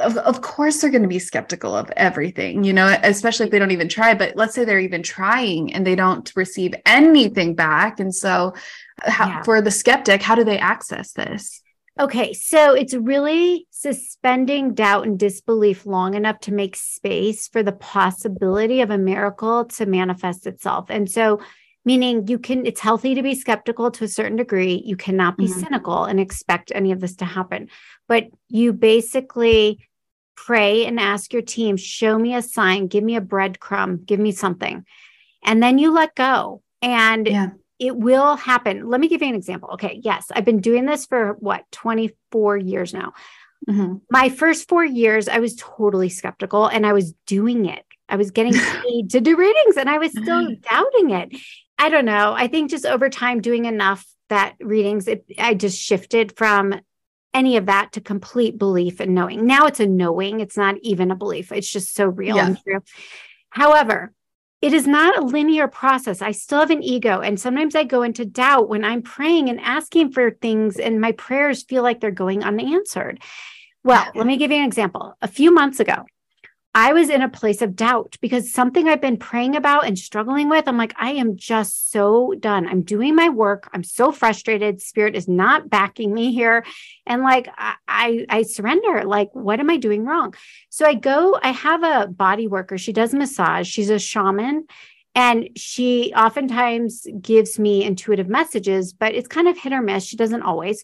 of, 0.00 0.16
of 0.18 0.42
course 0.42 0.80
they're 0.80 0.90
going 0.90 1.02
to 1.02 1.08
be 1.08 1.18
skeptical 1.18 1.76
of 1.76 1.90
everything 1.96 2.64
you 2.64 2.72
know 2.72 2.96
especially 3.02 3.46
if 3.46 3.52
they 3.52 3.58
don't 3.58 3.70
even 3.70 3.88
try 3.88 4.14
but 4.14 4.36
let's 4.36 4.54
say 4.54 4.64
they're 4.64 4.78
even 4.78 5.02
trying 5.02 5.72
and 5.72 5.86
they 5.86 5.94
don't 5.94 6.32
receive 6.36 6.74
anything 6.86 7.54
back. 7.54 8.00
And 8.00 8.14
so 8.14 8.54
uh, 9.04 9.10
how, 9.10 9.28
yeah. 9.28 9.42
for 9.42 9.60
the 9.60 9.70
skeptic 9.70 10.22
how 10.22 10.34
do 10.34 10.44
they 10.44 10.58
access 10.58 11.12
this? 11.12 11.62
Okay 11.98 12.32
so 12.32 12.74
it's 12.74 12.94
really 12.94 13.66
suspending 13.70 14.74
doubt 14.74 15.06
and 15.06 15.18
disbelief 15.18 15.86
long 15.86 16.14
enough 16.14 16.40
to 16.40 16.52
make 16.52 16.76
space 16.76 17.48
for 17.48 17.62
the 17.62 17.72
possibility 17.72 18.80
of 18.80 18.90
a 18.90 18.98
miracle 18.98 19.64
to 19.66 19.86
manifest 19.86 20.46
itself. 20.46 20.86
And 20.90 21.10
so 21.10 21.40
meaning 21.84 22.26
you 22.28 22.38
can 22.38 22.66
it's 22.66 22.80
healthy 22.80 23.14
to 23.14 23.22
be 23.22 23.34
skeptical 23.34 23.90
to 23.92 24.04
a 24.04 24.08
certain 24.08 24.36
degree. 24.36 24.82
You 24.84 24.96
cannot 24.96 25.36
be 25.36 25.46
mm-hmm. 25.46 25.60
cynical 25.60 26.04
and 26.04 26.18
expect 26.18 26.72
any 26.74 26.92
of 26.92 27.00
this 27.00 27.16
to 27.16 27.24
happen. 27.24 27.68
But 28.08 28.28
you 28.48 28.72
basically 28.72 29.86
pray 30.36 30.86
and 30.86 30.98
ask 30.98 31.32
your 31.32 31.42
team 31.42 31.76
show 31.76 32.18
me 32.18 32.34
a 32.34 32.42
sign. 32.42 32.86
Give 32.86 33.04
me 33.04 33.16
a 33.16 33.20
breadcrumb. 33.20 34.06
Give 34.06 34.20
me 34.20 34.32
something. 34.32 34.84
And 35.44 35.62
then 35.62 35.78
you 35.78 35.92
let 35.92 36.14
go. 36.14 36.62
And 36.82 37.26
yeah. 37.26 37.48
it 37.78 37.96
will 37.96 38.36
happen. 38.36 38.88
Let 38.88 39.00
me 39.00 39.08
give 39.08 39.22
you 39.22 39.28
an 39.28 39.34
example. 39.34 39.70
Okay. 39.74 40.00
Yes 40.02 40.26
i've 40.34 40.44
been 40.44 40.60
doing 40.60 40.86
this 40.86 41.06
for 41.06 41.34
what 41.34 41.70
24 41.72 42.56
years 42.58 42.94
now. 42.94 43.12
Mm-hmm. 43.68 43.94
my 44.10 44.28
first 44.28 44.68
four 44.68 44.84
years 44.84 45.26
i 45.26 45.38
was 45.38 45.56
totally 45.56 46.10
skeptical 46.10 46.66
and 46.66 46.86
i 46.86 46.92
was 46.92 47.14
doing 47.24 47.64
it. 47.64 47.82
I 48.08 48.16
was 48.16 48.30
getting 48.30 48.52
paid 48.82 49.10
to 49.10 49.20
do 49.20 49.36
readings 49.36 49.76
and 49.76 49.88
I 49.88 49.98
was 49.98 50.10
still 50.10 50.54
doubting 50.70 51.10
it. 51.10 51.36
I 51.78 51.88
don't 51.88 52.04
know. 52.04 52.32
I 52.32 52.46
think 52.46 52.70
just 52.70 52.86
over 52.86 53.08
time 53.08 53.40
doing 53.40 53.64
enough 53.64 54.06
that 54.28 54.54
readings, 54.60 55.08
it, 55.08 55.24
I 55.38 55.54
just 55.54 55.78
shifted 55.78 56.36
from 56.36 56.80
any 57.32 57.56
of 57.56 57.66
that 57.66 57.92
to 57.92 58.00
complete 58.00 58.58
belief 58.58 59.00
and 59.00 59.14
knowing. 59.14 59.46
Now 59.46 59.66
it's 59.66 59.80
a 59.80 59.86
knowing, 59.86 60.40
it's 60.40 60.56
not 60.56 60.76
even 60.82 61.10
a 61.10 61.16
belief. 61.16 61.50
It's 61.50 61.70
just 61.70 61.94
so 61.94 62.06
real 62.06 62.36
yeah. 62.36 62.46
and 62.46 62.58
true. 62.62 62.80
However, 63.50 64.12
it 64.62 64.72
is 64.72 64.86
not 64.86 65.18
a 65.18 65.26
linear 65.26 65.68
process. 65.68 66.22
I 66.22 66.30
still 66.30 66.60
have 66.60 66.70
an 66.70 66.82
ego. 66.82 67.20
And 67.20 67.38
sometimes 67.38 67.74
I 67.74 67.84
go 67.84 68.02
into 68.02 68.24
doubt 68.24 68.68
when 68.68 68.82
I'm 68.82 69.02
praying 69.02 69.50
and 69.50 69.60
asking 69.60 70.12
for 70.12 70.30
things, 70.30 70.78
and 70.78 71.00
my 71.00 71.12
prayers 71.12 71.64
feel 71.64 71.82
like 71.82 72.00
they're 72.00 72.10
going 72.10 72.42
unanswered. 72.42 73.20
Well, 73.82 74.10
let 74.14 74.26
me 74.26 74.38
give 74.38 74.50
you 74.50 74.56
an 74.56 74.64
example. 74.64 75.14
A 75.20 75.28
few 75.28 75.52
months 75.52 75.80
ago, 75.80 76.06
I 76.76 76.92
was 76.92 77.08
in 77.08 77.22
a 77.22 77.28
place 77.28 77.62
of 77.62 77.76
doubt 77.76 78.16
because 78.20 78.52
something 78.52 78.88
I've 78.88 79.00
been 79.00 79.16
praying 79.16 79.54
about 79.54 79.86
and 79.86 79.96
struggling 79.96 80.48
with, 80.48 80.66
I'm 80.66 80.76
like, 80.76 80.92
I 80.98 81.12
am 81.12 81.36
just 81.36 81.92
so 81.92 82.34
done. 82.40 82.66
I'm 82.66 82.82
doing 82.82 83.14
my 83.14 83.28
work. 83.28 83.70
I'm 83.72 83.84
so 83.84 84.10
frustrated. 84.10 84.82
Spirit 84.82 85.14
is 85.14 85.28
not 85.28 85.70
backing 85.70 86.12
me 86.12 86.34
here. 86.34 86.64
And 87.06 87.22
like, 87.22 87.48
I, 87.56 87.74
I, 87.86 88.26
I 88.28 88.42
surrender. 88.42 89.04
Like, 89.04 89.32
what 89.34 89.60
am 89.60 89.70
I 89.70 89.76
doing 89.76 90.04
wrong? 90.04 90.34
So 90.68 90.84
I 90.84 90.94
go, 90.94 91.38
I 91.40 91.52
have 91.52 91.84
a 91.84 92.08
body 92.08 92.48
worker. 92.48 92.76
She 92.76 92.92
does 92.92 93.14
massage. 93.14 93.68
She's 93.68 93.90
a 93.90 94.00
shaman. 94.00 94.66
And 95.14 95.50
she 95.54 96.12
oftentimes 96.16 97.06
gives 97.20 97.56
me 97.56 97.84
intuitive 97.84 98.28
messages, 98.28 98.92
but 98.92 99.14
it's 99.14 99.28
kind 99.28 99.46
of 99.46 99.56
hit 99.56 99.72
or 99.72 99.80
miss. 99.80 100.04
She 100.04 100.16
doesn't 100.16 100.42
always. 100.42 100.82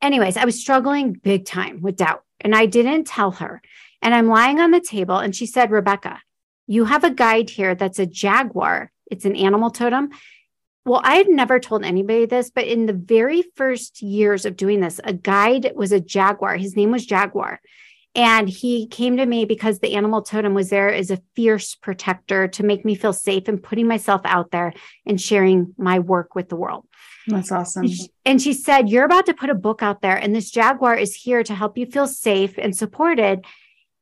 Anyways, 0.00 0.36
I 0.36 0.44
was 0.44 0.60
struggling 0.60 1.14
big 1.14 1.46
time 1.46 1.80
with 1.82 1.96
doubt 1.96 2.22
and 2.40 2.54
I 2.54 2.66
didn't 2.66 3.08
tell 3.08 3.32
her. 3.32 3.60
And 4.06 4.14
I'm 4.14 4.28
lying 4.28 4.60
on 4.60 4.70
the 4.70 4.78
table, 4.78 5.18
and 5.18 5.34
she 5.34 5.46
said, 5.46 5.72
Rebecca, 5.72 6.22
you 6.68 6.84
have 6.84 7.02
a 7.02 7.10
guide 7.10 7.50
here 7.50 7.74
that's 7.74 7.98
a 7.98 8.06
jaguar. 8.06 8.92
It's 9.10 9.24
an 9.24 9.34
animal 9.34 9.68
totem. 9.68 10.10
Well, 10.84 11.00
I 11.02 11.16
had 11.16 11.28
never 11.28 11.58
told 11.58 11.84
anybody 11.84 12.24
this, 12.24 12.48
but 12.48 12.68
in 12.68 12.86
the 12.86 12.92
very 12.92 13.42
first 13.56 14.02
years 14.02 14.46
of 14.46 14.56
doing 14.56 14.78
this, 14.78 15.00
a 15.02 15.12
guide 15.12 15.72
was 15.74 15.90
a 15.90 15.98
jaguar. 15.98 16.56
His 16.56 16.76
name 16.76 16.92
was 16.92 17.04
Jaguar. 17.04 17.60
And 18.14 18.48
he 18.48 18.86
came 18.86 19.16
to 19.16 19.26
me 19.26 19.44
because 19.44 19.80
the 19.80 19.96
animal 19.96 20.22
totem 20.22 20.54
was 20.54 20.70
there 20.70 20.94
as 20.94 21.10
a 21.10 21.20
fierce 21.34 21.74
protector 21.74 22.46
to 22.46 22.62
make 22.62 22.84
me 22.84 22.94
feel 22.94 23.12
safe 23.12 23.48
and 23.48 23.60
putting 23.60 23.88
myself 23.88 24.20
out 24.24 24.52
there 24.52 24.72
and 25.04 25.20
sharing 25.20 25.74
my 25.78 25.98
work 25.98 26.36
with 26.36 26.48
the 26.48 26.54
world. 26.54 26.86
That's 27.26 27.50
awesome. 27.50 27.82
And 27.82 27.92
she, 27.92 28.10
and 28.24 28.40
she 28.40 28.52
said, 28.52 28.88
You're 28.88 29.04
about 29.04 29.26
to 29.26 29.34
put 29.34 29.50
a 29.50 29.54
book 29.54 29.82
out 29.82 30.00
there, 30.00 30.16
and 30.16 30.32
this 30.32 30.52
jaguar 30.52 30.94
is 30.94 31.12
here 31.16 31.42
to 31.42 31.56
help 31.56 31.76
you 31.76 31.86
feel 31.86 32.06
safe 32.06 32.54
and 32.56 32.76
supported. 32.76 33.44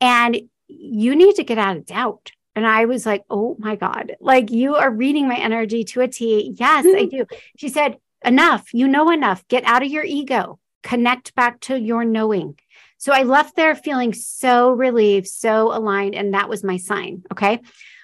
And 0.00 0.40
you 0.68 1.16
need 1.16 1.36
to 1.36 1.44
get 1.44 1.58
out 1.58 1.76
of 1.76 1.86
doubt. 1.86 2.32
And 2.56 2.66
I 2.66 2.84
was 2.84 3.04
like, 3.04 3.24
oh 3.30 3.56
my 3.58 3.76
God, 3.76 4.16
like 4.20 4.50
you 4.50 4.76
are 4.76 4.90
reading 4.90 5.28
my 5.28 5.36
energy 5.36 5.84
to 5.84 6.02
a 6.02 6.08
T. 6.08 6.54
Yes, 6.56 6.84
I 6.86 7.06
mm-hmm. 7.06 7.16
do. 7.16 7.26
She 7.56 7.68
said, 7.68 7.98
enough. 8.24 8.72
You 8.72 8.88
know 8.88 9.10
enough. 9.10 9.46
Get 9.48 9.64
out 9.64 9.82
of 9.82 9.90
your 9.90 10.04
ego. 10.04 10.58
Connect 10.82 11.34
back 11.34 11.60
to 11.60 11.78
your 11.78 12.04
knowing. 12.04 12.58
So 12.98 13.12
I 13.12 13.22
left 13.22 13.56
there 13.56 13.74
feeling 13.74 14.12
so 14.12 14.72
relieved, 14.72 15.26
so 15.26 15.76
aligned. 15.76 16.14
And 16.14 16.34
that 16.34 16.48
was 16.48 16.64
my 16.64 16.76
sign. 16.76 17.22
Okay. 17.32 17.60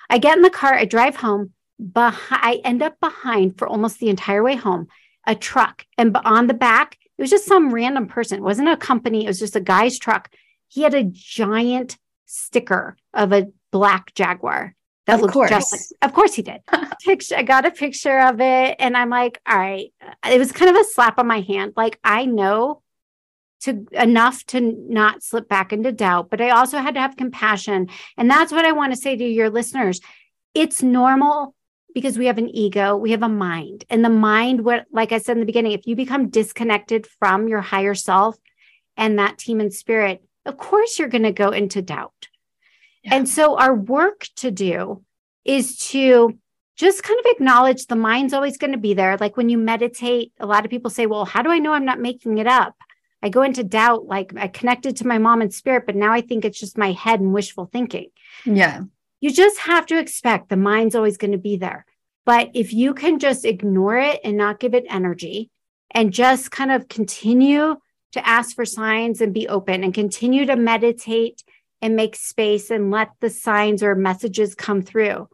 I 0.08 0.18
get 0.18 0.36
in 0.36 0.42
the 0.42 0.50
car, 0.50 0.74
I 0.74 0.84
drive 0.84 1.16
home. 1.16 1.52
Behind, 1.80 2.42
I 2.42 2.60
end 2.62 2.82
up 2.82 3.00
behind 3.00 3.56
for 3.56 3.66
almost 3.66 4.00
the 4.00 4.10
entire 4.10 4.42
way 4.42 4.56
home, 4.56 4.88
a 5.26 5.34
truck. 5.34 5.86
And 5.96 6.14
on 6.24 6.46
the 6.46 6.54
back, 6.54 6.98
it 7.16 7.22
was 7.22 7.30
just 7.30 7.46
some 7.46 7.72
random 7.72 8.06
person. 8.06 8.38
It 8.38 8.42
wasn't 8.42 8.68
a 8.68 8.76
company, 8.76 9.24
it 9.24 9.28
was 9.28 9.38
just 9.38 9.56
a 9.56 9.60
guy's 9.60 9.98
truck 9.98 10.30
he 10.70 10.82
had 10.82 10.94
a 10.94 11.04
giant 11.04 11.98
sticker 12.26 12.96
of 13.12 13.32
a 13.32 13.48
black 13.70 14.14
jaguar 14.14 14.74
that 15.06 15.16
of 15.16 15.22
looked 15.22 15.34
course. 15.34 15.50
just 15.50 15.72
like, 15.72 16.08
of 16.08 16.14
course 16.14 16.34
he 16.34 16.42
did. 16.42 16.60
picture, 17.04 17.36
I 17.36 17.42
got 17.42 17.66
a 17.66 17.70
picture 17.70 18.20
of 18.20 18.40
it 18.40 18.76
and 18.78 18.96
I'm 18.96 19.10
like, 19.10 19.40
all 19.46 19.58
right. 19.58 19.92
It 20.26 20.38
was 20.38 20.52
kind 20.52 20.70
of 20.70 20.80
a 20.80 20.84
slap 20.84 21.18
on 21.18 21.26
my 21.26 21.40
hand. 21.40 21.72
Like 21.76 21.98
I 22.04 22.24
know 22.24 22.82
to 23.62 23.84
enough 23.92 24.44
to 24.46 24.60
not 24.60 25.22
slip 25.22 25.48
back 25.48 25.72
into 25.72 25.92
doubt, 25.92 26.30
but 26.30 26.40
I 26.40 26.50
also 26.50 26.78
had 26.78 26.94
to 26.94 27.00
have 27.00 27.16
compassion. 27.16 27.88
And 28.16 28.30
that's 28.30 28.52
what 28.52 28.64
I 28.64 28.72
want 28.72 28.92
to 28.92 29.00
say 29.00 29.16
to 29.16 29.24
your 29.24 29.50
listeners. 29.50 30.00
It's 30.54 30.82
normal 30.82 31.54
because 31.92 32.16
we 32.16 32.26
have 32.26 32.38
an 32.38 32.48
ego, 32.48 32.96
we 32.96 33.10
have 33.10 33.22
a 33.22 33.28
mind. 33.28 33.84
And 33.90 34.04
the 34.04 34.10
mind, 34.10 34.64
what 34.64 34.86
like 34.92 35.12
I 35.12 35.18
said 35.18 35.32
in 35.32 35.40
the 35.40 35.46
beginning, 35.46 35.72
if 35.72 35.86
you 35.86 35.96
become 35.96 36.30
disconnected 36.30 37.06
from 37.18 37.48
your 37.48 37.60
higher 37.60 37.94
self 37.94 38.36
and 38.96 39.18
that 39.18 39.38
team 39.38 39.60
and 39.60 39.74
spirit, 39.74 40.22
of 40.46 40.56
course 40.56 40.98
you're 40.98 41.08
going 41.08 41.22
to 41.22 41.32
go 41.32 41.50
into 41.50 41.82
doubt. 41.82 42.28
Yeah. 43.02 43.16
And 43.16 43.28
so 43.28 43.58
our 43.58 43.74
work 43.74 44.26
to 44.36 44.50
do 44.50 45.04
is 45.44 45.78
to 45.88 46.38
just 46.76 47.02
kind 47.02 47.18
of 47.20 47.26
acknowledge 47.26 47.86
the 47.86 47.96
mind's 47.96 48.32
always 48.32 48.56
going 48.56 48.72
to 48.72 48.78
be 48.78 48.94
there. 48.94 49.16
Like 49.18 49.36
when 49.36 49.48
you 49.48 49.58
meditate, 49.58 50.32
a 50.40 50.46
lot 50.46 50.64
of 50.64 50.70
people 50.70 50.90
say, 50.90 51.06
Well, 51.06 51.24
how 51.24 51.42
do 51.42 51.50
I 51.50 51.58
know 51.58 51.72
I'm 51.72 51.84
not 51.84 52.00
making 52.00 52.38
it 52.38 52.46
up? 52.46 52.74
I 53.22 53.28
go 53.28 53.42
into 53.42 53.62
doubt, 53.62 54.06
like 54.06 54.32
I 54.36 54.48
connected 54.48 54.96
to 54.96 55.06
my 55.06 55.18
mom 55.18 55.42
and 55.42 55.52
spirit, 55.52 55.84
but 55.84 55.94
now 55.94 56.12
I 56.12 56.22
think 56.22 56.44
it's 56.44 56.58
just 56.58 56.78
my 56.78 56.92
head 56.92 57.20
and 57.20 57.34
wishful 57.34 57.66
thinking. 57.66 58.08
Yeah. 58.46 58.82
You 59.20 59.30
just 59.30 59.58
have 59.60 59.84
to 59.86 59.98
expect 59.98 60.48
the 60.48 60.56
mind's 60.56 60.94
always 60.94 61.18
going 61.18 61.32
to 61.32 61.38
be 61.38 61.56
there. 61.56 61.84
But 62.24 62.50
if 62.54 62.72
you 62.72 62.94
can 62.94 63.18
just 63.18 63.44
ignore 63.44 63.98
it 63.98 64.20
and 64.24 64.38
not 64.38 64.60
give 64.60 64.72
it 64.72 64.86
energy 64.88 65.50
and 65.90 66.12
just 66.12 66.50
kind 66.50 66.70
of 66.70 66.88
continue 66.88 67.76
to 68.12 68.26
ask 68.26 68.54
for 68.54 68.64
signs 68.64 69.20
and 69.20 69.32
be 69.32 69.48
open 69.48 69.84
and 69.84 69.94
continue 69.94 70.46
to 70.46 70.56
meditate 70.56 71.42
and 71.82 71.96
make 71.96 72.16
space 72.16 72.70
and 72.70 72.90
let 72.90 73.10
the 73.20 73.30
signs 73.30 73.82
or 73.82 73.94
messages 73.94 74.54
come 74.54 74.82
through, 74.82 75.28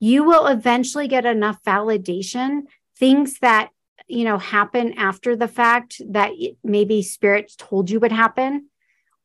you 0.00 0.24
will 0.24 0.46
eventually 0.46 1.08
get 1.08 1.24
enough 1.24 1.62
validation, 1.64 2.62
things 2.96 3.38
that 3.40 3.70
you 4.06 4.24
know 4.24 4.38
happen 4.38 4.92
after 4.98 5.34
the 5.34 5.48
fact 5.48 6.00
that 6.10 6.30
maybe 6.62 7.02
spirits 7.02 7.56
told 7.56 7.88
you 7.88 7.98
would 8.00 8.12
happen 8.12 8.68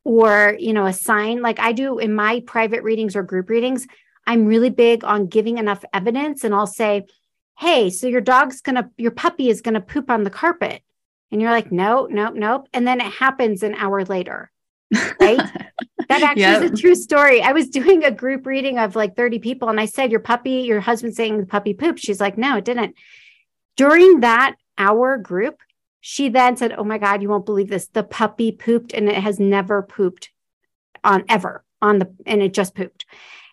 or 0.04 0.56
you 0.58 0.72
know 0.72 0.86
a 0.86 0.92
sign. 0.92 1.42
Like 1.42 1.60
i 1.60 1.72
do 1.72 1.98
in 1.98 2.14
my 2.14 2.42
private 2.46 2.82
readings 2.82 3.14
or 3.14 3.22
group 3.22 3.50
readings 3.50 3.86
i'm 4.26 4.46
really 4.46 4.70
big 4.70 5.04
on 5.04 5.26
giving 5.26 5.58
enough 5.58 5.84
evidence 5.92 6.44
and 6.44 6.54
i'll 6.54 6.66
say 6.66 7.06
hey 7.58 7.90
so 7.90 8.06
your 8.06 8.20
dog's 8.20 8.60
gonna 8.60 8.90
your 8.96 9.10
puppy 9.10 9.48
is 9.48 9.60
gonna 9.60 9.80
poop 9.80 10.10
on 10.10 10.22
the 10.22 10.30
carpet 10.30 10.82
and 11.30 11.40
you're 11.40 11.50
like 11.50 11.72
no 11.72 12.06
nope 12.10 12.34
nope 12.34 12.68
and 12.72 12.86
then 12.86 13.00
it 13.00 13.12
happens 13.12 13.62
an 13.62 13.74
hour 13.74 14.04
later 14.04 14.50
right 15.20 15.38
that 16.08 16.22
actually 16.22 16.42
yep. 16.42 16.62
is 16.62 16.70
a 16.70 16.76
true 16.76 16.94
story 16.94 17.42
i 17.42 17.52
was 17.52 17.68
doing 17.68 18.04
a 18.04 18.10
group 18.10 18.46
reading 18.46 18.78
of 18.78 18.96
like 18.96 19.16
30 19.16 19.38
people 19.38 19.68
and 19.68 19.80
i 19.80 19.86
said 19.86 20.10
your 20.10 20.20
puppy 20.20 20.62
your 20.62 20.80
husband 20.80 21.14
saying 21.14 21.38
the 21.38 21.46
puppy 21.46 21.74
pooped 21.74 22.00
she's 22.00 22.20
like 22.20 22.36
no 22.36 22.56
it 22.56 22.64
didn't 22.64 22.94
during 23.76 24.20
that 24.20 24.56
hour 24.78 25.16
group 25.16 25.60
she 26.00 26.30
then 26.30 26.56
said, 26.56 26.72
Oh 26.76 26.84
my 26.84 26.98
God, 26.98 27.22
you 27.22 27.28
won't 27.28 27.46
believe 27.46 27.68
this. 27.68 27.86
The 27.88 28.02
puppy 28.02 28.52
pooped 28.52 28.92
and 28.92 29.08
it 29.08 29.16
has 29.16 29.38
never 29.38 29.82
pooped 29.82 30.30
on 31.04 31.24
ever 31.28 31.64
on 31.80 31.98
the, 31.98 32.12
and 32.26 32.42
it 32.42 32.54
just 32.54 32.74
pooped. 32.74 33.04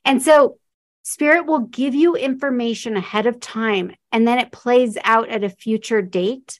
And 0.05 0.21
so 0.21 0.57
spirit 1.03 1.45
will 1.45 1.59
give 1.59 1.93
you 1.93 2.15
information 2.15 2.97
ahead 2.97 3.25
of 3.25 3.39
time 3.39 3.95
and 4.11 4.27
then 4.27 4.39
it 4.39 4.51
plays 4.51 4.97
out 5.03 5.29
at 5.29 5.43
a 5.43 5.49
future 5.49 6.01
date. 6.01 6.59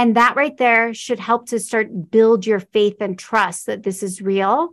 And 0.00 0.16
that 0.16 0.36
right 0.36 0.56
there 0.56 0.94
should 0.94 1.18
help 1.18 1.48
to 1.48 1.58
start 1.58 2.10
build 2.10 2.46
your 2.46 2.60
faith 2.60 2.96
and 3.00 3.18
trust 3.18 3.66
that 3.66 3.82
this 3.82 4.02
is 4.02 4.22
real 4.22 4.72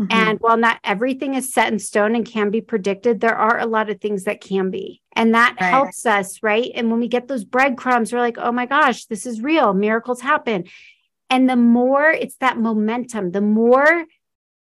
Mm-hmm. 0.00 0.12
And 0.12 0.38
while 0.40 0.56
not 0.56 0.80
everything 0.82 1.34
is 1.34 1.52
set 1.52 1.70
in 1.70 1.78
stone 1.78 2.14
and 2.14 2.24
can 2.24 2.50
be 2.50 2.62
predicted, 2.62 3.20
there 3.20 3.36
are 3.36 3.58
a 3.58 3.66
lot 3.66 3.90
of 3.90 4.00
things 4.00 4.24
that 4.24 4.40
can 4.40 4.70
be. 4.70 5.02
And 5.14 5.34
that 5.34 5.56
right. 5.60 5.68
helps 5.68 6.06
us, 6.06 6.42
right? 6.42 6.70
And 6.74 6.90
when 6.90 7.00
we 7.00 7.08
get 7.08 7.28
those 7.28 7.44
breadcrumbs, 7.44 8.12
we're 8.12 8.20
like, 8.20 8.38
oh 8.38 8.52
my 8.52 8.64
gosh, 8.64 9.04
this 9.06 9.26
is 9.26 9.42
real. 9.42 9.74
Miracles 9.74 10.22
happen. 10.22 10.64
And 11.28 11.50
the 11.50 11.56
more 11.56 12.10
it's 12.10 12.36
that 12.36 12.56
momentum, 12.56 13.32
the 13.32 13.42
more 13.42 14.06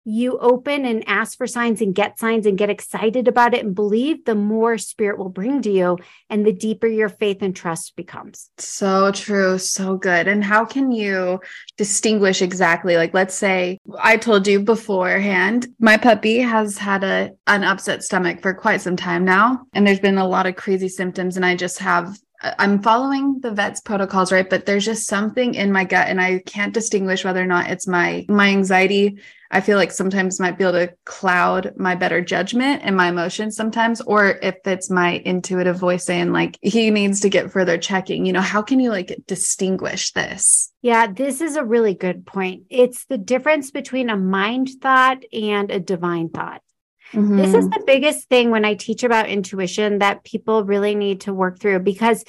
you 0.06 0.38
open 0.39 0.86
and 0.86 1.04
ask 1.08 1.38
for 1.38 1.47
signs 1.47 1.82
and 1.82 1.95
get 1.95 2.20
signs 2.20 2.45
and 2.45 2.58
get 2.58 2.70
excited 2.70 3.28
about 3.28 3.54
it 3.54 3.64
and 3.66 3.74
believe, 3.74 4.26
the 4.26 4.36
more 4.36 4.78
spirit 4.78 5.18
will 5.18 5.30
bring 5.30 5.62
to 5.62 5.72
you 5.72 5.97
and 6.30 6.45
the 6.45 6.51
deeper 6.51 6.88
your 6.88 7.10
faith 7.10 7.41
and 7.41 7.56
trust 7.56 7.95
becomes. 7.95 8.49
So 8.58 9.12
true. 9.12 9.58
So 9.58 9.97
good. 9.97 10.28
And 10.28 10.43
how 10.43 10.66
can 10.66 10.91
you 10.91 11.39
distinguish 11.78 12.41
exactly? 12.41 12.97
Like, 12.97 13.14
let's 13.14 13.36
say 13.36 13.80
I 13.99 14.18
told 14.18 14.47
you 14.47 14.60
beforehand, 14.60 15.68
my 15.80 15.97
puppy 15.97 16.39
has 16.39 16.78
had 16.78 17.04
a, 17.04 17.32
an 17.47 17.64
upset 17.64 18.04
stomach 18.04 18.41
for 18.41 18.54
quite 18.54 18.82
some 18.82 18.95
time 18.95 19.26
now. 19.26 19.66
And 19.74 19.88
there's 19.88 19.99
been 19.99 20.18
a 20.18 20.28
lot 20.28 20.45
of 20.45 20.56
crazy 20.56 20.89
symptoms. 20.89 21.38
And 21.38 21.45
I 21.45 21.56
just 21.56 21.80
have 21.80 22.18
I'm 22.60 22.82
following 22.82 23.39
the 23.41 23.52
vet's 23.52 23.82
protocols, 23.82 24.32
right? 24.32 24.50
But 24.50 24.66
there's 24.66 24.86
just 24.86 25.08
something 25.08 25.56
in 25.56 25.72
my 25.72 25.86
gut 25.86 26.08
and 26.08 26.20
I 26.20 26.39
can't 26.39 26.74
distinguish 26.74 27.24
whether 27.24 27.41
or 27.41 27.46
not 27.46 27.70
it's 27.70 27.88
my 27.88 28.26
my 28.28 28.50
anxiety. 28.50 29.20
I 29.52 29.62
feel 29.62 29.78
like 29.78 29.91
sometimes 29.91 30.39
might 30.39 30.58
be 30.58 30.64
able 30.64 30.74
to 30.74 30.94
cloud 31.06 31.74
my 31.78 31.94
better 31.94 32.22
judgment 32.22 32.82
and 32.84 32.98
my 32.98 33.10
emotions 33.10 33.56
sometimes, 33.56 34.02
or 34.02 34.39
if 34.41 34.56
it's 34.66 34.89
my 34.89 35.22
intuitive 35.26 35.78
voice 35.78 36.06
saying 36.06 36.32
like 36.32 36.58
he 36.62 36.89
needs 36.89 37.20
to 37.20 37.30
get 37.30 37.52
further 37.52 37.78
checking. 37.78 38.26
You 38.26 38.34
know, 38.34 38.41
how 38.41 38.64
can 38.64 38.80
you 38.80 38.89
like 38.89 39.16
distinguish 39.28 40.12
this? 40.14 40.72
Yeah, 40.82 41.06
this 41.06 41.39
is 41.39 41.56
a 41.56 41.64
really 41.64 41.94
good 41.94 42.26
point. 42.26 42.64
It's 42.72 43.06
the 43.06 43.20
difference 43.20 43.70
between 43.70 44.10
a 44.10 44.18
mind 44.18 44.72
thought 44.82 45.24
and 45.32 45.70
a 45.70 45.80
divine 45.80 46.30
thought. 46.30 46.62
Mm-hmm. 47.14 47.38
This 47.38 47.53
is 47.53 47.66
mm-hmm. 47.66 47.80
the 47.80 47.84
biggest 47.86 48.28
thing 48.28 48.49
when 48.49 48.66
I 48.66 48.74
teach 48.74 49.03
about 49.03 49.30
intuition 49.30 49.99
that 49.99 50.24
people 50.24 50.64
really 50.64 50.95
need 50.95 51.22
to 51.22 51.34
work 51.34 51.59
through 51.59 51.80
because, 51.80 52.26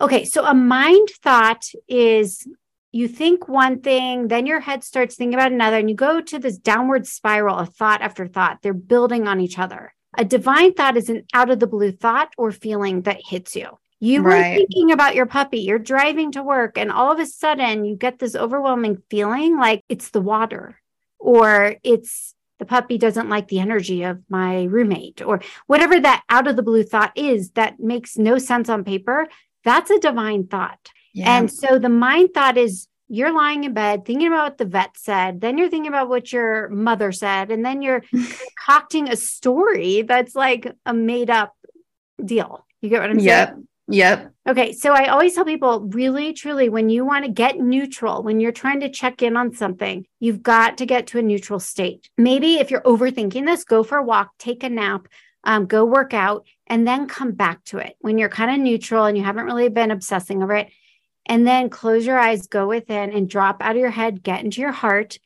okay, 0.00 0.24
so 0.24 0.44
a 0.44 0.54
mind 0.54 1.08
thought 1.22 1.64
is 1.88 2.46
you 2.90 3.08
think 3.08 3.48
one 3.48 3.80
thing, 3.80 4.28
then 4.28 4.44
your 4.44 4.60
head 4.60 4.84
starts 4.84 5.14
thinking 5.14 5.34
about 5.34 5.52
another, 5.52 5.78
and 5.78 5.88
you 5.88 5.96
go 5.96 6.20
to 6.20 6.38
this 6.38 6.58
downward 6.58 7.06
spiral 7.06 7.56
of 7.56 7.74
thought 7.74 8.02
after 8.02 8.26
thought. 8.26 8.58
They're 8.60 8.74
building 8.74 9.26
on 9.26 9.40
each 9.40 9.58
other. 9.58 9.94
A 10.18 10.24
divine 10.24 10.74
thought 10.74 10.98
is 10.98 11.08
an 11.08 11.24
out 11.32 11.50
of 11.50 11.58
the 11.58 11.66
blue 11.66 11.92
thought 11.92 12.34
or 12.36 12.52
feeling 12.52 13.02
that 13.02 13.22
hits 13.24 13.56
you. 13.56 13.78
You 13.98 14.22
were 14.22 14.30
right. 14.30 14.56
thinking 14.56 14.90
about 14.90 15.14
your 15.14 15.26
puppy, 15.26 15.60
you're 15.60 15.78
driving 15.78 16.32
to 16.32 16.42
work, 16.42 16.76
and 16.76 16.90
all 16.90 17.12
of 17.12 17.20
a 17.20 17.24
sudden 17.24 17.84
you 17.84 17.96
get 17.96 18.18
this 18.18 18.34
overwhelming 18.34 19.00
feeling 19.08 19.56
like 19.56 19.84
it's 19.88 20.10
the 20.10 20.20
water 20.20 20.82
or 21.18 21.76
it's 21.84 22.34
the 22.62 22.66
puppy 22.66 22.96
doesn't 22.96 23.28
like 23.28 23.48
the 23.48 23.58
energy 23.58 24.04
of 24.04 24.22
my 24.28 24.62
roommate 24.62 25.20
or 25.20 25.40
whatever 25.66 25.98
that 25.98 26.22
out 26.28 26.46
of 26.46 26.54
the 26.54 26.62
blue 26.62 26.84
thought 26.84 27.10
is 27.16 27.50
that 27.50 27.80
makes 27.80 28.16
no 28.16 28.38
sense 28.38 28.68
on 28.68 28.84
paper 28.84 29.26
that's 29.64 29.90
a 29.90 29.98
divine 29.98 30.46
thought 30.46 30.90
yeah. 31.12 31.36
and 31.36 31.50
so 31.50 31.76
the 31.76 31.88
mind 31.88 32.28
thought 32.32 32.56
is 32.56 32.86
you're 33.08 33.34
lying 33.34 33.64
in 33.64 33.74
bed 33.74 34.04
thinking 34.04 34.28
about 34.28 34.44
what 34.44 34.58
the 34.58 34.64
vet 34.64 34.96
said 34.96 35.40
then 35.40 35.58
you're 35.58 35.68
thinking 35.68 35.88
about 35.88 36.08
what 36.08 36.32
your 36.32 36.68
mother 36.68 37.10
said 37.10 37.50
and 37.50 37.64
then 37.64 37.82
you're 37.82 38.00
concocting 38.56 39.08
a 39.08 39.16
story 39.16 40.02
that's 40.02 40.36
like 40.36 40.72
a 40.86 40.94
made 40.94 41.30
up 41.30 41.56
deal 42.24 42.64
you 42.80 42.88
get 42.88 43.00
what 43.00 43.10
i'm 43.10 43.18
yep. 43.18 43.48
saying 43.48 43.66
Yep. 43.92 44.32
Okay. 44.48 44.72
So 44.72 44.92
I 44.92 45.08
always 45.08 45.34
tell 45.34 45.44
people 45.44 45.80
really, 45.80 46.32
truly, 46.32 46.68
when 46.70 46.88
you 46.88 47.04
want 47.04 47.26
to 47.26 47.30
get 47.30 47.58
neutral, 47.58 48.22
when 48.22 48.40
you're 48.40 48.50
trying 48.50 48.80
to 48.80 48.88
check 48.88 49.22
in 49.22 49.36
on 49.36 49.54
something, 49.54 50.06
you've 50.18 50.42
got 50.42 50.78
to 50.78 50.86
get 50.86 51.06
to 51.08 51.18
a 51.18 51.22
neutral 51.22 51.60
state. 51.60 52.08
Maybe 52.16 52.54
if 52.54 52.70
you're 52.70 52.80
overthinking 52.82 53.44
this, 53.44 53.64
go 53.64 53.82
for 53.82 53.98
a 53.98 54.02
walk, 54.02 54.30
take 54.38 54.62
a 54.64 54.70
nap, 54.70 55.08
um, 55.44 55.66
go 55.66 55.84
work 55.84 56.14
out, 56.14 56.46
and 56.66 56.88
then 56.88 57.06
come 57.06 57.32
back 57.32 57.62
to 57.64 57.78
it 57.78 57.96
when 58.00 58.16
you're 58.16 58.30
kind 58.30 58.50
of 58.50 58.58
neutral 58.58 59.04
and 59.04 59.16
you 59.16 59.24
haven't 59.24 59.44
really 59.44 59.68
been 59.68 59.90
obsessing 59.90 60.42
over 60.42 60.54
it. 60.54 60.68
And 61.26 61.46
then 61.46 61.68
close 61.68 62.06
your 62.06 62.18
eyes, 62.18 62.46
go 62.46 62.66
within 62.66 63.12
and 63.12 63.28
drop 63.28 63.58
out 63.60 63.76
of 63.76 63.80
your 63.80 63.90
head, 63.90 64.22
get 64.22 64.42
into 64.42 64.60
your 64.60 64.72
heart, 64.72 65.18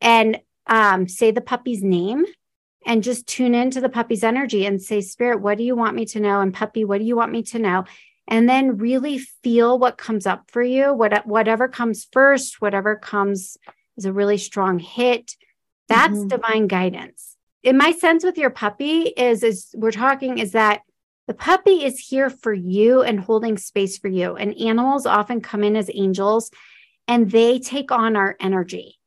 and 0.00 0.40
um, 0.66 1.06
say 1.06 1.30
the 1.30 1.40
puppy's 1.40 1.82
name 1.82 2.24
and 2.86 3.02
just 3.02 3.26
tune 3.26 3.54
into 3.54 3.80
the 3.80 3.88
puppy's 3.88 4.22
energy 4.22 4.64
and 4.64 4.80
say, 4.80 5.00
Spirit, 5.00 5.42
what 5.42 5.58
do 5.58 5.64
you 5.64 5.74
want 5.74 5.96
me 5.96 6.06
to 6.06 6.20
know? 6.20 6.40
And 6.40 6.54
puppy, 6.54 6.84
what 6.84 6.98
do 6.98 7.04
you 7.04 7.16
want 7.16 7.32
me 7.32 7.42
to 7.42 7.58
know? 7.58 7.84
And 8.28 8.48
then 8.48 8.78
really 8.78 9.18
feel 9.18 9.78
what 9.78 9.98
comes 9.98 10.26
up 10.26 10.50
for 10.50 10.62
you, 10.62 10.94
what, 10.94 11.26
whatever 11.26 11.68
comes 11.68 12.06
first, 12.10 12.60
whatever 12.60 12.96
comes 12.96 13.58
is 13.96 14.04
a 14.04 14.12
really 14.12 14.38
strong 14.38 14.78
hit. 14.78 15.36
That's 15.88 16.16
mm-hmm. 16.16 16.28
divine 16.28 16.66
guidance. 16.68 17.36
In 17.62 17.76
my 17.76 17.90
sense 17.90 18.24
with 18.24 18.38
your 18.38 18.50
puppy 18.50 19.02
is, 19.16 19.42
is 19.42 19.68
we're 19.74 19.90
talking 19.90 20.38
is 20.38 20.52
that 20.52 20.82
the 21.26 21.34
puppy 21.34 21.84
is 21.84 21.98
here 21.98 22.30
for 22.30 22.52
you 22.52 23.02
and 23.02 23.18
holding 23.18 23.58
space 23.58 23.98
for 23.98 24.08
you. 24.08 24.36
And 24.36 24.56
animals 24.58 25.06
often 25.06 25.40
come 25.40 25.64
in 25.64 25.74
as 25.74 25.90
angels 25.92 26.52
and 27.08 27.30
they 27.30 27.58
take 27.58 27.90
on 27.90 28.14
our 28.14 28.36
energy. 28.38 29.00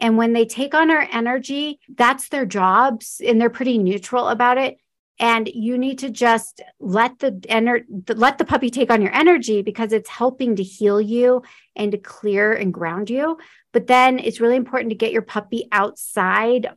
And 0.00 0.16
when 0.16 0.32
they 0.32 0.46
take 0.46 0.74
on 0.74 0.90
our 0.90 1.06
energy, 1.12 1.78
that's 1.94 2.28
their 2.30 2.46
jobs 2.46 3.20
and 3.24 3.40
they're 3.40 3.50
pretty 3.50 3.78
neutral 3.78 4.28
about 4.28 4.58
it. 4.58 4.78
And 5.18 5.48
you 5.48 5.76
need 5.76 5.98
to 5.98 6.08
just 6.08 6.62
let 6.80 7.18
the 7.18 7.32
ener- 7.32 7.84
let 8.08 8.38
the 8.38 8.46
puppy 8.46 8.70
take 8.70 8.90
on 8.90 9.02
your 9.02 9.14
energy 9.14 9.60
because 9.60 9.92
it's 9.92 10.08
helping 10.08 10.56
to 10.56 10.62
heal 10.62 10.98
you 10.98 11.42
and 11.76 11.92
to 11.92 11.98
clear 11.98 12.54
and 12.54 12.72
ground 12.72 13.10
you. 13.10 13.36
But 13.72 13.86
then 13.86 14.18
it's 14.18 14.40
really 14.40 14.56
important 14.56 14.88
to 14.90 14.96
get 14.96 15.12
your 15.12 15.20
puppy 15.20 15.68
outside 15.70 16.70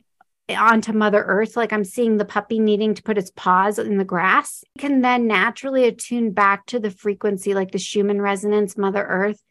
onto 0.50 0.92
Mother 0.92 1.24
Earth. 1.24 1.56
Like 1.56 1.72
I'm 1.72 1.84
seeing 1.84 2.18
the 2.18 2.26
puppy 2.26 2.58
needing 2.58 2.92
to 2.94 3.02
put 3.02 3.16
its 3.16 3.32
paws 3.34 3.78
in 3.78 3.96
the 3.96 4.04
grass. 4.04 4.62
Can 4.78 5.00
then 5.00 5.26
naturally 5.26 5.84
attune 5.84 6.32
back 6.32 6.66
to 6.66 6.78
the 6.78 6.90
frequency, 6.90 7.54
like 7.54 7.72
the 7.72 7.78
Schumann 7.78 8.20
resonance, 8.20 8.76
Mother 8.76 9.04
Earth, 9.04 9.42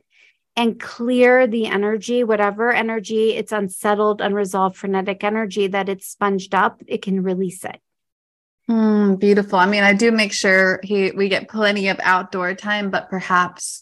and 0.56 0.80
clear 0.80 1.47
the 1.47 1.66
energy, 1.66 2.24
whatever 2.24 2.72
energy 2.72 3.32
it's 3.32 3.51
unsettled, 3.51 4.22
unresolved, 4.22 4.78
frenetic 4.78 5.24
energy 5.24 5.68
that 5.68 5.89
it's 5.89 6.08
sponged 6.08 6.54
up, 6.54 6.82
it 6.88 7.01
can 7.01 7.24
release 7.24 7.66
it. 7.66 7.80
Mm, 8.70 9.20
beautiful. 9.20 9.60
I 9.60 9.66
mean, 9.66 9.84
I 9.84 9.93
do 9.93 10.12
make 10.12 10.32
sure 10.32 10.80
he 10.84 11.12
we 11.12 11.28
get 11.28 11.49
plenty 11.49 11.89
of 11.89 11.99
outdoor 12.01 12.54
time, 12.54 12.89
but 12.91 13.10
perhaps 13.10 13.82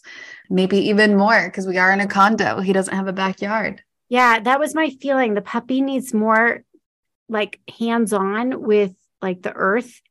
maybe 0.50 0.78
even 0.88 1.16
more 1.16 1.44
because 1.46 1.66
we 1.66 1.78
are 1.78 1.92
in 1.92 2.00
a 2.00 2.06
condo. 2.06 2.60
He 2.60 2.72
doesn't 2.72 2.94
have 2.94 3.06
a 3.06 3.12
backyard. 3.12 3.82
Yeah, 4.08 4.40
that 4.40 4.58
was 4.58 4.74
my 4.74 4.90
feeling. 4.90 5.34
The 5.34 5.42
puppy 5.42 5.80
needs 5.80 6.12
more 6.12 6.64
like 7.28 7.60
hands-on 7.78 8.62
with 8.62 8.92
like 9.22 9.42
the 9.42 9.52
earth. 9.52 10.02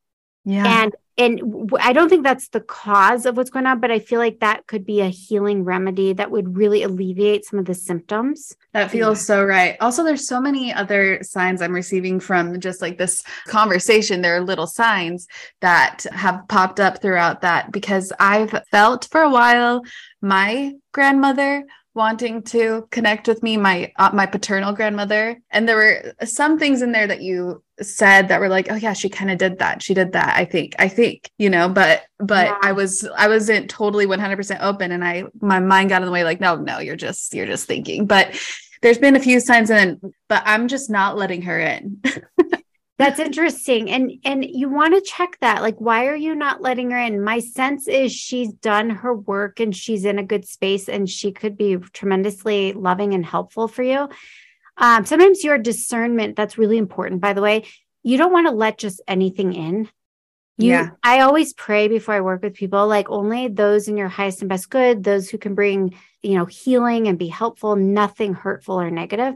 Yeah. 0.45 0.83
And 0.83 0.95
and 1.17 1.71
I 1.79 1.93
don't 1.93 2.09
think 2.09 2.23
that's 2.23 2.47
the 2.49 2.61
cause 2.61 3.25
of 3.25 3.35
what's 3.35 3.49
going 3.49 3.65
on, 3.65 3.79
but 3.79 3.91
I 3.91 3.99
feel 3.99 4.19
like 4.19 4.39
that 4.39 4.65
could 4.67 4.85
be 4.85 5.01
a 5.01 5.09
healing 5.09 5.63
remedy 5.63 6.13
that 6.13 6.31
would 6.31 6.55
really 6.57 6.83
alleviate 6.83 7.45
some 7.45 7.59
of 7.59 7.65
the 7.65 7.73
symptoms. 7.73 8.55
That 8.73 8.91
feels 8.91 9.19
yeah. 9.19 9.25
so 9.25 9.43
right. 9.43 9.75
Also, 9.81 10.03
there's 10.03 10.27
so 10.27 10.39
many 10.39 10.73
other 10.73 11.21
signs 11.21 11.61
I'm 11.61 11.73
receiving 11.73 12.19
from 12.19 12.59
just 12.59 12.81
like 12.81 12.97
this 12.97 13.23
conversation. 13.47 14.21
There 14.21 14.37
are 14.37 14.41
little 14.41 14.67
signs 14.67 15.27
that 15.59 16.05
have 16.11 16.47
popped 16.47 16.79
up 16.79 17.01
throughout 17.01 17.41
that 17.41 17.71
because 17.71 18.13
I've 18.19 18.63
felt 18.71 19.07
for 19.11 19.21
a 19.21 19.29
while 19.29 19.83
my 20.21 20.73
grandmother 20.93 21.65
wanting 21.93 22.41
to 22.41 22.87
connect 22.91 23.27
with 23.27 23.43
me, 23.43 23.57
my 23.57 23.91
uh, 23.97 24.11
my 24.13 24.25
paternal 24.25 24.73
grandmother, 24.73 25.41
and 25.49 25.67
there 25.67 25.75
were 25.75 26.13
some 26.25 26.57
things 26.57 26.81
in 26.81 26.91
there 26.91 27.07
that 27.07 27.21
you 27.21 27.63
said 27.81 28.27
that 28.27 28.39
were 28.39 28.49
like, 28.49 28.71
oh 28.71 28.75
yeah, 28.75 28.93
she 28.93 29.09
kind 29.09 29.31
of 29.31 29.37
did 29.37 29.59
that. 29.59 29.81
She 29.83 29.93
did 29.93 30.13
that. 30.13 30.35
I 30.37 30.45
think. 30.45 30.75
I 30.79 30.87
think 30.87 31.29
you 31.37 31.49
know, 31.49 31.69
but 31.69 32.03
but 32.19 32.47
yeah. 32.47 32.57
I 32.61 32.71
was 32.71 33.07
I 33.17 33.27
wasn't 33.27 33.69
totally 33.69 34.05
one 34.05 34.19
hundred 34.19 34.37
percent 34.37 34.61
open, 34.61 34.91
and 34.91 35.03
I 35.03 35.25
my 35.41 35.59
mind 35.59 35.89
got 35.89 36.01
in 36.01 36.05
the 36.05 36.11
way. 36.11 36.23
Like, 36.23 36.39
no, 36.39 36.55
no, 36.55 36.79
you're 36.79 36.95
just 36.95 37.33
you're 37.33 37.45
just 37.45 37.67
thinking. 37.67 38.05
But 38.05 38.39
there's 38.81 38.97
been 38.97 39.15
a 39.15 39.19
few 39.19 39.39
signs, 39.39 39.69
and 39.69 39.99
but 40.27 40.43
I'm 40.45 40.67
just 40.67 40.89
not 40.89 41.17
letting 41.17 41.43
her 41.43 41.59
in. 41.59 42.01
That's 43.01 43.19
interesting. 43.19 43.89
And 43.89 44.11
and 44.23 44.45
you 44.45 44.69
want 44.69 44.93
to 44.93 45.01
check 45.01 45.35
that. 45.41 45.63
Like 45.63 45.77
why 45.77 46.05
are 46.05 46.15
you 46.15 46.35
not 46.35 46.61
letting 46.61 46.91
her 46.91 46.99
in? 46.99 47.23
My 47.23 47.39
sense 47.39 47.87
is 47.87 48.11
she's 48.11 48.53
done 48.53 48.91
her 48.91 49.11
work 49.11 49.59
and 49.59 49.75
she's 49.75 50.05
in 50.05 50.19
a 50.19 50.23
good 50.23 50.47
space 50.47 50.87
and 50.87 51.09
she 51.09 51.31
could 51.31 51.57
be 51.57 51.77
tremendously 51.93 52.73
loving 52.73 53.15
and 53.15 53.25
helpful 53.25 53.67
for 53.67 53.81
you. 53.81 54.07
Um, 54.77 55.05
sometimes 55.07 55.43
your 55.43 55.57
discernment, 55.57 56.35
that's 56.35 56.59
really 56.59 56.77
important, 56.77 57.21
by 57.21 57.33
the 57.33 57.41
way. 57.41 57.65
You 58.03 58.19
don't 58.19 58.31
want 58.31 58.45
to 58.45 58.53
let 58.53 58.77
just 58.77 59.01
anything 59.07 59.53
in. 59.53 59.89
You, 60.57 60.69
yeah. 60.69 60.89
I 61.03 61.21
always 61.21 61.53
pray 61.53 61.87
before 61.87 62.13
I 62.13 62.21
work 62.21 62.43
with 62.43 62.53
people, 62.53 62.85
like 62.85 63.09
only 63.09 63.47
those 63.47 63.87
in 63.87 63.97
your 63.97 64.09
highest 64.09 64.41
and 64.41 64.49
best 64.49 64.69
good, 64.69 65.03
those 65.03 65.27
who 65.27 65.39
can 65.39 65.55
bring, 65.55 65.95
you 66.21 66.37
know, 66.37 66.45
healing 66.45 67.07
and 67.07 67.17
be 67.17 67.29
helpful, 67.29 67.75
nothing 67.75 68.35
hurtful 68.35 68.79
or 68.79 68.91
negative. 68.91 69.33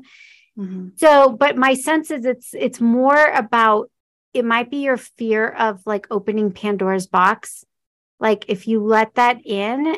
Mm-hmm. 0.57 0.89
So, 0.95 1.31
but 1.31 1.57
my 1.57 1.73
sense 1.73 2.11
is 2.11 2.25
it's 2.25 2.53
it's 2.53 2.79
more 2.79 3.25
about 3.27 3.89
it 4.33 4.45
might 4.45 4.69
be 4.69 4.77
your 4.77 4.97
fear 4.97 5.47
of 5.49 5.81
like 5.85 6.07
opening 6.11 6.51
Pandora's 6.51 7.07
box. 7.07 7.63
Like 8.19 8.45
if 8.47 8.67
you 8.67 8.83
let 8.83 9.15
that 9.15 9.45
in, 9.45 9.95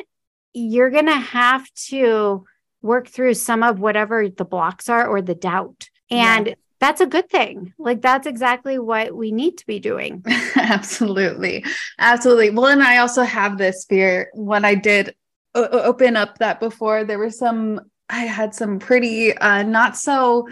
you're 0.52 0.90
going 0.90 1.06
to 1.06 1.12
have 1.12 1.68
to 1.88 2.44
work 2.82 3.08
through 3.08 3.34
some 3.34 3.62
of 3.62 3.80
whatever 3.80 4.28
the 4.28 4.44
blocks 4.44 4.88
are 4.88 5.06
or 5.06 5.22
the 5.22 5.34
doubt. 5.34 5.88
And 6.10 6.48
yeah. 6.48 6.54
that's 6.78 7.00
a 7.00 7.06
good 7.06 7.28
thing. 7.28 7.74
Like 7.78 8.00
that's 8.00 8.26
exactly 8.26 8.78
what 8.78 9.14
we 9.14 9.32
need 9.32 9.58
to 9.58 9.66
be 9.66 9.80
doing. 9.80 10.24
Absolutely. 10.56 11.64
Absolutely. 11.98 12.50
Well, 12.50 12.66
and 12.66 12.82
I 12.82 12.98
also 12.98 13.22
have 13.22 13.58
this 13.58 13.84
fear 13.88 14.30
when 14.34 14.64
I 14.64 14.74
did 14.74 15.14
open 15.54 16.16
up 16.16 16.38
that 16.38 16.60
before 16.60 17.04
there 17.04 17.18
were 17.18 17.30
some 17.30 17.80
I 18.08 18.20
had 18.20 18.54
some 18.54 18.78
pretty 18.78 19.36
uh, 19.36 19.62
not 19.62 19.96
so 19.96 20.48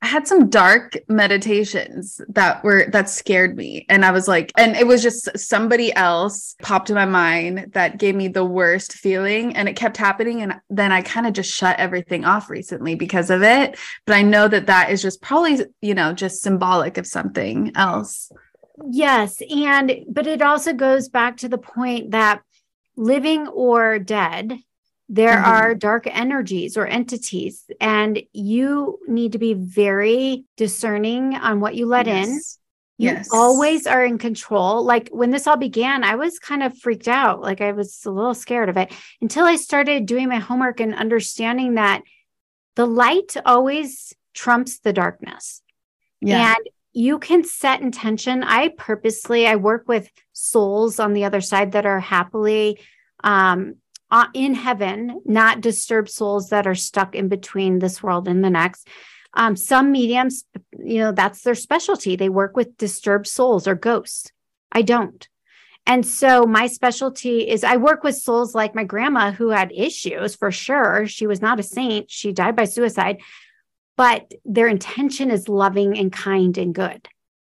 I 0.00 0.06
had 0.06 0.28
some 0.28 0.48
dark 0.48 0.96
meditations 1.08 2.20
that 2.28 2.62
were 2.62 2.88
that 2.90 3.10
scared 3.10 3.56
me. 3.56 3.84
And 3.88 4.04
I 4.04 4.12
was 4.12 4.28
like, 4.28 4.52
and 4.56 4.76
it 4.76 4.86
was 4.86 5.02
just 5.02 5.36
somebody 5.36 5.92
else 5.92 6.54
popped 6.62 6.88
in 6.88 6.94
my 6.94 7.04
mind 7.04 7.72
that 7.72 7.98
gave 7.98 8.14
me 8.14 8.28
the 8.28 8.44
worst 8.44 8.92
feeling. 8.92 9.56
And 9.56 9.68
it 9.68 9.74
kept 9.74 9.96
happening. 9.96 10.40
And 10.40 10.60
then 10.70 10.92
I 10.92 11.02
kind 11.02 11.26
of 11.26 11.32
just 11.32 11.52
shut 11.52 11.80
everything 11.80 12.24
off 12.24 12.48
recently 12.48 12.94
because 12.94 13.28
of 13.28 13.42
it. 13.42 13.76
But 14.06 14.14
I 14.14 14.22
know 14.22 14.46
that 14.46 14.66
that 14.66 14.92
is 14.92 15.02
just 15.02 15.20
probably, 15.20 15.64
you 15.80 15.94
know, 15.94 16.12
just 16.12 16.42
symbolic 16.42 16.96
of 16.96 17.06
something 17.06 17.72
else. 17.74 18.30
Yes. 18.88 19.42
And, 19.50 20.04
but 20.08 20.28
it 20.28 20.42
also 20.42 20.72
goes 20.72 21.08
back 21.08 21.38
to 21.38 21.48
the 21.48 21.58
point 21.58 22.12
that 22.12 22.42
living 22.96 23.48
or 23.48 23.98
dead 23.98 24.60
there 25.08 25.36
mm-hmm. 25.36 25.50
are 25.50 25.74
dark 25.74 26.06
energies 26.06 26.76
or 26.76 26.86
entities 26.86 27.64
and 27.80 28.22
you 28.32 28.98
need 29.08 29.32
to 29.32 29.38
be 29.38 29.54
very 29.54 30.44
discerning 30.56 31.34
on 31.34 31.60
what 31.60 31.74
you 31.74 31.86
let 31.86 32.06
yes. 32.06 32.26
in 32.26 32.34
you 32.98 33.10
yes. 33.10 33.28
always 33.32 33.86
are 33.86 34.04
in 34.04 34.18
control 34.18 34.84
like 34.84 35.08
when 35.10 35.30
this 35.30 35.46
all 35.46 35.56
began 35.56 36.04
i 36.04 36.14
was 36.14 36.38
kind 36.38 36.62
of 36.62 36.76
freaked 36.76 37.08
out 37.08 37.40
like 37.40 37.60
i 37.60 37.72
was 37.72 38.04
a 38.04 38.10
little 38.10 38.34
scared 38.34 38.68
of 38.68 38.76
it 38.76 38.92
until 39.20 39.44
i 39.44 39.56
started 39.56 40.04
doing 40.04 40.28
my 40.28 40.38
homework 40.38 40.80
and 40.80 40.94
understanding 40.94 41.74
that 41.74 42.02
the 42.76 42.86
light 42.86 43.34
always 43.46 44.12
trumps 44.34 44.80
the 44.80 44.92
darkness 44.92 45.62
yeah. 46.20 46.54
and 46.54 46.68
you 46.92 47.18
can 47.18 47.44
set 47.44 47.80
intention 47.80 48.42
i 48.42 48.68
purposely 48.76 49.46
i 49.46 49.56
work 49.56 49.88
with 49.88 50.10
souls 50.32 51.00
on 51.00 51.12
the 51.12 51.24
other 51.24 51.40
side 51.40 51.72
that 51.72 51.86
are 51.86 52.00
happily 52.00 52.78
um, 53.24 53.74
uh, 54.10 54.26
in 54.34 54.54
heaven, 54.54 55.20
not 55.24 55.60
disturb 55.60 56.08
souls 56.08 56.48
that 56.48 56.66
are 56.66 56.74
stuck 56.74 57.14
in 57.14 57.28
between 57.28 57.78
this 57.78 58.02
world 58.02 58.28
and 58.28 58.42
the 58.44 58.50
next. 58.50 58.88
Um, 59.34 59.56
some 59.56 59.92
mediums, 59.92 60.44
you 60.78 60.98
know, 60.98 61.12
that's 61.12 61.42
their 61.42 61.54
specialty. 61.54 62.16
They 62.16 62.28
work 62.28 62.56
with 62.56 62.78
disturbed 62.78 63.26
souls 63.26 63.68
or 63.68 63.74
ghosts. 63.74 64.32
I 64.72 64.82
don't. 64.82 65.28
And 65.86 66.04
so 66.04 66.44
my 66.44 66.66
specialty 66.66 67.48
is 67.48 67.64
I 67.64 67.76
work 67.76 68.04
with 68.04 68.14
souls 68.14 68.54
like 68.54 68.74
my 68.74 68.84
grandma 68.84 69.30
who 69.30 69.50
had 69.50 69.72
issues 69.74 70.34
for 70.34 70.50
sure. 70.50 71.06
She 71.06 71.26
was 71.26 71.40
not 71.40 71.60
a 71.60 71.62
saint. 71.62 72.10
She 72.10 72.32
died 72.32 72.56
by 72.56 72.64
suicide, 72.64 73.20
but 73.96 74.30
their 74.44 74.68
intention 74.68 75.30
is 75.30 75.48
loving 75.48 75.98
and 75.98 76.12
kind 76.12 76.56
and 76.58 76.74
good. 76.74 77.08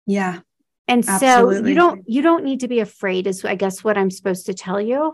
Yeah. 0.07 0.39
And 0.87 1.07
absolutely. 1.07 1.61
so 1.61 1.67
you 1.67 1.75
don't 1.75 2.03
you 2.07 2.21
don't 2.21 2.43
need 2.43 2.61
to 2.61 2.67
be 2.67 2.79
afraid 2.79 3.27
is 3.27 3.45
I 3.45 3.55
guess 3.55 3.83
what 3.83 3.97
I'm 3.97 4.11
supposed 4.11 4.47
to 4.47 4.53
tell 4.53 4.81
you. 4.81 5.13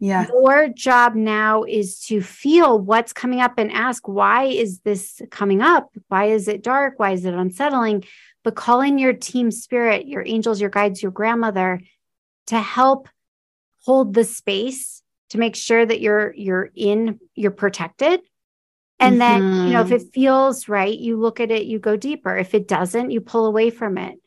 Yeah. 0.00 0.26
Your 0.28 0.68
job 0.68 1.14
now 1.14 1.64
is 1.64 2.00
to 2.06 2.20
feel 2.20 2.78
what's 2.78 3.12
coming 3.12 3.40
up 3.40 3.54
and 3.58 3.72
ask, 3.72 4.06
why 4.06 4.44
is 4.44 4.80
this 4.80 5.20
coming 5.30 5.60
up? 5.60 5.90
Why 6.06 6.26
is 6.26 6.46
it 6.46 6.62
dark? 6.62 6.98
Why 6.98 7.12
is 7.12 7.24
it 7.24 7.34
unsettling? 7.34 8.04
But 8.44 8.54
call 8.54 8.80
in 8.80 8.98
your 8.98 9.12
team 9.12 9.50
spirit, 9.50 10.06
your 10.06 10.22
angels, 10.24 10.60
your 10.60 10.70
guides, 10.70 11.02
your 11.02 11.10
grandmother 11.10 11.80
to 12.46 12.60
help 12.60 13.08
hold 13.84 14.14
the 14.14 14.24
space 14.24 15.02
to 15.30 15.38
make 15.38 15.56
sure 15.56 15.84
that 15.84 16.00
you're 16.00 16.32
you're 16.34 16.70
in, 16.74 17.18
you're 17.34 17.50
protected. 17.50 18.20
And 19.00 19.20
mm-hmm. 19.20 19.40
then, 19.40 19.66
you 19.66 19.72
know, 19.72 19.82
if 19.82 19.90
it 19.90 20.02
mm-hmm. 20.02 20.10
feels 20.10 20.68
right, 20.68 20.96
you 20.96 21.16
look 21.16 21.40
at 21.40 21.50
it, 21.50 21.66
you 21.66 21.78
go 21.78 21.96
deeper. 21.96 22.36
If 22.36 22.54
it 22.54 22.68
doesn't, 22.68 23.10
you 23.10 23.20
pull 23.20 23.46
away 23.46 23.70
from 23.70 23.98
it. 23.98 24.18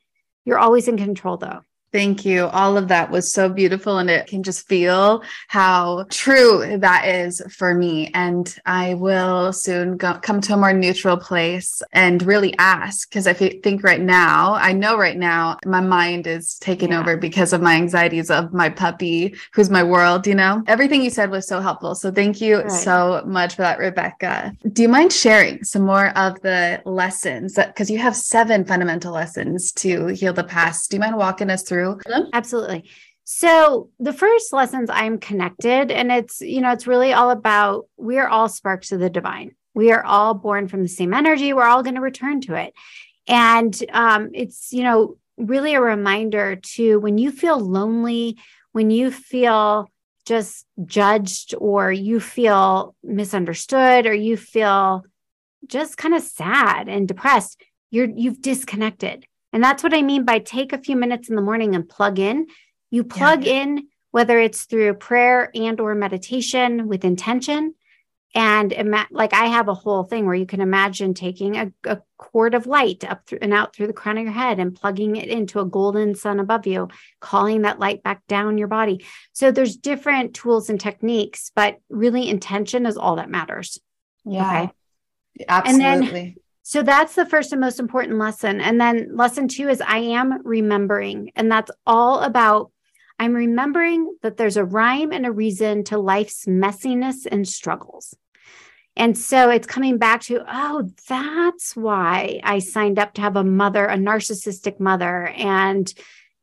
You're 0.45 0.59
always 0.59 0.87
in 0.87 0.97
control 0.97 1.37
though. 1.37 1.61
Thank 1.91 2.23
you. 2.23 2.45
All 2.47 2.77
of 2.77 2.87
that 2.87 3.11
was 3.11 3.33
so 3.33 3.49
beautiful. 3.49 3.97
And 3.97 4.09
it 4.09 4.27
can 4.27 4.43
just 4.43 4.67
feel 4.67 5.23
how 5.49 6.05
true 6.09 6.77
that 6.77 7.05
is 7.05 7.41
for 7.49 7.73
me. 7.73 8.09
And 8.13 8.53
I 8.65 8.93
will 8.93 9.51
soon 9.51 9.97
go, 9.97 10.13
come 10.13 10.39
to 10.41 10.53
a 10.53 10.57
more 10.57 10.71
neutral 10.71 11.17
place 11.17 11.81
and 11.91 12.23
really 12.23 12.57
ask. 12.57 13.09
Because 13.09 13.27
I 13.27 13.33
think 13.33 13.83
right 13.83 13.99
now, 13.99 14.53
I 14.53 14.71
know 14.71 14.97
right 14.97 15.17
now, 15.17 15.57
my 15.65 15.81
mind 15.81 16.27
is 16.27 16.57
taken 16.59 16.91
yeah. 16.91 17.01
over 17.01 17.17
because 17.17 17.51
of 17.51 17.61
my 17.61 17.75
anxieties 17.75 18.31
of 18.31 18.53
my 18.53 18.69
puppy, 18.69 19.35
who's 19.53 19.69
my 19.69 19.83
world, 19.83 20.25
you 20.25 20.35
know? 20.35 20.63
Everything 20.67 21.03
you 21.03 21.09
said 21.09 21.29
was 21.29 21.45
so 21.45 21.59
helpful. 21.59 21.95
So 21.95 22.09
thank 22.09 22.39
you 22.39 22.59
right. 22.59 22.71
so 22.71 23.23
much 23.25 23.55
for 23.55 23.63
that, 23.63 23.79
Rebecca. 23.79 24.55
Do 24.71 24.81
you 24.81 24.89
mind 24.89 25.11
sharing 25.11 25.63
some 25.65 25.81
more 25.81 26.17
of 26.17 26.39
the 26.41 26.81
lessons? 26.85 27.55
Because 27.55 27.89
you 27.91 27.97
have 27.97 28.15
seven 28.15 28.63
fundamental 28.63 29.13
lessons 29.13 29.73
to 29.73 30.07
heal 30.07 30.31
the 30.31 30.43
past. 30.45 30.89
Do 30.89 30.95
you 30.95 31.01
mind 31.01 31.17
walking 31.17 31.49
us 31.49 31.63
through? 31.63 31.80
Through 31.85 32.13
them? 32.13 32.29
Absolutely. 32.33 32.89
So 33.23 33.89
the 33.99 34.13
first 34.13 34.51
lessons 34.51 34.89
I'm 34.91 35.17
connected, 35.17 35.91
and 35.91 36.11
it's, 36.11 36.41
you 36.41 36.59
know, 36.61 36.71
it's 36.71 36.87
really 36.87 37.13
all 37.13 37.29
about 37.29 37.87
we're 37.97 38.27
all 38.27 38.49
sparks 38.49 38.91
of 38.91 38.99
the 38.99 39.09
divine. 39.09 39.55
We 39.73 39.91
are 39.91 40.03
all 40.03 40.33
born 40.33 40.67
from 40.67 40.81
the 40.81 40.89
same 40.89 41.13
energy. 41.13 41.53
We're 41.53 41.67
all 41.67 41.83
going 41.83 41.95
to 41.95 42.01
return 42.01 42.41
to 42.41 42.55
it. 42.55 42.73
And 43.27 43.73
um, 43.91 44.31
it's, 44.33 44.73
you 44.73 44.83
know, 44.83 45.17
really 45.37 45.75
a 45.75 45.81
reminder 45.81 46.57
to 46.75 46.99
when 46.99 47.17
you 47.17 47.31
feel 47.31 47.59
lonely, 47.59 48.37
when 48.73 48.91
you 48.91 49.11
feel 49.11 49.89
just 50.25 50.65
judged, 50.85 51.55
or 51.57 51.91
you 51.91 52.19
feel 52.19 52.95
misunderstood, 53.03 54.05
or 54.05 54.13
you 54.13 54.37
feel 54.37 55.03
just 55.67 55.97
kind 55.97 56.13
of 56.13 56.21
sad 56.21 56.89
and 56.89 57.07
depressed, 57.07 57.61
you're 57.89 58.09
you've 58.09 58.41
disconnected. 58.41 59.25
And 59.53 59.63
that's 59.63 59.83
what 59.83 59.93
I 59.93 60.01
mean 60.01 60.23
by 60.23 60.39
take 60.39 60.73
a 60.73 60.77
few 60.77 60.95
minutes 60.95 61.29
in 61.29 61.35
the 61.35 61.41
morning 61.41 61.75
and 61.75 61.87
plug 61.87 62.19
in. 62.19 62.47
You 62.89 63.03
plug 63.03 63.43
yeah. 63.43 63.63
in 63.63 63.87
whether 64.11 64.39
it's 64.39 64.65
through 64.65 64.93
prayer 64.95 65.49
and 65.55 65.79
or 65.79 65.95
meditation 65.95 66.87
with 66.87 67.03
intention 67.03 67.73
and 68.33 68.71
ima- 68.71 69.07
like 69.11 69.33
i 69.33 69.45
have 69.45 69.67
a 69.67 69.73
whole 69.73 70.03
thing 70.03 70.25
where 70.25 70.35
you 70.35 70.45
can 70.45 70.61
imagine 70.61 71.13
taking 71.13 71.57
a, 71.57 71.71
a 71.85 71.99
cord 72.17 72.53
of 72.53 72.65
light 72.65 73.03
up 73.03 73.25
through 73.25 73.39
and 73.41 73.53
out 73.53 73.75
through 73.75 73.87
the 73.87 73.93
crown 73.93 74.17
of 74.17 74.23
your 74.23 74.31
head 74.31 74.59
and 74.59 74.75
plugging 74.75 75.15
it 75.15 75.27
into 75.27 75.59
a 75.59 75.65
golden 75.65 76.15
sun 76.15 76.39
above 76.39 76.65
you 76.65 76.87
calling 77.19 77.63
that 77.63 77.79
light 77.79 78.03
back 78.03 78.25
down 78.27 78.57
your 78.57 78.67
body 78.67 79.03
so 79.33 79.51
there's 79.51 79.75
different 79.75 80.33
tools 80.33 80.69
and 80.69 80.79
techniques 80.79 81.51
but 81.55 81.77
really 81.89 82.29
intention 82.29 82.85
is 82.85 82.97
all 82.97 83.17
that 83.17 83.29
matters 83.29 83.79
yeah 84.23 84.63
okay? 84.63 84.71
absolutely 85.49 86.37
so 86.63 86.83
that's 86.83 87.15
the 87.15 87.25
first 87.25 87.51
and 87.51 87.61
most 87.61 87.79
important 87.79 88.17
lesson. 88.17 88.61
And 88.61 88.79
then 88.79 89.15
lesson 89.15 89.47
two 89.47 89.69
is 89.69 89.81
I 89.81 89.99
am 89.99 90.45
remembering. 90.45 91.31
And 91.35 91.51
that's 91.51 91.71
all 91.85 92.21
about 92.21 92.71
I'm 93.19 93.33
remembering 93.33 94.15
that 94.23 94.37
there's 94.37 94.57
a 94.57 94.65
rhyme 94.65 95.11
and 95.11 95.25
a 95.25 95.31
reason 95.31 95.83
to 95.85 95.97
life's 95.97 96.45
messiness 96.45 97.27
and 97.29 97.47
struggles. 97.47 98.15
And 98.95 99.17
so 99.17 99.49
it's 99.49 99.67
coming 99.67 99.97
back 99.97 100.21
to, 100.23 100.43
oh, 100.47 100.89
that's 101.07 101.75
why 101.75 102.41
I 102.43 102.59
signed 102.59 102.99
up 102.99 103.13
to 103.13 103.21
have 103.21 103.35
a 103.35 103.43
mother, 103.43 103.85
a 103.85 103.95
narcissistic 103.95 104.79
mother, 104.79 105.27
and, 105.27 105.91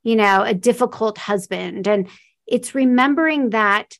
you 0.02 0.16
know, 0.16 0.42
a 0.42 0.54
difficult 0.54 1.18
husband. 1.18 1.86
And 1.86 2.08
it's 2.46 2.74
remembering 2.74 3.50
that 3.50 3.98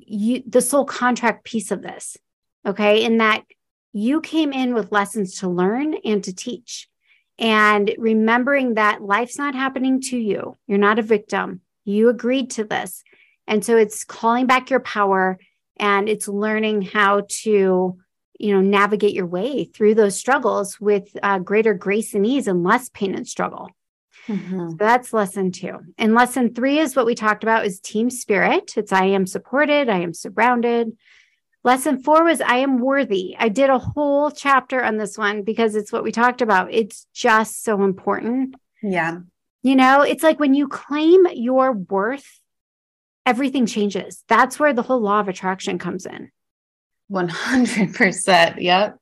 you, 0.00 0.42
the 0.46 0.62
soul 0.62 0.84
contract 0.84 1.44
piece 1.44 1.70
of 1.70 1.82
this 1.82 2.16
Okay. 2.68 3.04
In 3.04 3.18
that 3.18 3.44
you 3.92 4.20
came 4.20 4.52
in 4.52 4.74
with 4.74 4.92
lessons 4.92 5.38
to 5.40 5.48
learn 5.48 5.94
and 6.04 6.22
to 6.24 6.34
teach. 6.34 6.88
And 7.38 7.94
remembering 7.98 8.74
that 8.74 9.02
life's 9.02 9.38
not 9.38 9.54
happening 9.54 10.00
to 10.02 10.18
you, 10.18 10.56
you're 10.66 10.78
not 10.78 10.98
a 10.98 11.02
victim. 11.02 11.60
You 11.84 12.08
agreed 12.08 12.50
to 12.52 12.64
this. 12.64 13.02
And 13.46 13.64
so 13.64 13.76
it's 13.76 14.04
calling 14.04 14.46
back 14.46 14.70
your 14.70 14.80
power 14.80 15.38
and 15.78 16.08
it's 16.08 16.28
learning 16.28 16.82
how 16.82 17.22
to 17.28 17.98
you 18.38 18.54
know 18.54 18.60
navigate 18.60 19.14
your 19.14 19.26
way 19.26 19.64
through 19.64 19.94
those 19.94 20.18
struggles 20.18 20.80
with 20.80 21.08
uh, 21.22 21.38
greater 21.38 21.74
grace 21.74 22.14
and 22.14 22.26
ease 22.26 22.46
and 22.46 22.62
less 22.62 22.88
pain 22.88 23.14
and 23.14 23.26
struggle 23.26 23.68
mm-hmm. 24.26 24.70
so 24.70 24.76
that's 24.78 25.12
lesson 25.12 25.50
two 25.50 25.78
and 25.96 26.14
lesson 26.14 26.54
three 26.54 26.78
is 26.78 26.94
what 26.94 27.06
we 27.06 27.14
talked 27.14 27.42
about 27.42 27.66
is 27.66 27.80
team 27.80 28.10
spirit 28.10 28.76
it's 28.76 28.92
i 28.92 29.04
am 29.04 29.26
supported 29.26 29.88
i 29.88 29.98
am 29.98 30.14
surrounded 30.14 30.96
lesson 31.64 32.02
four 32.02 32.24
was 32.24 32.40
i 32.40 32.56
am 32.56 32.78
worthy 32.78 33.36
i 33.38 33.48
did 33.48 33.70
a 33.70 33.78
whole 33.78 34.30
chapter 34.30 34.82
on 34.82 34.96
this 34.96 35.18
one 35.18 35.42
because 35.42 35.74
it's 35.74 35.92
what 35.92 36.04
we 36.04 36.12
talked 36.12 36.42
about 36.42 36.72
it's 36.72 37.06
just 37.14 37.62
so 37.62 37.82
important 37.82 38.54
yeah 38.82 39.18
you 39.62 39.76
know 39.76 40.02
it's 40.02 40.22
like 40.22 40.38
when 40.38 40.54
you 40.54 40.68
claim 40.68 41.26
your 41.34 41.72
worth 41.72 42.40
everything 43.26 43.66
changes 43.66 44.24
that's 44.28 44.58
where 44.58 44.72
the 44.72 44.82
whole 44.82 45.00
law 45.00 45.20
of 45.20 45.28
attraction 45.28 45.78
comes 45.78 46.06
in 46.06 46.30
100%. 47.10 48.54
Yep. 48.58 48.98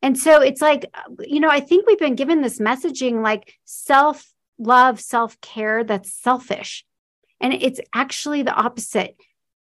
And 0.00 0.18
so 0.18 0.40
it's 0.40 0.60
like, 0.60 0.92
you 1.20 1.40
know, 1.40 1.50
I 1.50 1.60
think 1.60 1.86
we've 1.86 1.98
been 1.98 2.16
given 2.16 2.42
this 2.42 2.58
messaging 2.58 3.22
like 3.22 3.54
self 3.64 4.32
love, 4.58 5.00
self 5.00 5.40
care 5.40 5.84
that's 5.84 6.12
selfish. 6.12 6.84
And 7.40 7.52
it's 7.52 7.80
actually 7.94 8.42
the 8.42 8.54
opposite. 8.54 9.16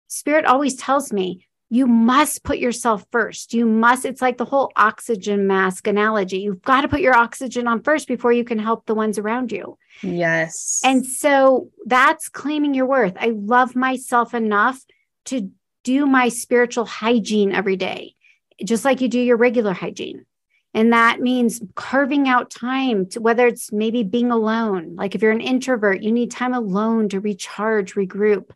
Spirit 0.07 0.45
always 0.45 0.75
tells 0.75 1.13
me 1.13 1.47
you 1.73 1.87
must 1.87 2.43
put 2.43 2.57
yourself 2.57 3.05
first. 3.13 3.53
You 3.53 3.65
must, 3.65 4.03
it's 4.03 4.21
like 4.21 4.37
the 4.37 4.43
whole 4.43 4.73
oxygen 4.75 5.47
mask 5.47 5.87
analogy. 5.87 6.39
You've 6.39 6.61
got 6.61 6.81
to 6.81 6.89
put 6.89 6.99
your 6.99 7.15
oxygen 7.15 7.65
on 7.65 7.81
first 7.81 8.09
before 8.09 8.33
you 8.33 8.43
can 8.43 8.59
help 8.59 8.85
the 8.85 8.93
ones 8.93 9.17
around 9.17 9.53
you. 9.53 9.77
Yes. 10.03 10.81
And 10.83 11.05
so 11.05 11.69
that's 11.85 12.27
claiming 12.27 12.73
your 12.73 12.87
worth. 12.87 13.13
I 13.17 13.27
love 13.33 13.73
myself 13.73 14.33
enough 14.33 14.83
to 15.27 15.49
do 15.85 16.05
my 16.05 16.27
spiritual 16.27 16.83
hygiene 16.83 17.53
every 17.53 17.77
day, 17.77 18.15
just 18.61 18.83
like 18.83 18.99
you 18.99 19.07
do 19.07 19.21
your 19.21 19.37
regular 19.37 19.71
hygiene. 19.71 20.25
And 20.73 20.91
that 20.91 21.21
means 21.21 21.61
carving 21.75 22.27
out 22.27 22.49
time 22.49 23.05
to 23.11 23.21
whether 23.21 23.47
it's 23.47 23.71
maybe 23.71 24.03
being 24.03 24.29
alone. 24.29 24.97
Like 24.97 25.15
if 25.15 25.21
you're 25.21 25.31
an 25.31 25.39
introvert, 25.39 26.03
you 26.03 26.11
need 26.11 26.31
time 26.31 26.53
alone 26.53 27.07
to 27.09 27.21
recharge, 27.21 27.93
regroup. 27.93 28.49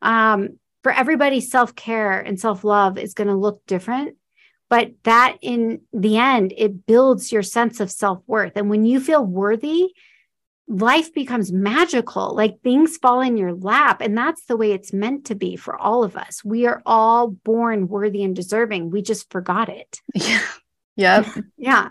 Um, 0.00 0.60
for 0.84 0.92
everybody, 0.92 1.40
self 1.40 1.74
care 1.74 2.20
and 2.20 2.38
self 2.38 2.62
love 2.62 2.96
is 2.98 3.14
going 3.14 3.26
to 3.28 3.34
look 3.34 3.66
different. 3.66 4.16
But 4.70 4.92
that 5.02 5.38
in 5.42 5.80
the 5.92 6.18
end, 6.18 6.54
it 6.56 6.86
builds 6.86 7.32
your 7.32 7.42
sense 7.42 7.80
of 7.80 7.90
self 7.90 8.22
worth. 8.26 8.52
And 8.54 8.70
when 8.70 8.84
you 8.84 9.00
feel 9.00 9.24
worthy, 9.24 9.88
life 10.68 11.12
becomes 11.12 11.52
magical 11.52 12.34
like 12.34 12.60
things 12.62 12.96
fall 12.98 13.20
in 13.20 13.36
your 13.36 13.52
lap. 13.54 14.00
And 14.00 14.16
that's 14.16 14.44
the 14.44 14.56
way 14.56 14.72
it's 14.72 14.92
meant 14.92 15.26
to 15.26 15.34
be 15.34 15.56
for 15.56 15.76
all 15.76 16.04
of 16.04 16.16
us. 16.16 16.44
We 16.44 16.66
are 16.66 16.82
all 16.86 17.28
born 17.28 17.88
worthy 17.88 18.22
and 18.22 18.36
deserving. 18.36 18.90
We 18.90 19.02
just 19.02 19.30
forgot 19.30 19.68
it. 19.68 20.00
Yeah. 20.96 21.24
Yep. 21.24 21.26
Yeah 21.56 21.88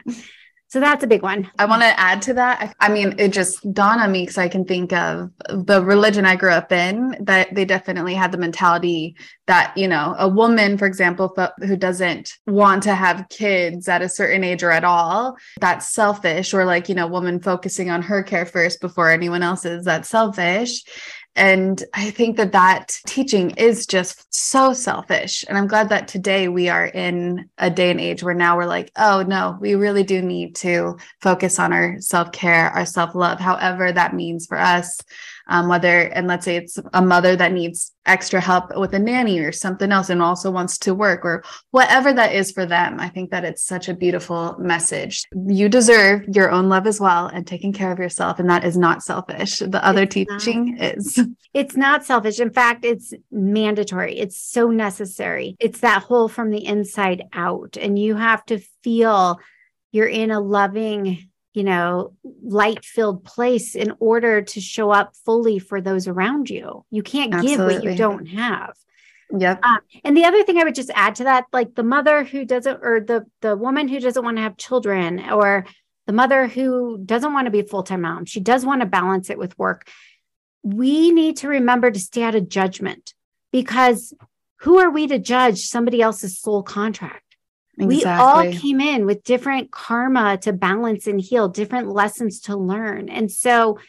so 0.73 0.79
that's 0.79 1.03
a 1.03 1.07
big 1.07 1.21
one. 1.21 1.51
I 1.59 1.65
want 1.65 1.83
to 1.83 1.99
add 1.99 2.19
to 2.23 2.33
that. 2.33 2.75
I 2.79 2.89
mean, 2.89 3.13
it 3.19 3.27
just 3.31 3.61
dawned 3.75 4.01
on 4.01 4.11
me 4.11 4.23
because 4.23 4.39
I 4.39 4.47
can 4.47 4.65
think 4.65 4.91
of 4.91 5.29
the 5.47 5.83
religion 5.83 6.25
I 6.25 6.35
grew 6.35 6.49
up 6.49 6.71
in 6.71 7.15
that 7.19 7.53
they 7.53 7.63
definitely 7.63 8.15
had 8.15 8.31
the 8.31 8.39
mentality 8.39 9.15
that, 9.45 9.77
you 9.77 9.87
know, 9.87 10.15
a 10.17 10.27
woman, 10.27 10.79
for 10.79 10.87
example, 10.87 11.31
who 11.59 11.77
doesn't 11.77 12.33
want 12.47 12.81
to 12.83 12.95
have 12.95 13.29
kids 13.29 13.87
at 13.87 14.01
a 14.01 14.09
certain 14.09 14.43
age 14.43 14.63
or 14.63 14.71
at 14.71 14.83
all, 14.83 15.37
that's 15.61 15.93
selfish, 15.93 16.55
or 16.55 16.65
like, 16.65 16.89
you 16.89 16.95
know, 16.95 17.05
woman 17.05 17.39
focusing 17.39 17.91
on 17.91 18.01
her 18.01 18.23
care 18.23 18.47
first 18.47 18.81
before 18.81 19.11
anyone 19.11 19.43
else's, 19.43 19.85
that's 19.85 20.09
selfish. 20.09 20.81
And 21.35 21.83
I 21.93 22.11
think 22.11 22.37
that 22.37 22.51
that 22.51 22.99
teaching 23.07 23.51
is 23.51 23.87
just 23.87 24.33
so 24.33 24.71
selfish. 24.73 25.43
And 25.47 25.57
I'm 25.57 25.67
glad 25.67 25.89
that 25.89 26.07
today 26.07 26.47
we 26.47 26.69
are 26.69 26.85
in 26.85 27.49
a 27.57 27.71
day 27.71 27.89
and 27.89 27.99
age 27.99 28.21
where 28.21 28.35
now 28.35 28.55
we're 28.55 28.65
like, 28.65 28.91
oh, 28.97 29.23
no, 29.27 29.57
we 29.59 29.73
really 29.73 30.03
do 30.03 30.21
need 30.21 30.55
to 30.57 30.97
focus 31.21 31.57
on 31.57 31.73
our 31.73 31.99
self 31.99 32.31
care, 32.31 32.69
our 32.69 32.85
self 32.85 33.15
love, 33.15 33.39
however 33.39 33.91
that 33.91 34.13
means 34.13 34.45
for 34.45 34.59
us 34.59 34.99
um, 35.47 35.67
whether 35.67 36.01
and 36.01 36.27
let's 36.27 36.45
say 36.45 36.55
it's 36.55 36.77
a 36.93 37.01
mother 37.01 37.35
that 37.35 37.51
needs 37.51 37.91
extra 38.05 38.41
help 38.41 38.75
with 38.75 38.93
a 38.93 38.99
nanny 38.99 39.39
or 39.39 39.51
something 39.51 39.91
else 39.91 40.09
and 40.09 40.21
also 40.21 40.51
wants 40.51 40.77
to 40.77 40.93
work 40.93 41.23
or 41.23 41.43
whatever 41.71 42.11
that 42.11 42.33
is 42.33 42.51
for 42.51 42.65
them 42.65 42.99
i 42.99 43.07
think 43.07 43.31
that 43.31 43.45
it's 43.45 43.63
such 43.63 43.87
a 43.87 43.93
beautiful 43.93 44.55
message. 44.59 45.23
You 45.33 45.69
deserve 45.69 46.25
your 46.33 46.51
own 46.51 46.69
love 46.69 46.87
as 46.87 46.99
well 46.99 47.27
and 47.27 47.45
taking 47.45 47.73
care 47.73 47.91
of 47.91 47.99
yourself 47.99 48.39
and 48.39 48.49
that 48.49 48.63
is 48.63 48.77
not 48.77 49.03
selfish. 49.03 49.59
The 49.59 49.85
other 49.85 50.03
it's 50.03 50.13
teaching 50.13 50.75
not. 50.75 50.97
is 50.97 51.19
it's 51.53 51.75
not 51.75 52.05
selfish. 52.05 52.39
In 52.39 52.51
fact 52.51 52.85
it's 52.85 53.13
mandatory. 53.31 54.17
It's 54.17 54.39
so 54.39 54.69
necessary. 54.69 55.55
It's 55.59 55.79
that 55.81 56.03
whole 56.03 56.27
from 56.27 56.49
the 56.49 56.65
inside 56.65 57.23
out 57.33 57.77
and 57.79 57.97
you 57.97 58.15
have 58.15 58.45
to 58.47 58.59
feel 58.83 59.39
you're 59.91 60.07
in 60.07 60.31
a 60.31 60.39
loving 60.39 61.29
you 61.53 61.63
know, 61.63 62.13
light 62.43 62.83
filled 62.83 63.23
place 63.23 63.75
in 63.75 63.93
order 63.99 64.41
to 64.41 64.61
show 64.61 64.91
up 64.91 65.15
fully 65.25 65.59
for 65.59 65.81
those 65.81 66.07
around 66.07 66.49
you. 66.49 66.85
You 66.89 67.03
can't 67.03 67.33
Absolutely. 67.33 67.73
give 67.73 67.81
what 67.81 67.83
you 67.83 67.95
don't 67.95 68.25
have. 68.27 68.73
Yeah. 69.35 69.57
Um, 69.63 69.79
and 70.03 70.15
the 70.15 70.25
other 70.25 70.43
thing 70.43 70.57
I 70.57 70.63
would 70.63 70.75
just 70.75 70.91
add 70.93 71.15
to 71.15 71.23
that, 71.25 71.45
like 71.53 71.75
the 71.75 71.83
mother 71.83 72.23
who 72.23 72.45
doesn't, 72.45 72.79
or 72.83 72.99
the 72.99 73.25
the 73.41 73.55
woman 73.55 73.87
who 73.87 73.99
doesn't 73.99 74.23
want 74.23 74.37
to 74.37 74.43
have 74.43 74.57
children, 74.57 75.19
or 75.31 75.65
the 76.05 76.13
mother 76.13 76.47
who 76.47 76.99
doesn't 77.03 77.33
want 77.33 77.45
to 77.45 77.51
be 77.51 77.61
a 77.61 77.65
full 77.65 77.83
time 77.83 78.01
mom, 78.01 78.25
she 78.25 78.39
does 78.39 78.65
want 78.65 78.81
to 78.81 78.87
balance 78.87 79.29
it 79.29 79.37
with 79.37 79.57
work. 79.57 79.87
We 80.61 81.11
need 81.11 81.37
to 81.37 81.47
remember 81.47 81.89
to 81.89 81.99
stay 81.99 82.23
out 82.23 82.35
of 82.35 82.49
judgment 82.49 83.13
because 83.51 84.13
who 84.57 84.79
are 84.79 84.89
we 84.89 85.07
to 85.07 85.19
judge 85.19 85.65
somebody 85.65 86.01
else's 86.01 86.39
soul 86.39 86.63
contract? 86.63 87.22
Exactly. 87.77 87.97
We 87.97 88.05
all 88.05 88.59
came 88.59 88.79
in 88.79 89.05
with 89.05 89.23
different 89.23 89.71
karma 89.71 90.37
to 90.39 90.53
balance 90.53 91.07
and 91.07 91.19
heal, 91.19 91.49
different 91.49 91.89
lessons 91.89 92.39
to 92.41 92.55
learn. 92.55 93.09
And 93.09 93.31
so 93.31 93.79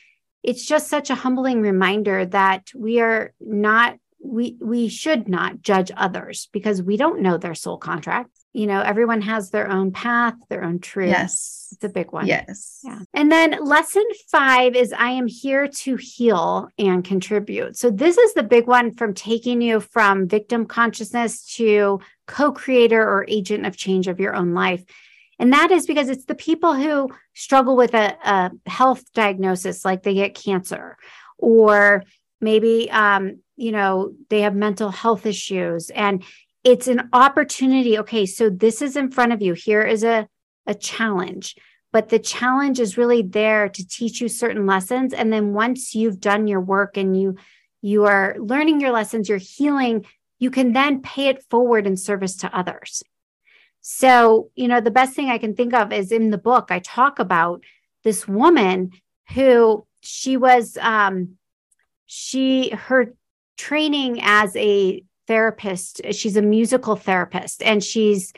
it's 0.42 0.66
just 0.66 0.88
such 0.88 1.10
a 1.10 1.14
humbling 1.14 1.60
reminder 1.60 2.26
that 2.26 2.70
we 2.74 3.00
are 3.00 3.32
not 3.40 3.98
we 4.24 4.56
we 4.60 4.88
should 4.88 5.28
not 5.28 5.60
judge 5.60 5.90
others 5.96 6.48
because 6.52 6.82
we 6.82 6.96
don't 6.96 7.20
know 7.20 7.36
their 7.36 7.54
soul 7.54 7.76
contract 7.76 8.30
you 8.54 8.66
know 8.66 8.80
everyone 8.80 9.20
has 9.20 9.50
their 9.50 9.70
own 9.70 9.92
path 9.92 10.34
their 10.48 10.64
own 10.64 10.78
truth 10.78 11.10
yes 11.10 11.63
it's 11.74 11.84
a 11.84 11.88
big 11.88 12.12
one. 12.12 12.26
Yes. 12.26 12.80
Yeah. 12.82 13.00
And 13.12 13.30
then 13.30 13.58
lesson 13.64 14.04
five 14.30 14.74
is 14.74 14.92
i 14.92 15.10
am 15.10 15.26
here 15.26 15.68
to 15.68 15.96
heal 15.96 16.68
and 16.78 17.04
contribute. 17.04 17.76
So 17.76 17.90
this 17.90 18.16
is 18.16 18.34
the 18.34 18.42
big 18.42 18.66
one 18.66 18.92
from 18.92 19.14
taking 19.14 19.60
you 19.60 19.80
from 19.80 20.28
victim 20.28 20.66
consciousness 20.66 21.44
to 21.56 22.00
co-creator 22.26 23.00
or 23.00 23.26
agent 23.28 23.66
of 23.66 23.76
change 23.76 24.08
of 24.08 24.20
your 24.20 24.34
own 24.34 24.54
life. 24.54 24.84
And 25.38 25.52
that 25.52 25.70
is 25.70 25.86
because 25.86 26.08
it's 26.08 26.26
the 26.26 26.34
people 26.34 26.74
who 26.74 27.10
struggle 27.34 27.76
with 27.76 27.94
a, 27.94 28.16
a 28.24 28.50
health 28.66 29.12
diagnosis 29.12 29.84
like 29.84 30.02
they 30.02 30.14
get 30.14 30.34
cancer 30.34 30.96
or 31.38 32.04
maybe 32.40 32.90
um, 32.90 33.40
you 33.56 33.72
know 33.72 34.12
they 34.30 34.42
have 34.42 34.54
mental 34.54 34.90
health 34.90 35.26
issues. 35.26 35.90
And 35.90 36.22
it's 36.62 36.86
an 36.86 37.08
opportunity. 37.12 37.98
Okay 37.98 38.26
so 38.26 38.48
this 38.48 38.80
is 38.80 38.96
in 38.96 39.10
front 39.10 39.32
of 39.32 39.42
you. 39.42 39.54
Here 39.54 39.82
is 39.82 40.04
a 40.04 40.28
a 40.66 40.74
challenge 40.74 41.56
but 41.92 42.08
the 42.08 42.18
challenge 42.18 42.80
is 42.80 42.98
really 42.98 43.22
there 43.22 43.68
to 43.68 43.86
teach 43.86 44.20
you 44.20 44.28
certain 44.28 44.66
lessons 44.66 45.12
and 45.12 45.32
then 45.32 45.52
once 45.52 45.94
you've 45.94 46.20
done 46.20 46.46
your 46.46 46.60
work 46.60 46.96
and 46.96 47.20
you 47.20 47.36
you 47.82 48.04
are 48.04 48.36
learning 48.38 48.80
your 48.80 48.92
lessons 48.92 49.28
you're 49.28 49.38
healing 49.38 50.04
you 50.38 50.50
can 50.50 50.72
then 50.72 51.00
pay 51.00 51.28
it 51.28 51.42
forward 51.50 51.86
in 51.86 51.96
service 51.96 52.36
to 52.36 52.56
others 52.56 53.02
so 53.80 54.50
you 54.54 54.68
know 54.68 54.80
the 54.80 54.90
best 54.90 55.14
thing 55.14 55.30
i 55.30 55.38
can 55.38 55.54
think 55.54 55.74
of 55.74 55.92
is 55.92 56.12
in 56.12 56.30
the 56.30 56.38
book 56.38 56.68
i 56.70 56.78
talk 56.78 57.18
about 57.18 57.62
this 58.02 58.26
woman 58.26 58.90
who 59.34 59.86
she 60.00 60.36
was 60.36 60.76
um 60.80 61.36
she 62.06 62.70
her 62.70 63.14
training 63.56 64.20
as 64.22 64.54
a 64.56 65.02
therapist. 65.26 66.00
She's 66.12 66.36
a 66.36 66.42
musical 66.42 66.96
therapist 66.96 67.62
and 67.62 67.82
she's 67.82 68.32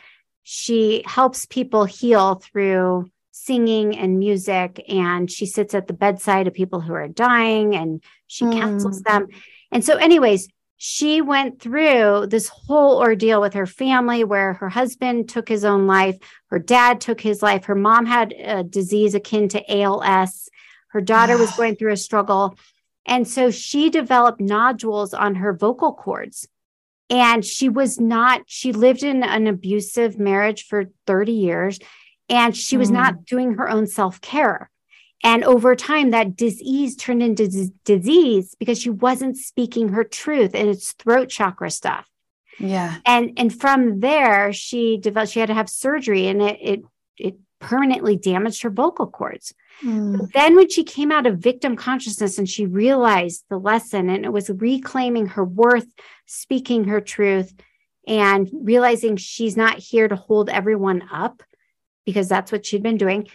she 0.49 1.03
helps 1.05 1.45
people 1.45 1.87
heal 1.87 2.37
through 2.37 3.11
singing 3.33 3.99
and 3.99 4.21
music 4.21 4.81
and 4.89 5.29
she 5.29 5.45
sits 5.45 5.75
at 5.75 5.89
the 5.89 5.93
bedside 5.93 6.47
of 6.47 6.55
people 6.55 6.81
who 6.81 6.95
are 6.95 7.09
dying 7.09 7.75
and 7.75 8.01
she 8.29 8.45
mm. 8.45 8.53
counsels 8.53 9.03
them. 9.03 9.27
And 9.73 9.85
so 9.85 9.97
anyways, 9.97 10.47
she 10.77 11.21
went 11.21 11.61
through 11.61 12.29
this 12.29 12.47
whole 12.47 13.01
ordeal 13.01 13.41
with 13.41 13.55
her 13.55 13.67
family 13.67 14.23
where 14.23 14.53
her 14.53 14.69
husband 14.69 15.29
took 15.29 15.49
his 15.49 15.65
own 15.65 15.89
life, 15.89 16.17
her 16.51 16.61
dad 16.61 17.01
took 17.01 17.21
his 17.21 17.43
life, 17.43 17.65
her 17.65 17.75
mom 17.75 18.07
had 18.07 18.33
a 18.33 18.63
disease 18.63 19.17
akin 19.17 19.49
to 19.49 19.81
ALS, 19.81 20.49
her 20.91 21.01
daughter 21.01 21.37
was 21.37 21.51
going 21.57 21.75
through 21.75 21.93
a 21.93 21.97
struggle. 21.97 22.57
And 23.05 23.27
so 23.27 23.51
she 23.51 23.91
developed 23.91 24.41
nodules 24.41 25.13
on 25.13 25.35
her 25.35 25.53
vocal 25.53 25.93
cords 25.93 26.47
And 27.09 27.45
she 27.45 27.69
was 27.69 28.01
not, 28.01 28.43
she 28.47 28.73
lived 28.73 29.03
in 29.03 29.23
an 29.23 29.47
abusive 29.47 30.19
marriage 30.19 30.67
for 30.67 30.87
30 31.07 31.33
years 31.33 31.79
and 32.29 32.57
she 32.57 32.77
was 32.77 32.91
mm. 32.91 32.95
not 32.95 33.25
doing 33.25 33.55
her 33.55 33.69
own 33.71 33.87
self 33.87 34.21
care. 34.21 34.71
And 35.23 35.45
over 35.45 35.75
time, 35.75 36.11
that 36.11 36.37
disease 36.37 36.95
turned 36.95 37.23
into 37.23 37.49
d- 37.49 37.73
disease 37.85 38.55
because 38.59 38.81
she 38.81 38.91
wasn't 38.91 39.37
speaking 39.37 39.89
her 39.89 40.05
truth 40.05 40.55
and 40.55 40.69
it's 40.69 40.93
throat 40.93 41.29
chakra 41.29 41.71
stuff. 41.71 42.09
Yeah. 42.59 42.97
And 43.05 43.33
and 43.37 43.59
from 43.59 44.01
there, 44.01 44.53
she 44.53 44.99
developed, 44.99 45.33
she 45.33 45.41
had 45.41 45.47
to 45.47 45.55
have 45.55 45.69
surgery 45.69 46.29
and 46.29 46.43
it 46.43 46.59
it 46.61 46.83
it 47.19 47.35
permanently 47.61 48.17
damaged 48.17 48.63
her 48.63 48.71
vocal 48.71 49.07
cords. 49.07 49.55
Mm. 49.85 50.31
Then 50.33 50.57
when 50.57 50.70
she 50.70 50.85
came 50.85 51.12
out 51.12 51.27
of 51.27 51.39
victim 51.39 51.77
consciousness 51.77 52.39
and 52.39 52.49
she 52.49 52.66
realized 52.66 53.45
the 53.49 53.59
lesson 53.59 54.09
and 54.09 54.24
it 54.24 54.33
was 54.33 54.51
reclaiming 54.51 55.27
her 55.27 55.45
worth, 55.45 55.87
speaking 56.27 56.85
her 56.85 57.01
truth, 57.01 57.55
and 58.07 58.49
realizing 58.53 59.16
she's 59.16 59.57
not 59.57 59.79
here 59.79 60.09
to 60.09 60.16
hold 60.16 60.49
everyone 60.49 61.03
up 61.12 61.43
because 62.05 62.29
that's 62.29 62.53
what 62.53 62.64
she'd 62.64 62.83
been 62.83 62.97
doing. 62.97 63.27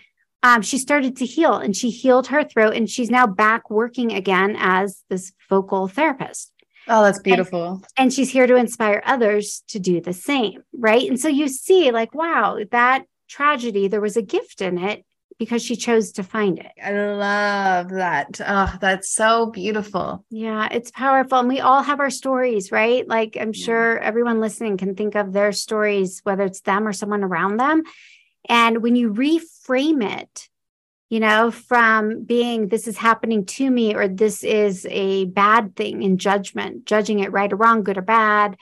Um, 0.43 0.61
she 0.61 0.77
started 0.77 1.17
to 1.17 1.25
heal 1.25 1.55
and 1.55 1.75
she 1.75 1.91
healed 1.91 2.27
her 2.27 2.43
throat 2.43 2.73
and 2.75 2.89
she's 2.89 3.11
now 3.11 3.27
back 3.27 3.69
working 3.69 4.11
again 4.11 4.55
as 4.57 5.03
this 5.09 5.33
vocal 5.49 5.87
therapist. 5.87 6.51
Oh, 6.87 7.03
that's 7.03 7.19
beautiful. 7.19 7.73
And, 7.73 7.85
and, 7.97 8.13
she's 8.13 8.31
here 8.31 8.47
to 8.47 8.55
inspire 8.55 9.03
others 9.05 9.63
to 9.67 9.79
do 9.79 10.01
the 10.01 10.13
same. 10.13 10.63
Right. 10.73 11.07
And 11.07 11.19
so 11.19 11.27
you 11.27 11.47
see, 11.47 11.91
like, 11.91 12.15
wow, 12.15 12.57
that 12.71 13.05
tragedy, 13.29 13.87
there 13.87 14.01
was 14.01 14.17
a 14.17 14.23
gift 14.23 14.61
in 14.61 14.79
it 14.79 15.05
because 15.41 15.63
she 15.63 15.75
chose 15.75 16.11
to 16.11 16.21
find 16.21 16.59
it. 16.59 16.71
I 16.79 16.91
love 16.91 17.89
that. 17.89 18.39
Oh, 18.45 18.77
that's 18.79 19.09
so 19.09 19.47
beautiful. 19.47 20.23
Yeah, 20.29 20.67
it's 20.69 20.91
powerful. 20.91 21.39
And 21.39 21.47
we 21.47 21.59
all 21.59 21.81
have 21.81 21.99
our 21.99 22.11
stories, 22.11 22.71
right? 22.71 23.07
Like, 23.07 23.37
I'm 23.41 23.51
sure 23.51 23.97
everyone 23.97 24.39
listening 24.39 24.77
can 24.77 24.93
think 24.93 25.15
of 25.15 25.33
their 25.33 25.51
stories, 25.51 26.19
whether 26.21 26.43
it's 26.43 26.61
them 26.61 26.87
or 26.87 26.93
someone 26.93 27.23
around 27.23 27.57
them. 27.57 27.81
And 28.47 28.83
when 28.83 28.95
you 28.95 29.11
reframe 29.11 30.07
it, 30.07 30.47
you 31.09 31.19
know, 31.19 31.49
from 31.49 32.23
being 32.23 32.67
this 32.67 32.87
is 32.87 32.99
happening 32.99 33.47
to 33.47 33.67
me 33.67 33.95
or 33.95 34.07
this 34.07 34.43
is 34.43 34.85
a 34.91 35.25
bad 35.25 35.75
thing 35.75 36.03
in 36.03 36.19
judgment, 36.19 36.85
judging 36.85 37.17
it 37.17 37.31
right 37.31 37.51
or 37.51 37.55
wrong, 37.55 37.81
good 37.81 37.97
or 37.97 38.03
bad, 38.03 38.57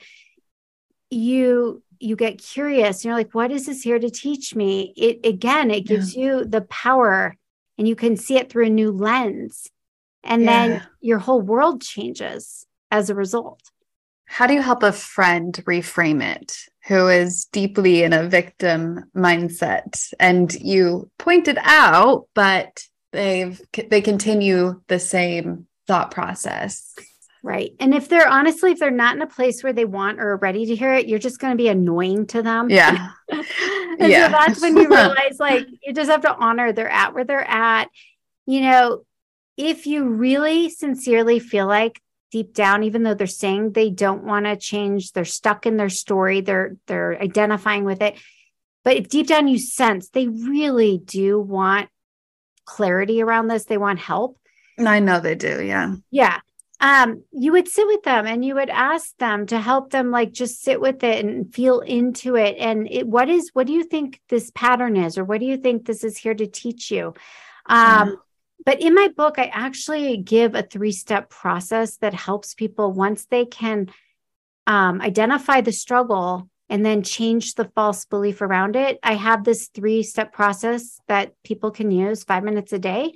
you 1.10 1.82
you 2.00 2.16
get 2.16 2.42
curious. 2.42 3.04
You're 3.04 3.14
like, 3.14 3.34
what 3.34 3.52
is 3.52 3.66
this 3.66 3.82
here 3.82 3.98
to 3.98 4.10
teach 4.10 4.54
me? 4.54 4.92
It 4.96 5.24
again, 5.24 5.70
it 5.70 5.86
gives 5.86 6.16
yeah. 6.16 6.24
you 6.24 6.44
the 6.44 6.62
power 6.62 7.36
and 7.78 7.86
you 7.86 7.94
can 7.94 8.16
see 8.16 8.36
it 8.36 8.50
through 8.50 8.66
a 8.66 8.70
new 8.70 8.90
lens. 8.90 9.68
And 10.24 10.42
yeah. 10.42 10.66
then 10.66 10.82
your 11.00 11.18
whole 11.18 11.40
world 11.40 11.82
changes 11.82 12.66
as 12.90 13.08
a 13.08 13.14
result. 13.14 13.62
How 14.26 14.46
do 14.46 14.54
you 14.54 14.62
help 14.62 14.82
a 14.82 14.92
friend 14.92 15.52
reframe 15.66 16.22
it 16.22 16.56
who 16.86 17.08
is 17.08 17.46
deeply 17.46 18.02
in 18.02 18.12
a 18.12 18.28
victim 18.28 19.04
mindset? 19.16 20.12
And 20.20 20.52
you 20.54 21.10
pointed 21.18 21.58
out, 21.62 22.26
but 22.34 22.84
they've 23.12 23.60
they 23.88 24.00
continue 24.00 24.80
the 24.86 24.98
same 25.00 25.66
thought 25.86 26.10
process. 26.10 26.94
Right. 27.42 27.72
And 27.80 27.94
if 27.94 28.08
they're 28.08 28.28
honestly, 28.28 28.72
if 28.72 28.78
they're 28.78 28.90
not 28.90 29.16
in 29.16 29.22
a 29.22 29.26
place 29.26 29.62
where 29.62 29.72
they 29.72 29.86
want 29.86 30.20
or 30.20 30.32
are 30.32 30.36
ready 30.36 30.66
to 30.66 30.76
hear 30.76 30.92
it, 30.92 31.08
you're 31.08 31.18
just 31.18 31.38
going 31.38 31.52
to 31.52 31.56
be 31.56 31.68
annoying 31.68 32.26
to 32.28 32.42
them. 32.42 32.68
Yeah. 32.68 33.12
and 33.30 33.46
yeah. 33.98 34.26
so 34.26 34.32
that's 34.32 34.60
when 34.60 34.76
you 34.76 34.88
realize 34.88 35.38
like 35.38 35.66
you 35.82 35.94
just 35.94 36.10
have 36.10 36.20
to 36.22 36.34
honor 36.34 36.72
they're 36.72 36.88
at 36.88 37.14
where 37.14 37.24
they're 37.24 37.48
at. 37.48 37.88
You 38.46 38.60
know, 38.62 39.04
if 39.56 39.86
you 39.86 40.04
really 40.04 40.68
sincerely 40.68 41.38
feel 41.38 41.66
like 41.66 42.00
deep 42.30 42.54
down 42.54 42.82
even 42.84 43.02
though 43.02 43.14
they're 43.14 43.26
saying 43.26 43.72
they 43.72 43.90
don't 43.90 44.24
want 44.24 44.46
to 44.46 44.56
change 44.56 45.12
they're 45.12 45.24
stuck 45.24 45.66
in 45.66 45.76
their 45.76 45.88
story 45.88 46.40
they're 46.40 46.76
they're 46.86 47.20
identifying 47.20 47.84
with 47.84 48.00
it 48.00 48.14
but 48.84 48.96
if 48.96 49.08
deep 49.08 49.26
down 49.26 49.48
you 49.48 49.58
sense 49.58 50.10
they 50.10 50.28
really 50.28 50.98
do 50.98 51.40
want 51.40 51.88
clarity 52.64 53.20
around 53.20 53.48
this 53.48 53.64
they 53.64 53.78
want 53.78 53.98
help 53.98 54.38
i 54.78 55.00
know 55.00 55.18
they 55.18 55.34
do 55.34 55.62
yeah 55.62 55.94
yeah 56.10 56.38
um 56.80 57.22
you 57.32 57.52
would 57.52 57.68
sit 57.68 57.86
with 57.86 58.02
them 58.02 58.26
and 58.26 58.44
you 58.44 58.54
would 58.54 58.70
ask 58.70 59.16
them 59.18 59.46
to 59.46 59.60
help 59.60 59.90
them 59.90 60.10
like 60.10 60.32
just 60.32 60.62
sit 60.62 60.80
with 60.80 61.04
it 61.04 61.24
and 61.24 61.54
feel 61.54 61.80
into 61.80 62.36
it. 62.36 62.56
And 62.58 62.88
it, 62.90 63.06
what 63.06 63.28
is 63.28 63.50
what 63.52 63.66
do 63.66 63.72
you 63.72 63.84
think 63.84 64.20
this 64.28 64.50
pattern 64.54 64.96
is 64.96 65.18
or 65.18 65.24
what 65.24 65.40
do 65.40 65.46
you 65.46 65.56
think 65.56 65.84
this 65.84 66.04
is 66.04 66.16
here 66.16 66.34
to 66.34 66.46
teach 66.46 66.90
you? 66.90 67.14
Um 67.66 68.18
but 68.64 68.80
in 68.80 68.94
my 68.94 69.08
book, 69.08 69.38
I 69.38 69.46
actually 69.46 70.18
give 70.18 70.54
a 70.54 70.62
three 70.62 70.92
step 70.92 71.30
process 71.30 71.96
that 71.98 72.14
helps 72.14 72.54
people 72.54 72.92
once 72.92 73.24
they 73.26 73.46
can 73.46 73.90
um, 74.66 75.00
identify 75.00 75.60
the 75.60 75.72
struggle 75.72 76.48
and 76.68 76.84
then 76.84 77.02
change 77.02 77.54
the 77.54 77.70
false 77.74 78.04
belief 78.04 78.42
around 78.42 78.76
it. 78.76 78.98
I 79.02 79.14
have 79.14 79.44
this 79.44 79.68
three 79.68 80.02
step 80.02 80.32
process 80.32 81.00
that 81.08 81.34
people 81.42 81.70
can 81.70 81.90
use 81.90 82.22
five 82.22 82.44
minutes 82.44 82.72
a 82.72 82.78
day 82.78 83.14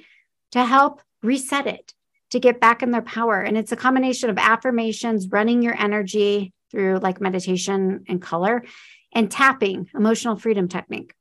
to 0.52 0.64
help 0.64 1.00
reset 1.22 1.66
it, 1.66 1.94
to 2.34 2.40
get 2.40 2.60
back 2.60 2.82
in 2.82 2.90
their 2.90 3.02
power. 3.02 3.40
And 3.40 3.56
it's 3.56 3.72
a 3.72 3.76
combination 3.76 4.30
of 4.30 4.38
affirmations, 4.38 5.28
running 5.30 5.62
your 5.62 5.74
energy 5.80 6.52
through 6.70 6.98
like 6.98 7.20
meditation 7.20 8.04
and 8.08 8.20
color, 8.20 8.64
and 9.12 9.30
tapping, 9.30 9.88
emotional 9.94 10.36
freedom 10.36 10.68
technique. 10.68 11.14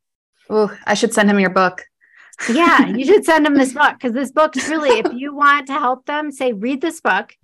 Oh, 0.50 0.76
I 0.86 0.94
should 0.94 1.14
send 1.14 1.30
him 1.30 1.40
your 1.40 1.50
book 1.50 1.86
yeah, 2.50 2.88
you 2.88 3.06
should 3.06 3.26
send 3.26 3.46
them 3.46 3.56
this 3.56 3.74
book 3.82 3.94
because 3.94 4.14
this 4.14 4.32
book 4.32 4.54
truly, 4.54 5.00
if 5.00 5.14
you 5.14 5.36
want 5.36 5.68
to 5.68 5.74
help 5.74 6.06
them, 6.06 6.32
say, 6.32 6.54
read 6.54 6.82
this 6.82 7.02
book 7.02 7.36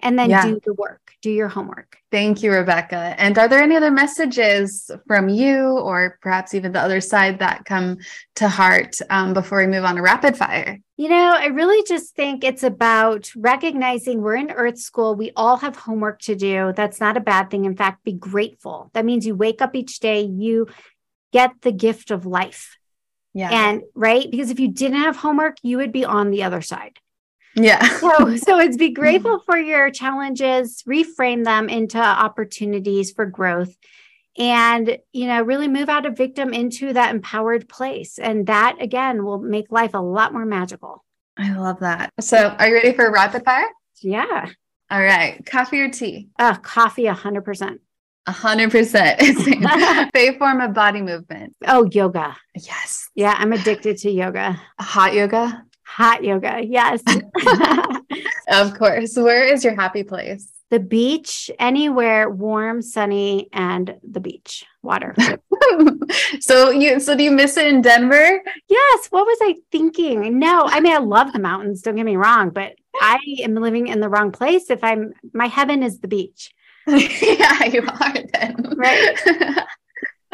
and 0.00 0.18
then 0.18 0.30
yeah. 0.30 0.44
do 0.44 0.60
the 0.64 0.74
work, 0.74 1.12
do 1.22 1.30
your 1.30 1.48
homework. 1.48 1.98
Thank 2.10 2.42
you, 2.42 2.52
Rebecca. 2.52 3.14
And 3.18 3.36
are 3.36 3.48
there 3.48 3.62
any 3.62 3.76
other 3.76 3.90
messages 3.90 4.90
from 5.06 5.28
you 5.28 5.78
or 5.78 6.18
perhaps 6.22 6.54
even 6.54 6.72
the 6.72 6.80
other 6.80 7.00
side 7.00 7.40
that 7.40 7.64
come 7.64 7.98
to 8.36 8.48
heart 8.48 8.96
um, 9.10 9.34
before 9.34 9.58
we 9.58 9.66
move 9.66 9.84
on 9.84 9.96
to 9.96 10.02
rapid 10.02 10.36
fire? 10.36 10.78
You 10.96 11.08
know, 11.08 11.34
I 11.36 11.46
really 11.46 11.82
just 11.86 12.14
think 12.14 12.44
it's 12.44 12.62
about 12.62 13.30
recognizing 13.36 14.22
we're 14.22 14.36
in 14.36 14.50
Earth 14.50 14.78
School. 14.78 15.14
We 15.14 15.32
all 15.36 15.56
have 15.58 15.76
homework 15.76 16.20
to 16.22 16.34
do. 16.34 16.72
That's 16.74 17.00
not 17.00 17.16
a 17.16 17.20
bad 17.20 17.50
thing. 17.50 17.64
In 17.64 17.76
fact, 17.76 18.04
be 18.04 18.12
grateful. 18.12 18.90
That 18.94 19.04
means 19.04 19.26
you 19.26 19.34
wake 19.34 19.60
up 19.60 19.74
each 19.74 20.00
day, 20.00 20.22
you 20.22 20.68
get 21.32 21.52
the 21.62 21.72
gift 21.72 22.10
of 22.10 22.26
life. 22.26 22.76
Yeah. 23.34 23.50
And 23.52 23.82
right, 23.94 24.28
because 24.30 24.50
if 24.50 24.58
you 24.58 24.68
didn't 24.68 24.98
have 24.98 25.16
homework, 25.16 25.58
you 25.62 25.76
would 25.76 25.92
be 25.92 26.04
on 26.04 26.30
the 26.30 26.42
other 26.42 26.62
side. 26.62 26.98
Yeah. 27.58 27.86
so, 27.98 28.36
so 28.36 28.58
it's 28.58 28.76
be 28.76 28.90
grateful 28.90 29.40
for 29.40 29.58
your 29.58 29.90
challenges, 29.90 30.82
reframe 30.88 31.44
them 31.44 31.68
into 31.68 31.98
opportunities 31.98 33.10
for 33.10 33.26
growth 33.26 33.76
and 34.38 34.98
you 35.12 35.26
know 35.26 35.42
really 35.42 35.68
move 35.68 35.88
out 35.88 36.06
of 36.06 36.16
victim 36.16 36.54
into 36.54 36.92
that 36.92 37.14
empowered 37.14 37.68
place 37.68 38.18
and 38.18 38.46
that 38.46 38.76
again 38.80 39.24
will 39.24 39.40
make 39.40 39.70
life 39.72 39.94
a 39.94 39.98
lot 39.98 40.32
more 40.32 40.46
magical 40.46 41.04
i 41.36 41.52
love 41.52 41.80
that 41.80 42.12
so 42.20 42.54
are 42.58 42.68
you 42.68 42.74
ready 42.74 42.92
for 42.92 43.10
rapid 43.10 43.44
fire 43.44 43.66
yeah 44.00 44.48
all 44.90 45.02
right 45.02 45.44
coffee 45.44 45.80
or 45.80 45.90
tea 45.90 46.28
uh 46.38 46.54
coffee 46.54 47.04
100% 47.04 47.78
a 48.26 48.30
hundred 48.30 48.70
percent. 48.70 49.18
Favorite 49.18 50.36
form 50.38 50.60
of 50.60 50.74
body 50.74 51.00
movement. 51.00 51.56
Oh, 51.66 51.88
yoga. 51.90 52.36
Yes. 52.54 53.08
Yeah, 53.14 53.34
I'm 53.34 53.54
addicted 53.54 53.96
to 53.98 54.10
yoga. 54.10 54.60
Hot 54.78 55.14
yoga. 55.14 55.64
Hot 55.88 56.22
yoga. 56.22 56.60
Yes. 56.62 57.02
of 58.52 58.78
course. 58.78 59.16
Where 59.16 59.44
is 59.44 59.64
your 59.64 59.74
happy 59.74 60.02
place? 60.02 60.52
The 60.70 60.78
beach, 60.78 61.50
anywhere 61.58 62.28
warm, 62.28 62.82
sunny, 62.82 63.48
and 63.54 63.96
the 64.08 64.20
beach, 64.20 64.66
water. 64.82 65.16
so 66.40 66.68
you 66.68 67.00
so 67.00 67.16
do 67.16 67.22
you 67.22 67.30
miss 67.30 67.56
it 67.56 67.66
in 67.66 67.80
Denver? 67.80 68.42
Yes. 68.68 69.06
What 69.08 69.26
was 69.26 69.38
I 69.40 69.56
thinking? 69.72 70.38
No, 70.38 70.64
I 70.66 70.80
mean 70.80 70.92
I 70.92 70.98
love 70.98 71.32
the 71.32 71.38
mountains, 71.38 71.80
don't 71.80 71.96
get 71.96 72.04
me 72.04 72.16
wrong, 72.16 72.50
but 72.50 72.74
I 73.00 73.18
am 73.40 73.54
living 73.54 73.86
in 73.86 74.00
the 74.00 74.10
wrong 74.10 74.30
place 74.30 74.68
if 74.68 74.84
I'm 74.84 75.14
my 75.32 75.46
heaven 75.46 75.82
is 75.82 76.00
the 76.00 76.08
beach. 76.08 76.52
yeah, 76.86 77.64
you 77.64 77.82
are 77.82 78.14
then. 78.34 78.74
Right. 78.76 79.18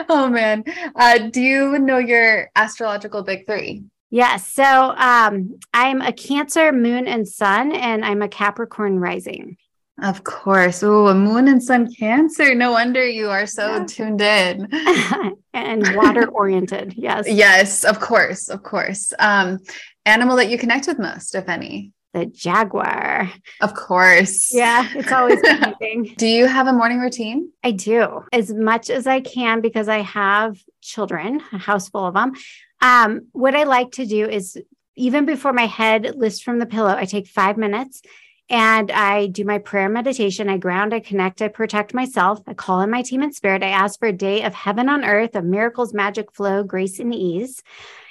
oh 0.09 0.29
man. 0.29 0.65
Uh, 0.97 1.19
do 1.19 1.41
you 1.41 1.79
know 1.79 1.99
your 1.99 2.51
astrological 2.57 3.23
big 3.23 3.47
three? 3.47 3.85
Yes. 4.15 4.47
So 4.47 4.63
um, 4.63 5.59
I'm 5.73 6.01
a 6.01 6.13
Cancer, 6.13 6.71
Moon, 6.71 7.09
and 7.09 7.27
Sun, 7.27 7.73
and 7.73 8.05
I'm 8.05 8.23
a 8.23 8.29
Capricorn 8.29 9.01
rising. 9.01 9.57
Of 10.01 10.23
course. 10.23 10.85
Oh, 10.85 11.09
a 11.09 11.15
moon 11.17 11.49
and 11.49 11.61
sun 11.61 11.93
cancer. 11.93 12.55
No 12.55 12.71
wonder 12.71 13.05
you 13.05 13.29
are 13.31 13.45
so 13.45 13.75
yeah. 13.75 13.85
tuned 13.87 14.21
in. 14.21 14.69
and 15.53 15.97
water 15.97 16.29
oriented. 16.29 16.95
Yes. 16.97 17.27
Yes, 17.29 17.83
of 17.83 17.99
course. 17.99 18.49
Of 18.49 18.63
course. 18.63 19.13
Um, 19.19 19.59
animal 20.07 20.37
that 20.37 20.49
you 20.49 20.59
connect 20.59 20.87
with 20.87 21.01
most, 21.01 21.35
if 21.35 21.49
any 21.49 21.93
the 22.15 22.27
jaguar. 22.27 23.31
Of 23.61 23.75
course. 23.75 24.55
Yeah, 24.55 24.89
it's 24.95 25.13
always 25.13 25.41
amazing. 25.49 26.15
do 26.17 26.27
you 26.27 26.47
have 26.47 26.69
a 26.69 26.73
morning 26.73 27.01
routine? 27.01 27.51
I 27.63 27.73
do 27.73 28.23
as 28.33 28.55
much 28.55 28.89
as 28.89 29.07
I 29.07 29.21
can 29.21 29.61
because 29.61 29.89
I 29.89 30.03
have 30.03 30.57
children, 30.81 31.43
a 31.53 31.59
house 31.59 31.89
full 31.89 32.07
of 32.07 32.15
them. 32.15 32.33
Um, 32.81 33.29
what 33.33 33.55
I 33.55 33.65
like 33.65 33.93
to 33.93 34.07
do 34.07 34.29
is 34.29 34.59
even 34.97 35.25
before 35.25 35.53
my 35.53 35.67
head 35.67 36.15
lifts 36.17 36.41
from 36.41 36.59
the 36.59 36.67
pillow, 36.67 36.95
I 36.95 37.05
take 37.05 37.27
five 37.27 37.57
minutes 37.57 38.03
and 38.51 38.91
I 38.91 39.27
do 39.27 39.45
my 39.45 39.59
prayer 39.59 39.89
meditation. 39.89 40.51
I 40.51 40.59
ground, 40.59 40.93
I 40.93 41.01
connect, 41.01 41.41
I 41.41 41.49
protect 41.49 41.95
myself. 41.95 42.41
I 42.47 42.55
call 42.55 42.83
in 42.83 42.91
my 42.91 43.03
team 43.03 43.23
in 43.23 43.33
spirit. 43.33 43.63
I 43.63 43.69
ask 43.69 43.99
for 43.99 44.09
a 44.09 44.13
day 44.13 44.43
of 44.43 44.55
heaven 44.55 44.89
on 44.89 45.05
earth, 45.05 45.35
of 45.35 45.45
miracles, 45.45 45.95
magic, 45.95 46.33
flow, 46.33 46.63
grace, 46.63 46.99
and 46.99 47.15
ease. 47.15 47.63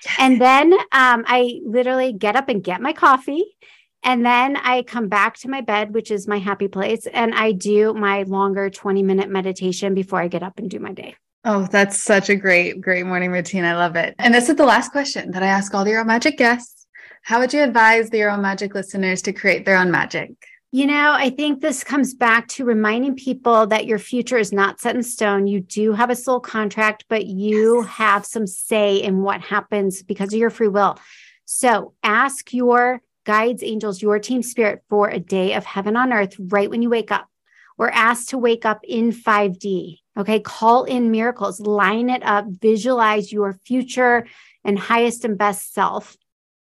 Yes. 0.03 0.15
And 0.19 0.41
then 0.41 0.73
um, 0.73 1.23
I 1.27 1.59
literally 1.63 2.13
get 2.13 2.35
up 2.35 2.49
and 2.49 2.63
get 2.63 2.81
my 2.81 2.93
coffee. 2.93 3.45
And 4.03 4.25
then 4.25 4.57
I 4.57 4.83
come 4.83 5.07
back 5.07 5.37
to 5.39 5.49
my 5.49 5.61
bed, 5.61 5.93
which 5.93 6.11
is 6.11 6.27
my 6.27 6.39
happy 6.39 6.67
place, 6.67 7.07
and 7.07 7.33
I 7.33 7.53
do 7.53 7.93
my 7.93 8.23
longer 8.23 8.69
20 8.69 9.01
minute 9.01 9.29
meditation 9.29 9.93
before 9.93 10.19
I 10.19 10.27
get 10.27 10.43
up 10.43 10.59
and 10.59 10.69
do 10.69 10.79
my 10.79 10.91
day. 10.91 11.15
Oh, 11.45 11.67
that's 11.69 12.01
such 12.01 12.29
a 12.29 12.35
great, 12.35 12.79
great 12.79 13.05
morning 13.05 13.31
routine. 13.31 13.65
I 13.65 13.75
love 13.75 13.95
it. 13.97 14.15
And 14.17 14.33
this 14.33 14.47
is 14.47 14.55
the 14.55 14.65
last 14.65 14.91
question 14.91 15.31
that 15.31 15.43
I 15.43 15.47
ask 15.47 15.73
all 15.73 15.83
the 15.83 15.91
Your 15.91 16.05
Magic 16.05 16.37
guests. 16.37 16.87
How 17.23 17.39
would 17.39 17.53
you 17.53 17.61
advise 17.61 18.09
the 18.09 18.23
Own 18.23 18.41
Magic 18.41 18.73
listeners 18.73 19.21
to 19.23 19.33
create 19.33 19.65
their 19.65 19.77
own 19.77 19.91
magic? 19.91 20.31
You 20.71 20.87
know, 20.87 21.13
I 21.13 21.29
think 21.29 21.61
this 21.61 21.83
comes 21.83 22.13
back 22.13 22.47
to 22.49 22.65
reminding 22.65 23.15
people 23.15 23.67
that 23.67 23.85
your 23.85 23.99
future 23.99 24.37
is 24.37 24.51
not 24.51 24.79
set 24.79 24.95
in 24.95 25.03
stone. 25.03 25.45
You 25.45 25.59
do 25.59 25.93
have 25.93 26.09
a 26.09 26.15
soul 26.15 26.39
contract, 26.39 27.05
but 27.09 27.27
you 27.27 27.81
yes. 27.81 27.89
have 27.91 28.25
some 28.25 28.47
say 28.47 28.97
in 28.97 29.21
what 29.21 29.41
happens 29.41 30.01
because 30.01 30.33
of 30.33 30.39
your 30.39 30.49
free 30.49 30.69
will. 30.69 30.97
So 31.45 31.93
ask 32.01 32.53
your 32.53 33.01
guides, 33.25 33.61
angels, 33.63 34.01
your 34.01 34.17
team 34.17 34.41
spirit 34.41 34.81
for 34.89 35.09
a 35.09 35.19
day 35.19 35.53
of 35.53 35.63
heaven 35.63 35.95
on 35.95 36.11
earth 36.11 36.35
right 36.39 36.69
when 36.69 36.81
you 36.81 36.89
wake 36.89 37.11
up. 37.11 37.27
We're 37.77 37.89
asked 37.89 38.29
to 38.29 38.37
wake 38.37 38.65
up 38.65 38.81
in 38.83 39.11
5D. 39.11 39.99
Okay. 40.17 40.39
Call 40.39 40.83
in 40.83 41.11
miracles, 41.11 41.59
line 41.59 42.09
it 42.09 42.23
up, 42.23 42.45
visualize 42.47 43.31
your 43.31 43.53
future 43.65 44.27
and 44.63 44.77
highest 44.77 45.25
and 45.25 45.37
best 45.37 45.73
self. 45.73 46.15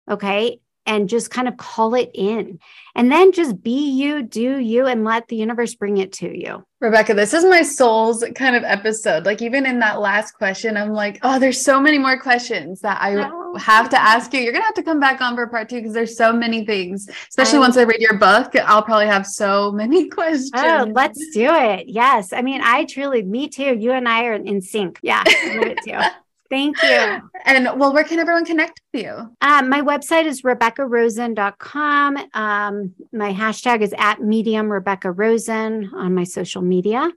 Okay. 0.10 0.60
And 0.86 1.10
just 1.10 1.32
kind 1.32 1.48
of 1.48 1.58
call 1.58 1.96
it 1.96 2.12
in. 2.14 2.60
And 2.94 3.12
then 3.12 3.32
just 3.32 3.62
be 3.62 3.90
you, 3.90 4.24
do 4.24 4.60
you, 4.60 4.86
and 4.86 5.04
let 5.04 5.28
the 5.28 5.36
universe 5.36 5.76
bring 5.76 5.98
it 5.98 6.14
to 6.14 6.38
you. 6.38 6.64
Rebecca, 6.80 7.14
this 7.14 7.34
is 7.34 7.44
my 7.44 7.62
soul's 7.62 8.24
kind 8.36 8.56
of 8.56 8.64
episode. 8.64 9.26
Like, 9.26 9.42
even 9.42 9.66
in 9.66 9.80
that 9.80 10.00
last 10.00 10.34
question, 10.34 10.78
I'm 10.78 10.92
like, 10.92 11.20
oh, 11.24 11.40
there's 11.40 11.60
so 11.60 11.82
many 11.82 11.98
more 11.98 12.20
questions 12.20 12.82
that 12.82 13.02
I 13.02 13.16
oh. 13.16 13.56
have 13.56 13.90
to 13.90 14.02
ask 14.02 14.32
you. 14.34 14.42
You're 14.42 14.52
going 14.52 14.62
to 14.62 14.68
have 14.68 14.76
to 14.76 14.84
come 14.84 15.00
back 15.00 15.20
on 15.22 15.36
for 15.36 15.48
part 15.48 15.68
two 15.68 15.78
because 15.78 15.94
there's 15.94 16.16
so 16.16 16.32
many 16.32 16.66
things, 16.66 17.10
especially 17.30 17.60
once 17.60 17.76
I 17.76 17.84
read 17.84 18.02
your 18.02 18.18
book. 18.18 18.56
I'll 18.56 18.84
probably 18.84 19.08
have 19.08 19.26
so 19.26 19.72
many 19.72 20.06
oh, 20.12 20.16
questions. 20.16 20.52
Oh, 20.54 20.88
let's 20.94 21.20
do 21.34 21.50
it. 21.54 21.88
Yes. 21.88 22.32
I 22.32 22.42
mean, 22.42 22.62
I 22.64 22.86
truly, 22.86 23.24
me 23.24 23.50
too. 23.50 23.76
You 23.76 23.92
and 23.92 24.08
I 24.08 24.26
are 24.26 24.34
in 24.34 24.62
sync. 24.62 25.00
Yeah. 25.02 25.24
I 25.26 25.58
love 25.58 25.68
it 25.68 25.80
too. 25.84 26.00
Thank 26.50 26.82
you. 26.84 27.22
And 27.46 27.80
well, 27.80 27.94
where 27.94 28.04
can 28.04 28.20
everyone 28.20 28.46
connect 28.46 28.82
with 28.94 29.04
you? 29.04 29.36
Um, 29.42 29.70
my 29.70 29.82
website 29.82 30.26
is 30.26 30.42
RebeccaRosen.com. 30.44 32.18
Um, 32.34 32.94
my 33.12 33.34
hashtag 33.34 33.82
is 33.82 33.94
at 33.98 34.22
medium 34.22 34.72
Rebecca 34.72 35.12
Rosen 35.12 35.92
on 35.96 36.14
my 36.14 36.24
social 36.24 36.62
media. 36.62 37.12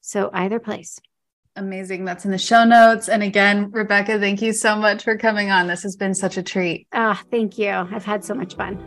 So 0.00 0.30
either 0.32 0.58
place. 0.58 0.98
Amazing. 1.56 2.04
That's 2.04 2.24
in 2.24 2.30
the 2.30 2.38
show 2.38 2.64
notes. 2.64 3.08
And 3.08 3.22
again, 3.22 3.70
Rebecca, 3.70 4.18
thank 4.18 4.40
you 4.40 4.52
so 4.52 4.76
much 4.76 5.04
for 5.04 5.18
coming 5.18 5.50
on. 5.50 5.66
This 5.66 5.82
has 5.82 5.96
been 5.96 6.14
such 6.14 6.36
a 6.36 6.42
treat. 6.42 6.86
Ah, 6.92 7.20
oh, 7.20 7.26
thank 7.30 7.58
you. 7.58 7.70
I've 7.70 8.04
had 8.04 8.24
so 8.24 8.34
much 8.34 8.54
fun. 8.54 8.78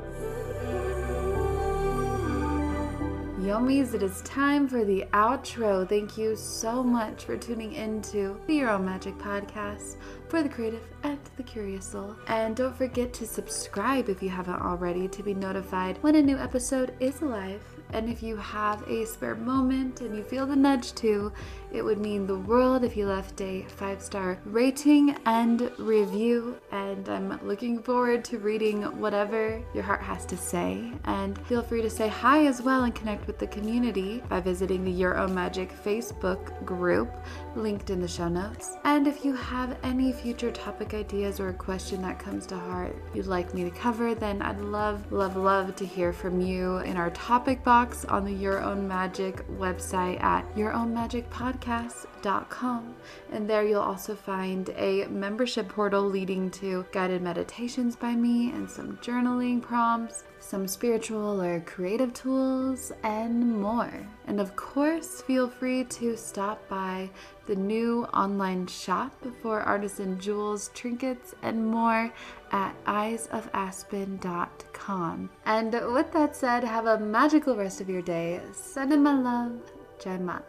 Yomis, 3.44 3.94
it 3.94 4.02
is 4.02 4.22
time 4.22 4.70
for 4.70 4.86
the 4.86 5.04
outro. 5.12 5.88
Thank 5.90 6.18
you 6.18 6.34
so 6.34 6.82
much 6.82 7.26
for 7.26 7.36
tuning 7.36 7.74
into 7.74 8.40
the 8.48 8.54
Your 8.54 8.70
Own 8.70 8.86
Magic 8.86 9.18
podcast 9.18 9.98
for 10.30 10.42
the 10.42 10.48
creative 10.48 10.88
and 11.04 11.20
the 11.36 11.44
curious 11.44 11.86
soul. 11.88 12.16
And 12.28 12.56
don't 12.56 12.74
forget 12.74 13.12
to 13.16 13.28
subscribe 13.28 14.08
if 14.08 14.24
you 14.24 14.30
haven't 14.30 14.62
already 14.62 15.10
to 15.10 15.22
be 15.22 15.34
notified 15.34 16.02
when 16.02 16.16
a 16.16 16.22
new 16.22 16.38
episode 16.38 16.94
is 17.02 17.22
live. 17.22 17.62
And 17.92 18.10
if 18.10 18.24
you 18.24 18.38
have 18.38 18.82
a 18.88 19.06
spare 19.06 19.36
moment 19.36 20.00
and 20.00 20.16
you 20.16 20.24
feel 20.24 20.46
the 20.46 20.56
nudge 20.56 20.94
to, 20.94 21.30
it 21.74 21.84
would 21.84 21.98
mean 21.98 22.28
the 22.28 22.38
world 22.38 22.84
if 22.84 22.96
you 22.96 23.08
left 23.08 23.42
a 23.42 23.64
five 23.64 24.02
star 24.02 24.38
rating 24.46 25.18
and 25.26 25.72
review. 25.80 26.58
And 26.72 27.10
I'm 27.10 27.40
looking 27.46 27.82
forward 27.82 28.24
to 28.26 28.38
reading 28.38 28.84
whatever 29.00 29.62
your 29.74 29.84
heart 29.84 30.02
has 30.02 30.26
to 30.28 30.38
say. 30.38 30.92
And 31.06 31.38
feel 31.48 31.64
free 31.64 31.82
to 31.82 31.90
say 31.90 32.08
hi 32.08 32.46
as 32.46 32.62
well 32.62 32.84
and 32.84 32.94
connect 32.94 33.26
with 33.26 33.40
the 33.40 33.48
community 33.48 34.22
by 34.30 34.40
visiting 34.40 34.84
the 34.84 34.92
Your 34.92 35.18
Own 35.18 35.34
Magic 35.34 35.74
Facebook 35.84 36.64
group 36.64 37.12
linked 37.56 37.90
in 37.90 38.00
the 38.00 38.08
show 38.08 38.28
notes. 38.28 38.78
And 38.84 39.08
if 39.08 39.26
you 39.26 39.34
have 39.34 39.78
any 39.84 40.12
future 40.12 40.52
topic 40.52 40.94
ideas 40.94 41.40
or 41.40 41.50
a 41.50 41.54
question 41.54 42.02
that 42.04 42.20
comes 42.20 42.46
to 42.48 42.58
heart 42.58 42.96
you'd 43.14 43.26
like 43.26 43.54
me 43.54 43.64
to 43.64 43.70
cover, 43.72 44.14
then 44.14 44.42
I'd 44.42 44.62
love, 44.62 45.12
love, 45.12 45.36
love 45.36 45.76
to 45.78 45.86
hear 45.86 46.14
from 46.14 46.40
you 46.40 46.78
in 46.80 46.98
our 46.98 47.10
topic 47.12 47.64
box 47.64 48.06
on 48.06 48.26
the 48.26 48.32
Your 48.34 48.62
Own 48.62 48.88
Magic 48.88 49.48
website 49.58 50.22
at 50.22 50.46
Your 50.58 50.74
Own 50.74 50.94
Magic 50.94 51.30
Podcast.com. 51.64 52.96
And 53.32 53.50
there 53.50 53.64
you'll 53.64 53.82
also 53.82 54.16
find 54.16 54.70
a 54.76 55.08
membership 55.08 55.70
portal 55.70 56.04
leading 56.04 56.52
to 56.52 56.86
guided 56.92 57.22
meditations 57.22 57.96
by 57.96 58.16
me 58.16 58.52
and 58.52 58.70
some 58.70 58.98
journaling 58.98 59.62
prompts 59.62 60.26
some 60.44 60.68
spiritual 60.68 61.42
or 61.42 61.62
creative 61.62 62.14
tools, 62.14 62.92
and 63.04 63.60
more. 63.60 64.06
And 64.28 64.40
of 64.40 64.56
course, 64.56 65.22
feel 65.22 65.50
free 65.50 65.86
to 65.86 66.16
stop 66.18 66.70
by 66.70 67.10
the 67.46 67.56
new 67.56 68.04
online 68.14 68.68
shop 68.68 69.12
for 69.42 69.62
artisan 69.62 70.20
jewels, 70.20 70.70
trinkets, 70.74 71.34
and 71.42 71.66
more 71.66 72.14
at 72.52 72.76
eyesofaspen.com. 72.86 75.30
And 75.46 75.72
with 75.94 76.12
that 76.12 76.36
said, 76.36 76.64
have 76.64 76.86
a 76.86 77.00
magical 77.00 77.56
rest 77.56 77.82
of 77.82 77.90
your 77.90 78.02
day. 78.02 78.42
Sending 78.52 79.02
my 79.02 79.18
love, 79.18 79.62
Gemma. 80.00 80.44